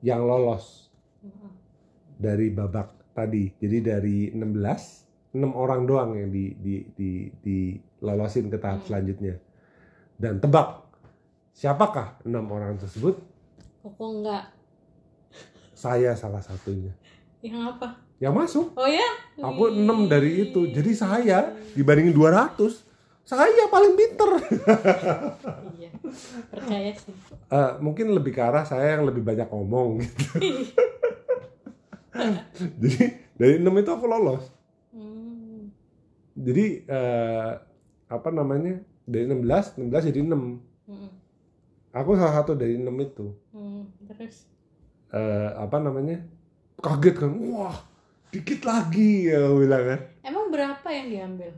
yang 0.00 0.20
lolos 0.22 0.92
Hmm. 1.20 1.48
dari 2.14 2.52
babak 2.52 2.92
tadi 3.12 3.48
jadi 3.56 3.96
dari 3.96 4.28
16 4.30 5.08
enam 5.32 5.56
orang 5.56 5.82
doang 5.82 6.12
yang 6.12 6.28
di 6.28 6.52
di 6.54 6.74
di 6.92 7.10
dilolosin 7.40 8.52
ke 8.52 8.60
tahap 8.60 8.84
Hmm. 8.84 8.86
selanjutnya 8.86 9.34
dan 10.14 10.38
tebak 10.38 10.84
siapakah 11.50 12.20
enam 12.22 12.44
orang 12.48 12.76
tersebut 12.76 13.16
Kok 13.80 14.00
enggak? 14.00 14.52
saya 15.74 16.12
salah 16.14 16.40
satunya 16.40 16.92
Yang 17.40 17.76
apa? 17.76 17.88
yang 18.16 18.32
masuk 18.32 18.72
Oh 18.72 18.88
ya? 18.88 19.08
aku 19.36 19.74
enam 19.74 20.06
dari 20.06 20.48
itu 20.48 20.68
jadi 20.68 20.92
saya 20.92 21.38
dibandingin 21.72 22.12
200 22.12 22.56
saya 23.24 23.48
paling 23.66 23.94
pinter 23.94 24.30
Iya. 25.74 25.90
Percaya 26.48 26.92
sih. 26.92 27.12
Eh, 27.46 27.70
mungkin 27.78 28.12
lebih 28.12 28.30
ke 28.30 28.40
arah 28.40 28.62
saya 28.62 28.94
yang 28.94 29.04
lebih 29.04 29.20
banyak 29.20 29.48
ngomong 29.48 30.00
gitu 30.00 30.24
jadi 32.80 33.02
dari 33.34 33.54
enam 33.58 33.74
itu 33.74 33.90
aku 33.90 34.06
lolos 34.06 34.44
Hmm. 34.94 35.74
jadi 36.34 36.86
eh, 36.86 37.50
apa 38.06 38.28
namanya 38.30 38.78
dari 39.02 39.26
16 39.26 39.82
16 39.82 40.08
jadi 40.08 40.20
6 40.22 40.86
Hmm. 40.86 41.10
aku 41.90 42.14
salah 42.14 42.34
satu 42.36 42.54
dari 42.54 42.76
6 42.76 42.86
itu 43.00 43.26
Hmm. 43.50 43.90
Terus? 44.06 44.46
Eh, 45.10 45.50
apa 45.52 45.78
namanya 45.78 46.22
kaget 46.78 47.14
kan 47.18 47.32
wah 47.48 47.74
dikit 48.28 48.62
lagi 48.62 49.30
ya 49.30 49.42
aku 49.42 49.56
bilang 49.60 49.84
kan 49.84 50.00
Emang 50.22 50.46
berapa 50.48 50.88
yang 50.88 51.06
diambil? 51.08 51.52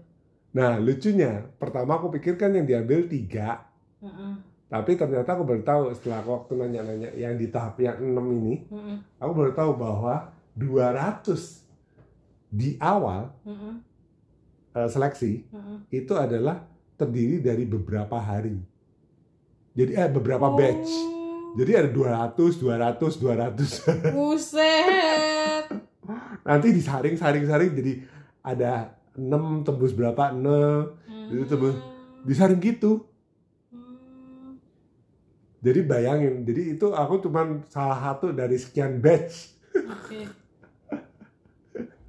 Nah 0.56 0.80
lucunya 0.80 1.44
pertama 1.60 2.00
aku 2.00 2.08
pikirkan 2.10 2.56
yang 2.56 2.64
diambil 2.64 3.04
tiga 3.04 3.68
Hmm. 3.96 4.40
tapi 4.68 4.92
ternyata 4.94 5.34
aku 5.34 5.42
baru 5.42 5.60
tahu 5.60 5.82
setelah 5.92 6.20
aku 6.20 6.30
waktu 6.32 6.52
nanya-nanya 6.54 7.10
yang 7.12 7.34
di 7.34 7.48
tahap 7.48 7.76
yang 7.78 7.96
6 8.00 8.16
ini 8.32 8.54
Hmm. 8.68 8.96
aku 9.16 9.32
baru 9.32 9.52
tahu 9.52 9.72
bahwa 9.76 10.14
200 10.52 11.64
di 12.48 12.76
awal 12.78 13.32
Hmm. 13.42 13.80
eh, 14.72 14.88
seleksi 14.88 15.44
Hmm. 15.48 15.84
itu 15.88 16.12
adalah 16.12 16.64
terdiri 16.94 17.40
dari 17.40 17.64
beberapa 17.64 18.16
hari 18.16 18.56
jadi 19.72 19.92
eh 19.96 20.08
beberapa 20.08 20.48
batch 20.50 20.88
Oh. 20.88 21.14
Jadi 21.56 21.72
ada 21.72 21.88
200, 21.88 22.60
200, 22.60 23.16
200. 23.16 23.80
Buset. 24.12 25.64
Nanti 26.44 26.68
disaring, 26.68 27.16
saring, 27.16 27.48
saring 27.48 27.72
jadi 27.72 27.92
ada 28.44 28.92
6 29.16 29.66
tembus 29.66 29.92
berapa? 29.96 30.32
6. 30.32 31.32
Itu 31.32 31.44
tebel. 31.48 31.72
Disaring 32.22 32.60
gitu. 32.62 33.08
Hmm. 33.72 34.60
Jadi 35.64 35.80
bayangin, 35.82 36.46
jadi 36.46 36.78
itu 36.78 36.94
aku 36.94 37.24
cuman 37.26 37.66
salah 37.66 37.98
satu 37.98 38.30
dari 38.30 38.54
sekian 38.60 39.02
batch. 39.02 39.56
Oke. 39.74 40.20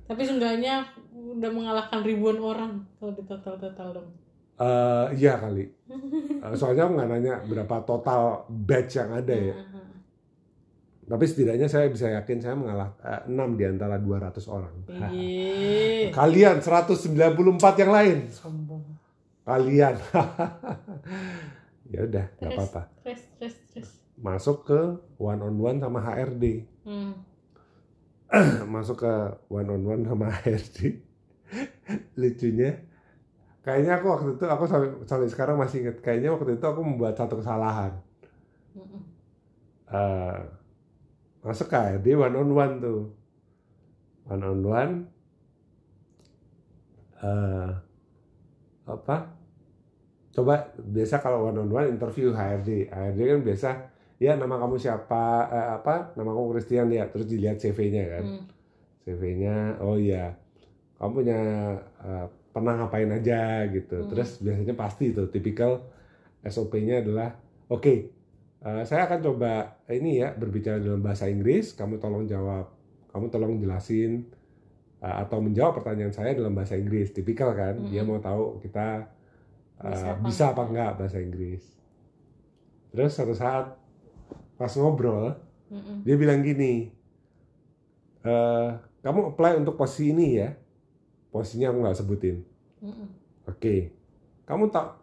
Tapi 0.07 0.21
seenggaknya 0.23 0.87
udah 1.11 1.51
mengalahkan 1.51 1.99
ribuan 2.05 2.39
orang 2.39 2.87
kalau 2.95 3.11
di 3.11 3.23
total 3.27 3.59
total 3.59 3.89
dong 3.91 4.09
Eh, 4.57 5.05
iya 5.21 5.37
kali. 5.37 5.69
Eh, 6.41 6.53
soalnya 6.57 6.89
aku 6.89 6.97
nggak 6.97 7.09
nanya 7.13 7.33
berapa 7.45 7.75
total 7.85 8.49
batch 8.49 8.97
yang 8.97 9.13
ada 9.13 9.35
ya. 9.37 9.53
Heeh. 9.53 9.76
Tapi 11.07 11.23
setidaknya 11.23 11.71
saya 11.71 11.87
bisa 11.87 12.11
yakin 12.11 12.37
saya 12.43 12.55
mengalah 12.59 12.91
eh, 12.99 13.31
6 13.31 13.55
di 13.55 13.63
antara 13.63 13.95
200 13.95 14.43
orang. 14.51 14.75
Ih, 15.15 16.11
Kalian 16.11 16.59
194 16.59 17.79
yang 17.79 17.91
lain. 17.95 18.17
sombong 18.27 18.83
Kalian. 19.47 19.95
ya 21.95 22.03
udah, 22.03 22.25
nggak 22.43 22.51
apa-apa. 22.51 22.81
terus 23.07 23.23
terus 23.39 23.55
terus 23.71 23.89
Masuk 24.19 24.67
ke 24.67 24.79
one 25.15 25.39
on 25.39 25.55
one 25.55 25.79
sama 25.79 26.03
HRD. 26.03 26.67
hmm. 26.83 27.13
Masuk 28.75 29.07
ke 29.07 29.13
one 29.47 29.69
on 29.71 29.83
one 29.87 30.03
sama 30.03 30.27
HRD. 30.27 30.99
Lucunya 32.19 32.83
kayaknya 33.63 33.99
aku 33.99 34.05
waktu 34.11 34.29
itu 34.35 34.45
aku 34.47 34.63
sampai, 34.67 34.89
sampai 35.07 35.27
sekarang 35.31 35.55
masih 35.59 35.87
ingat 35.87 35.99
kayaknya 36.03 36.35
waktu 36.35 36.55
itu 36.59 36.65
aku 36.67 36.83
membuat 36.83 37.15
satu 37.15 37.39
kesalahan. 37.39 37.95
Mm-mm. 38.75 39.01
eh 39.91 40.56
masuk 41.47 41.71
HRD 41.71 42.19
one 42.19 42.35
on 42.35 42.49
one 42.51 42.73
tuh. 42.83 43.01
One 44.27 44.43
on 44.43 44.59
one 44.67 44.93
eh 47.17 47.71
apa? 48.83 49.17
Coba 50.35 50.69
biasa 50.75 51.23
kalau 51.23 51.47
one 51.47 51.57
on 51.63 51.71
one 51.71 51.87
interview 51.95 52.35
HRD 52.35 52.91
HRD 52.91 53.19
kan 53.23 53.39
biasa 53.47 53.69
ya 54.19 54.35
nama 54.35 54.59
kamu 54.59 54.75
siapa? 54.75 55.47
Eh, 55.47 55.69
apa? 55.79 56.11
Nama 56.19 56.29
kamu 56.35 56.47
Christian 56.59 56.91
ya. 56.91 57.07
Terus 57.07 57.25
dilihat 57.31 57.57
CV-nya 57.63 58.03
kan. 58.19 58.25
Hmm. 58.27 58.43
CV-nya 59.07 59.79
oh 59.79 59.95
iya. 59.95 60.35
Kamu 60.99 61.11
punya 61.15 61.39
eh, 62.03 62.25
pernah 62.51 62.73
ngapain 62.83 63.09
aja? 63.15 63.63
Gitu. 63.71 63.95
Hmm. 63.95 64.09
terus 64.11 64.43
biasanya 64.43 64.75
pasti 64.75 65.15
itu 65.15 65.23
tipikal 65.31 65.87
SOP-nya 66.43 67.01
adalah 67.01 67.33
oke 67.71 68.16
eh, 68.59 68.83
saya 68.83 69.05
akan 69.05 69.19
coba 69.23 69.53
ini 69.87 70.19
ya 70.19 70.31
berbicara 70.31 70.77
dalam 70.77 70.99
bahasa 70.99 71.25
Inggris 71.25 71.73
kamu 71.73 71.97
tolong 71.97 72.25
jawab 72.25 72.71
kamu 73.09 73.25
tolong 73.27 73.53
jelasin 73.57 74.25
eh, 74.97 75.15
atau 75.17 75.37
menjawab 75.39 75.77
pertanyaan 75.77 76.11
saya 76.11 76.33
dalam 76.33 76.51
bahasa 76.51 76.73
Inggris 76.73 77.11
tipikal 77.11 77.51
kan 77.51 77.77
dia 77.85 78.01
Hmm. 78.01 78.09
mau 78.09 78.19
tahu 78.19 78.57
kita 78.59 79.07
eh, 79.77 79.89
Bisa 79.89 80.07
apa 80.09 80.21
bisa 80.21 80.43
apa 80.51 80.61
enggak. 80.65 80.91
bahasa 80.95 81.17
Inggris 81.17 81.63
terus 82.87 83.13
suatu 83.13 83.33
saat 83.33 83.77
pas 84.55 84.73
ngobrol 84.73 85.37
Mm-mm. 85.69 86.01
dia 86.01 86.15
bilang 86.15 86.41
gini 86.41 86.89
eh 88.23 88.69
kamu 88.99 89.35
apply 89.35 89.61
untuk 89.61 89.77
posisi 89.77 90.09
ini 90.09 90.27
ya 90.35 90.49
posisinya 91.29 91.69
aku 91.69 91.77
nggak 91.79 91.97
sebutin 91.97 92.35
Mm-mm. 92.81 93.07
oke 93.45 93.75
kamu 94.43 94.63
tak 94.67 94.97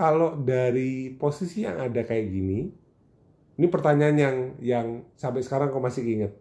kalau 0.00 0.32
dari 0.40 1.12
posisi 1.20 1.68
yang 1.68 1.76
ada 1.76 2.00
kayak 2.08 2.26
gini 2.32 2.60
ini 3.60 3.66
pertanyaan 3.68 4.16
yang 4.16 4.36
yang 4.64 4.86
sampai 5.20 5.44
sekarang 5.44 5.68
kau 5.68 5.84
masih 5.84 6.04
ingat 6.08 6.32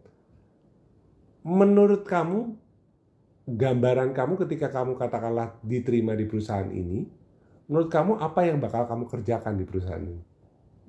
menurut 1.43 2.07
kamu 2.07 2.55
gambaran 3.49 4.16
kamu 4.16 4.34
ketika 4.47 4.68
kamu 4.72 4.95
katakanlah 4.95 5.57
diterima 5.66 6.16
di 6.16 6.24
perusahaan 6.30 6.70
ini 6.72 7.03
menurut 7.68 7.89
kamu 7.91 8.12
apa 8.22 8.47
yang 8.47 8.57
bakal 8.64 8.88
kamu 8.88 9.03
kerjakan 9.12 9.60
di 9.60 9.66
perusahaan 9.68 10.03
ini 10.03 10.24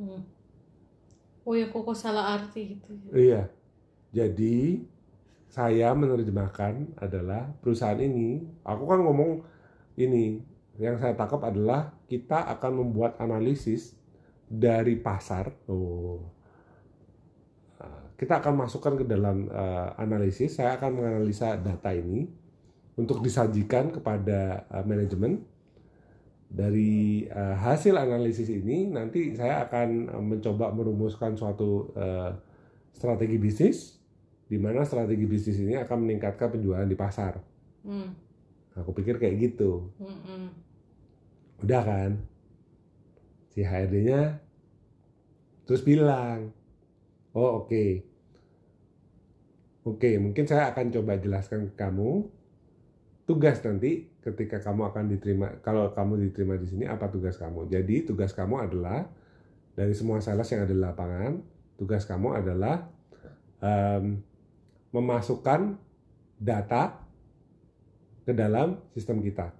Hmm. 0.01 0.25
oh 1.45 1.53
ya 1.53 1.68
kok 1.68 1.85
kok 1.85 1.93
salah 1.93 2.41
arti 2.41 2.73
gitu 2.73 2.97
Iya. 3.12 3.53
Jadi 4.16 4.81
saya 5.53 5.93
menerjemahkan 5.93 6.97
adalah 6.97 7.53
perusahaan 7.61 8.01
ini, 8.01 8.41
aku 8.64 8.83
kan 8.89 9.05
ngomong 9.05 9.45
ini, 10.01 10.41
yang 10.79 11.01
saya 11.01 11.16
tangkap 11.18 11.43
adalah 11.43 11.91
kita 12.07 12.47
akan 12.59 12.85
membuat 12.85 13.18
analisis 13.18 13.99
dari 14.51 14.99
pasar. 14.99 15.51
Oh. 15.71 16.23
Nah, 17.79 18.14
Kita 18.18 18.43
akan 18.43 18.66
masukkan 18.66 18.95
ke 18.99 19.05
dalam 19.07 19.47
eh, 19.47 19.89
analisis, 19.99 20.59
saya 20.59 20.77
akan 20.77 20.91
menganalisa 21.01 21.59
data 21.59 21.91
ini 21.95 22.27
untuk 22.99 23.23
disajikan 23.23 23.95
kepada 23.95 24.66
eh, 24.66 24.85
manajemen. 24.85 25.47
Dari 26.51 27.31
eh, 27.31 27.57
hasil 27.57 27.95
analisis 27.95 28.51
ini 28.51 28.91
nanti 28.91 29.39
saya 29.39 29.71
akan 29.71 30.11
mencoba 30.27 30.75
merumuskan 30.75 31.39
suatu 31.39 31.95
eh, 31.95 32.31
strategi 32.91 33.39
bisnis 33.39 34.01
di 34.51 34.59
mana 34.59 34.83
strategi 34.83 35.31
bisnis 35.31 35.62
ini 35.62 35.79
akan 35.79 36.03
meningkatkan 36.03 36.59
penjualan 36.59 36.89
di 36.91 36.99
pasar. 36.99 37.39
Hmm. 37.87 38.30
Aku 38.79 38.95
pikir 38.95 39.18
kayak 39.18 39.37
gitu. 39.41 39.91
Mm-mm. 39.99 40.55
Udah 41.64 41.83
kan? 41.83 42.11
Si 43.51 43.66
HRD-nya 43.66 44.39
terus 45.66 45.83
bilang, 45.87 46.51
"Oh, 47.35 47.62
oke. 47.62 48.03
Oke, 49.87 50.18
mungkin 50.18 50.45
saya 50.45 50.71
akan 50.71 50.93
coba 50.93 51.18
jelaskan 51.18 51.71
ke 51.71 51.75
kamu 51.79 52.27
tugas 53.25 53.62
nanti 53.62 54.11
ketika 54.21 54.59
kamu 54.59 54.91
akan 54.91 55.05
diterima 55.07 55.62
kalau 55.62 55.95
kamu 55.95 56.27
diterima 56.29 56.59
di 56.59 56.66
sini 56.66 56.85
apa 56.91 57.07
tugas 57.09 57.39
kamu. 57.39 57.71
Jadi, 57.71 58.03
tugas 58.05 58.35
kamu 58.35 58.66
adalah 58.71 59.07
dari 59.79 59.95
semua 59.95 60.18
sales 60.18 60.51
yang 60.51 60.66
ada 60.66 60.75
di 60.75 60.83
lapangan, 60.83 61.33
tugas 61.79 62.05
kamu 62.05 62.29
adalah 62.43 62.91
em, 63.62 64.21
memasukkan 64.91 65.79
data 66.37 67.10
ke 68.31 68.33
dalam 68.33 68.78
sistem 68.95 69.18
kita. 69.18 69.51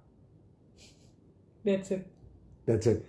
that's 1.61 1.91
it 1.91 2.07
That's 2.63 2.87
it. 2.87 3.03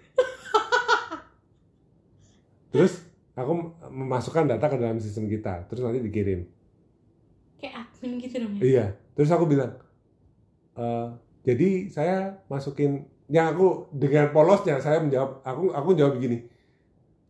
Terus 2.73 3.05
aku 3.37 3.53
memasukkan 3.93 4.49
data 4.49 4.67
ke 4.67 4.81
dalam 4.81 4.97
sistem 4.97 5.29
kita, 5.29 5.69
terus 5.69 5.85
nanti 5.85 6.01
dikirim. 6.01 6.49
kayak 7.61 7.87
admin 7.87 8.19
gitu 8.19 8.43
dong 8.43 8.59
ya 8.59 8.63
Iya. 8.65 8.87
Terus 9.15 9.31
aku 9.31 9.45
bilang, 9.47 9.79
"Eh, 10.75 11.09
jadi 11.47 11.69
saya 11.87 12.17
masukin, 12.51 13.07
yang 13.31 13.55
aku 13.55 13.87
dengan 13.95 14.35
polosnya 14.35 14.83
saya 14.83 14.99
menjawab, 14.99 15.47
aku 15.47 15.71
aku 15.71 15.91
jawab 15.95 16.19
begini. 16.19 16.43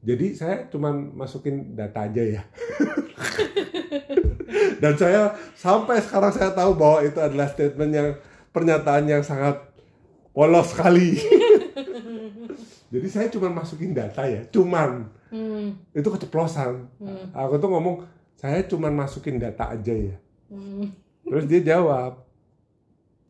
Jadi 0.01 0.33
saya 0.33 0.67
cuman 0.73 1.13
masukin 1.13 1.77
data 1.77 2.09
aja 2.09 2.23
ya. 2.23 2.43
Dan 4.83 4.99
saya 4.99 5.31
sampai 5.55 6.03
sekarang 6.03 6.35
saya 6.35 6.51
tahu 6.51 6.75
bahwa 6.75 7.07
itu 7.07 7.23
adalah 7.23 7.47
statement 7.47 7.93
yang 7.95 8.09
pernyataan 8.51 9.07
yang 9.07 9.23
sangat 9.23 9.63
polos 10.35 10.75
sekali. 10.75 11.15
Jadi 12.93 13.07
saya 13.07 13.31
cuma 13.31 13.63
masukin 13.63 13.95
data 13.95 14.27
ya, 14.27 14.43
cuman 14.51 15.07
hmm. 15.31 15.95
itu 15.95 16.09
keceplosan. 16.11 16.91
Hmm. 16.99 17.31
Aku 17.31 17.63
tuh 17.63 17.71
ngomong 17.71 18.03
saya 18.35 18.67
cuma 18.67 18.91
masukin 18.91 19.39
data 19.39 19.71
aja 19.71 19.95
ya. 19.95 20.17
Hmm. 20.51 20.91
Terus 21.31 21.47
dia 21.47 21.79
jawab, 21.79 22.27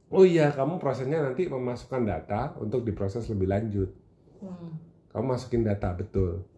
oh 0.09 0.25
iya 0.25 0.49
kamu 0.57 0.81
prosesnya 0.81 1.21
nanti 1.21 1.53
memasukkan 1.53 2.03
data 2.09 2.57
untuk 2.65 2.81
diproses 2.81 3.29
lebih 3.29 3.53
lanjut. 3.53 3.93
Hmm. 4.41 4.81
Kamu 5.13 5.37
masukin 5.37 5.69
data 5.69 5.93
betul. 5.93 6.49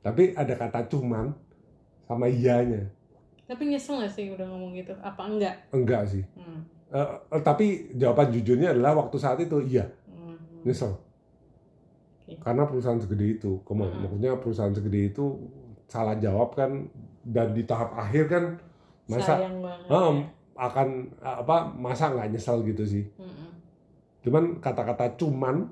Tapi 0.00 0.32
ada 0.32 0.56
kata 0.56 0.88
cuman 0.88 1.36
sama 2.08 2.32
iyanya. 2.32 2.95
Tapi 3.46 3.62
nyesel 3.66 3.98
gak 3.98 4.10
sih 4.10 4.26
udah 4.28 4.44
ngomong 4.44 4.74
gitu 4.74 4.90
apa 4.98 5.22
enggak 5.22 5.54
Enggak 5.70 6.02
sih. 6.04 6.22
hmm. 6.34 6.60
Eh, 6.86 7.08
tapi 7.40 7.66
jawaban 7.94 8.30
jujurnya 8.30 8.70
adalah 8.70 8.94
waktu 8.96 9.16
saat 9.16 9.38
itu 9.38 9.58
iya 9.60 9.86
Hmm. 10.06 10.34
nyesel. 10.62 10.94
Karena 12.36 12.66
perusahaan 12.66 12.98
segede 12.98 13.38
itu, 13.38 13.62
Kamu- 13.62 13.86
Hmm. 13.86 14.02
maksudnya 14.02 14.34
perusahaan 14.36 14.70
segede 14.70 15.10
itu 15.10 15.24
salah 15.86 16.14
jawab 16.16 16.54
kan 16.54 16.90
dan 17.22 17.54
di 17.54 17.62
tahap 17.62 17.94
akhir 17.94 18.26
kan 18.26 18.44
masa 19.06 19.38
sayang 19.38 19.62
banget 19.62 19.86
ya. 19.86 20.26
akan 20.56 20.88
apa 21.20 21.56
masa 21.70 22.10
nggak 22.10 22.28
nyesel 22.32 22.64
gitu 22.64 22.82
sih. 22.82 23.04
Mm-mm. 23.14 23.50
Cuman 24.22 24.58
kata-kata 24.58 25.14
cuman, 25.14 25.70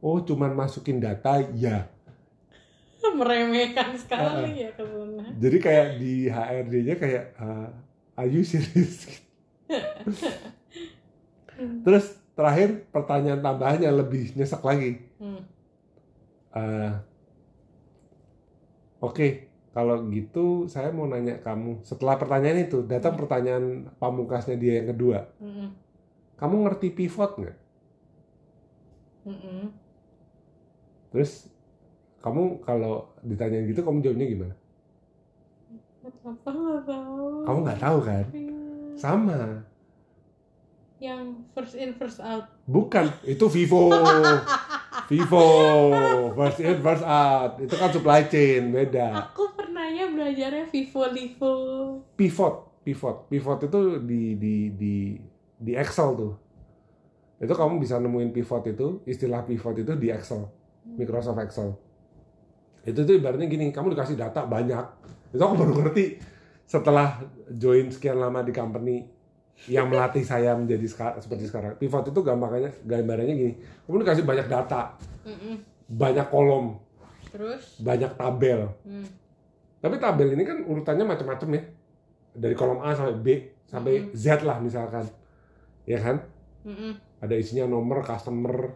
oh 0.00 0.18
cuman 0.20 0.52
masukin 0.52 0.98
data, 0.98 1.40
ya. 1.54 1.88
meremehkan 3.18 3.98
sekali 3.98 4.66
ya 4.66 4.70
kebenaran 4.74 5.34
Jadi 5.36 5.56
kayak 5.58 5.88
di 5.98 6.30
HRD-nya 6.30 6.96
kayak, 6.98 7.24
uh, 7.38 7.68
are 8.18 8.30
you 8.30 8.42
serious? 8.46 9.06
Terus 11.84 12.06
terakhir 12.32 12.88
pertanyaan 12.90 13.44
tambahannya 13.44 13.90
lebih 13.92 14.32
nyesek 14.38 14.62
lagi. 14.64 15.04
hmm. 15.20 15.42
Uh, 16.52 16.92
Oke, 19.02 19.50
kalau 19.74 20.06
gitu 20.14 20.70
saya 20.70 20.94
mau 20.94 21.10
nanya 21.10 21.42
kamu. 21.42 21.82
Setelah 21.82 22.14
pertanyaan 22.22 22.70
itu, 22.70 22.86
datang 22.86 23.18
pertanyaan 23.18 23.90
pamungkasnya 23.98 24.54
dia 24.54 24.78
yang 24.78 24.94
kedua. 24.94 25.26
Mm-mm. 25.42 25.74
Kamu 26.38 26.62
ngerti 26.62 26.94
pivot 26.94 27.34
nggak? 27.34 27.58
Terus 31.10 31.51
kamu 32.22 32.62
kalau 32.62 33.10
ditanyain 33.26 33.66
gitu, 33.66 33.82
kamu 33.82 33.98
jawabnya 34.00 34.26
gimana? 34.30 34.54
apa 36.22 36.50
nggak 36.50 36.84
tahu 36.86 37.26
Kamu 37.42 37.58
nggak 37.66 37.80
tahu 37.82 37.98
kan? 38.02 38.24
Iya. 38.30 38.58
Sama. 38.94 39.40
yang 41.02 41.42
first 41.50 41.74
in 41.74 41.98
first 41.98 42.22
out 42.22 42.46
Bukan, 42.62 43.10
itu 43.26 43.42
Vivo. 43.50 43.90
Vivo, 45.10 45.46
first 46.38 46.62
in, 46.62 46.78
first 46.78 47.02
out. 47.02 47.58
Itu 47.58 47.74
kan 47.74 47.90
supply 47.90 48.30
chain, 48.30 48.70
beda. 48.70 49.26
aku 49.34 49.50
pernahnya 49.58 50.14
belajarnya 50.14 50.70
Vivo 50.70 51.02
Livo 51.10 51.54
Pivot, 52.14 52.86
pivot. 52.86 53.26
Pivot 53.26 53.58
itu 53.66 53.80
di 53.98 54.38
di 54.38 54.54
di 54.78 54.94
di 55.58 55.72
Excel 55.74 56.14
tuh. 56.14 56.32
Itu 57.42 57.50
kamu 57.50 57.82
bisa 57.82 57.98
nemuin 57.98 58.30
pivot 58.30 58.62
itu, 58.70 59.02
istilah 59.02 59.42
pivot 59.42 59.74
itu 59.74 59.98
di 59.98 60.06
Excel. 60.06 60.46
Microsoft 60.86 61.42
Excel. 61.42 61.74
Itu 62.82 63.06
tuh 63.06 63.14
ibaratnya 63.18 63.46
gini, 63.46 63.70
kamu 63.70 63.94
dikasih 63.94 64.18
data 64.18 64.42
banyak. 64.42 64.84
Itu 65.30 65.42
aku 65.42 65.54
baru 65.54 65.72
ngerti 65.82 66.18
setelah 66.66 67.20
join 67.52 67.90
sekian 67.92 68.18
lama 68.18 68.42
di 68.42 68.50
company 68.50 69.06
yang 69.70 69.86
melatih 69.86 70.26
saya 70.26 70.58
menjadi 70.58 70.86
seka- 70.90 71.16
seperti 71.22 71.46
sekarang. 71.46 71.78
Pivot 71.78 72.10
itu 72.10 72.20
gambarnya 72.24 72.72
gambarannya 72.82 73.34
gini, 73.38 73.54
kamu 73.86 74.02
dikasih 74.02 74.24
banyak 74.26 74.46
data, 74.50 74.98
Mm-mm. 75.22 75.62
banyak 75.86 76.26
kolom, 76.32 76.82
terus 77.30 77.78
banyak 77.78 78.10
tabel. 78.18 78.66
hmm. 78.82 79.06
Tapi 79.82 79.98
tabel 79.98 80.34
ini 80.34 80.42
kan 80.42 80.62
urutannya 80.62 81.06
macam-macam 81.06 81.48
ya. 81.58 81.62
Dari 82.32 82.54
kolom 82.54 82.80
A 82.82 82.94
sampai 82.94 83.18
B 83.18 83.26
sampai 83.66 84.10
Z 84.14 84.42
lah 84.42 84.58
misalkan. 84.58 85.06
Ya 85.86 85.98
kan? 85.98 86.22
Mm-mm. 86.62 86.94
Ada 87.22 87.34
isinya 87.38 87.66
nomor, 87.66 88.02
customer, 88.02 88.74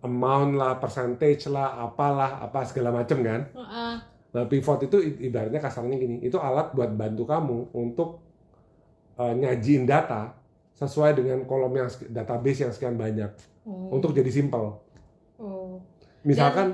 amount 0.00 0.54
lah, 0.54 0.78
percentage 0.78 1.46
lah, 1.48 1.80
apalah, 1.80 2.38
apa 2.38 2.62
segala 2.62 2.94
macam 2.94 3.18
kan. 3.20 3.40
Heeh. 3.50 3.94
Nah, 4.28 4.44
pivot 4.44 4.78
itu 4.80 4.96
ibaratnya 5.24 5.58
kasarnya 5.58 5.96
gini, 5.96 6.20
itu 6.20 6.36
alat 6.36 6.70
buat 6.70 6.92
bantu 6.92 7.24
kamu 7.24 7.72
untuk 7.72 8.20
uh, 9.16 9.32
nyajiin 9.32 9.88
data 9.88 10.36
sesuai 10.72 11.16
dengan 11.16 11.42
kolom 11.42 11.74
yang 11.74 11.88
database 12.08 12.62
yang 12.62 12.72
sekian 12.72 12.94
banyak 12.94 13.30
Oh. 13.68 13.92
untuk 13.92 14.16
jadi 14.16 14.32
simple. 14.32 14.80
oh. 15.36 15.76
Misalkan, 16.24 16.72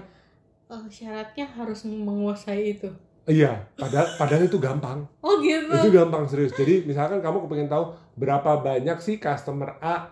Oh, 0.64 0.86
syaratnya 0.86 1.44
harus 1.44 1.84
menguasai 1.84 2.72
itu 2.72 2.88
iya, 3.24 3.66
padahal 3.74 4.08
padahal 4.16 4.44
itu 4.44 4.56
gampang. 4.56 5.02
oh 5.20 5.36
gitu 5.40 5.70
Itu 5.70 5.88
gampang 5.90 6.24
serius. 6.24 6.52
Jadi 6.52 6.84
misalkan 6.84 7.18
kamu 7.18 7.44
kepengen 7.44 7.68
tahu 7.68 7.92
berapa 8.14 8.60
banyak 8.60 8.96
sih 9.00 9.16
customer 9.18 9.76
A 9.80 10.08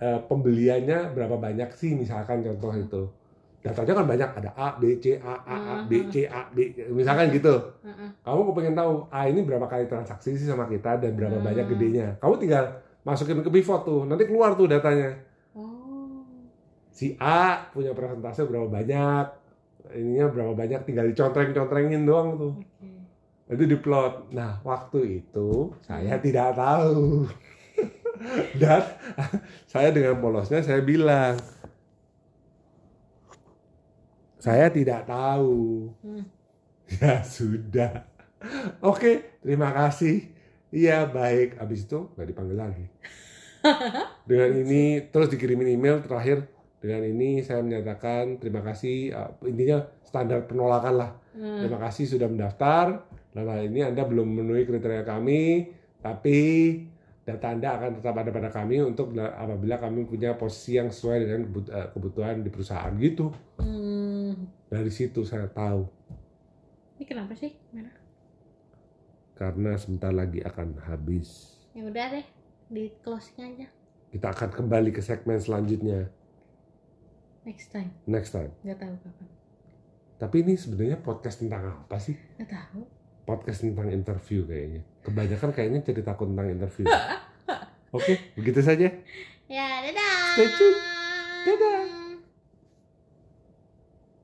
eh, 0.00 0.18
pembeliannya 0.26 1.12
berapa 1.12 1.36
banyak 1.36 1.70
sih 1.76 1.92
misalkan 1.94 2.40
contoh 2.42 2.72
itu. 2.74 3.02
Datanya 3.60 3.92
kan 3.92 4.06
banyak 4.08 4.30
ada 4.40 4.50
A, 4.56 4.68
B, 4.80 4.96
C, 5.04 5.20
A, 5.20 5.36
A, 5.44 5.56
A, 5.60 5.74
B, 5.84 6.08
C, 6.08 6.24
A, 6.24 6.48
B, 6.48 6.72
misalkan 6.96 7.28
gitu. 7.28 7.52
Heeh. 7.84 8.08
Kamu 8.24 8.48
kepengen 8.48 8.72
tahu 8.72 9.04
A 9.12 9.28
ini 9.28 9.44
berapa 9.44 9.68
kali 9.68 9.84
transaksi 9.84 10.32
sih 10.32 10.48
sama 10.48 10.64
kita 10.64 10.96
dan 10.96 11.12
berapa 11.12 11.36
Hmm. 11.36 11.44
banyak 11.44 11.68
gedenya. 11.68 12.16
Kamu 12.24 12.40
tinggal 12.40 12.80
masukin 13.04 13.44
ke 13.44 13.52
pivot 13.52 13.84
tuh, 13.84 14.08
nanti 14.08 14.24
keluar 14.24 14.56
tuh 14.56 14.64
datanya. 14.64 15.12
oh 15.52 16.24
Si 16.88 17.20
A 17.20 17.68
punya 17.68 17.92
persentase 17.92 18.48
berapa 18.48 18.64
banyak, 18.64 19.24
ininya 19.92 20.32
berapa 20.32 20.56
banyak, 20.56 20.80
tinggal 20.88 21.12
dicontreng-contrengin 21.12 22.08
doang 22.08 22.40
tuh. 22.40 22.52
oke 22.56 22.88
itu 23.50 23.64
diplot. 23.66 24.30
Nah, 24.32 24.62
waktu 24.64 25.20
itu 25.20 25.74
saya 25.84 26.16
tidak 26.22 26.56
tahu. 26.56 27.28
Dan 28.60 28.82
saya 29.64 29.88
dengan 29.90 30.20
polosnya 30.20 30.60
saya 30.60 30.84
bilang, 30.84 31.40
saya 34.40 34.68
tidak 34.72 35.08
tahu. 35.08 35.92
Hmm. 36.04 36.24
Ya 36.90 37.22
sudah. 37.22 38.02
Oke, 38.82 39.38
terima 39.44 39.70
kasih. 39.70 40.32
Iya 40.74 41.06
baik. 41.06 41.60
Habis 41.60 41.86
itu 41.86 42.10
nggak 42.16 42.28
dipanggil 42.34 42.58
lagi. 42.58 42.86
Dengan 44.30 44.50
ini 44.56 45.04
terus 45.12 45.28
dikirimin 45.28 45.76
email 45.76 46.00
terakhir. 46.00 46.48
Dengan 46.80 47.04
ini 47.04 47.44
saya 47.44 47.60
menyatakan 47.60 48.40
terima 48.40 48.64
kasih. 48.64 49.12
Uh, 49.12 49.30
intinya 49.46 49.84
standar 50.02 50.48
penolakan 50.48 50.94
lah. 50.98 51.10
Hmm. 51.36 51.60
Terima 51.60 51.78
kasih 51.78 52.08
sudah 52.08 52.26
mendaftar. 52.26 53.04
Dalam 53.30 53.50
hal 53.54 53.70
ini 53.70 53.86
Anda 53.86 54.02
belum 54.02 54.26
memenuhi 54.26 54.66
kriteria 54.66 55.06
kami, 55.06 55.70
tapi 56.02 56.38
data 57.20 57.46
Anda 57.48 57.68
akan 57.74 57.90
tetap 57.96 58.14
ada 58.16 58.30
pada 58.30 58.48
kami 58.48 58.80
untuk 58.80 59.12
la- 59.12 59.36
apabila 59.36 59.76
kami 59.76 60.04
punya 60.04 60.34
posisi 60.34 60.74
yang 60.74 60.88
sesuai 60.88 61.18
dengan 61.20 61.40
eh, 61.68 61.88
kebutuhan 61.90 62.40
di 62.40 62.48
perusahaan 62.48 62.90
gitu. 62.96 63.30
Hmm. 63.56 64.48
Dari 64.66 64.88
situ 64.88 65.22
saya 65.22 65.46
tahu 65.46 65.84
ini 66.94 67.04
kenapa 67.04 67.32
sih 67.32 67.56
merah 67.70 67.96
karena 69.32 69.72
sebentar 69.74 70.12
lagi 70.12 70.40
akan 70.40 70.76
habis. 70.82 71.56
ya 71.72 71.82
udah 71.82 72.06
deh 72.12 72.26
di 72.68 72.92
closing 73.00 73.40
aja 73.40 73.66
Kita 74.10 74.26
akan 74.28 74.50
kembali 74.52 74.90
ke 74.90 75.00
segmen 75.00 75.38
selanjutnya 75.38 76.12
next 77.42 77.72
time 77.72 77.88
next 78.04 78.30
time. 78.30 78.52
nggak 78.60 78.76
tahu 78.76 78.94
kapan 79.00 79.28
Tapi 80.18 80.36
ini 80.38 80.54
sebenarnya 80.54 81.00
podcast 81.00 81.40
tentang 81.40 81.64
apa 81.64 81.96
sih? 81.96 82.12
nggak 82.36 82.52
tahu 82.52 82.84
Podcast 83.30 83.62
tentang 83.62 83.94
interview 83.94 84.42
kayaknya. 84.42 84.82
Kebanyakan 85.06 85.50
kayaknya 85.54 85.86
takut 86.02 86.26
tentang 86.26 86.50
interview. 86.50 86.90
Oke, 87.94 88.34
begitu 88.34 88.58
saja. 88.58 88.90
ya 89.46 89.66
dadah 89.86 90.34
Stay 90.34 90.50
tuned. 90.50 90.78
Dadah. 91.46 91.99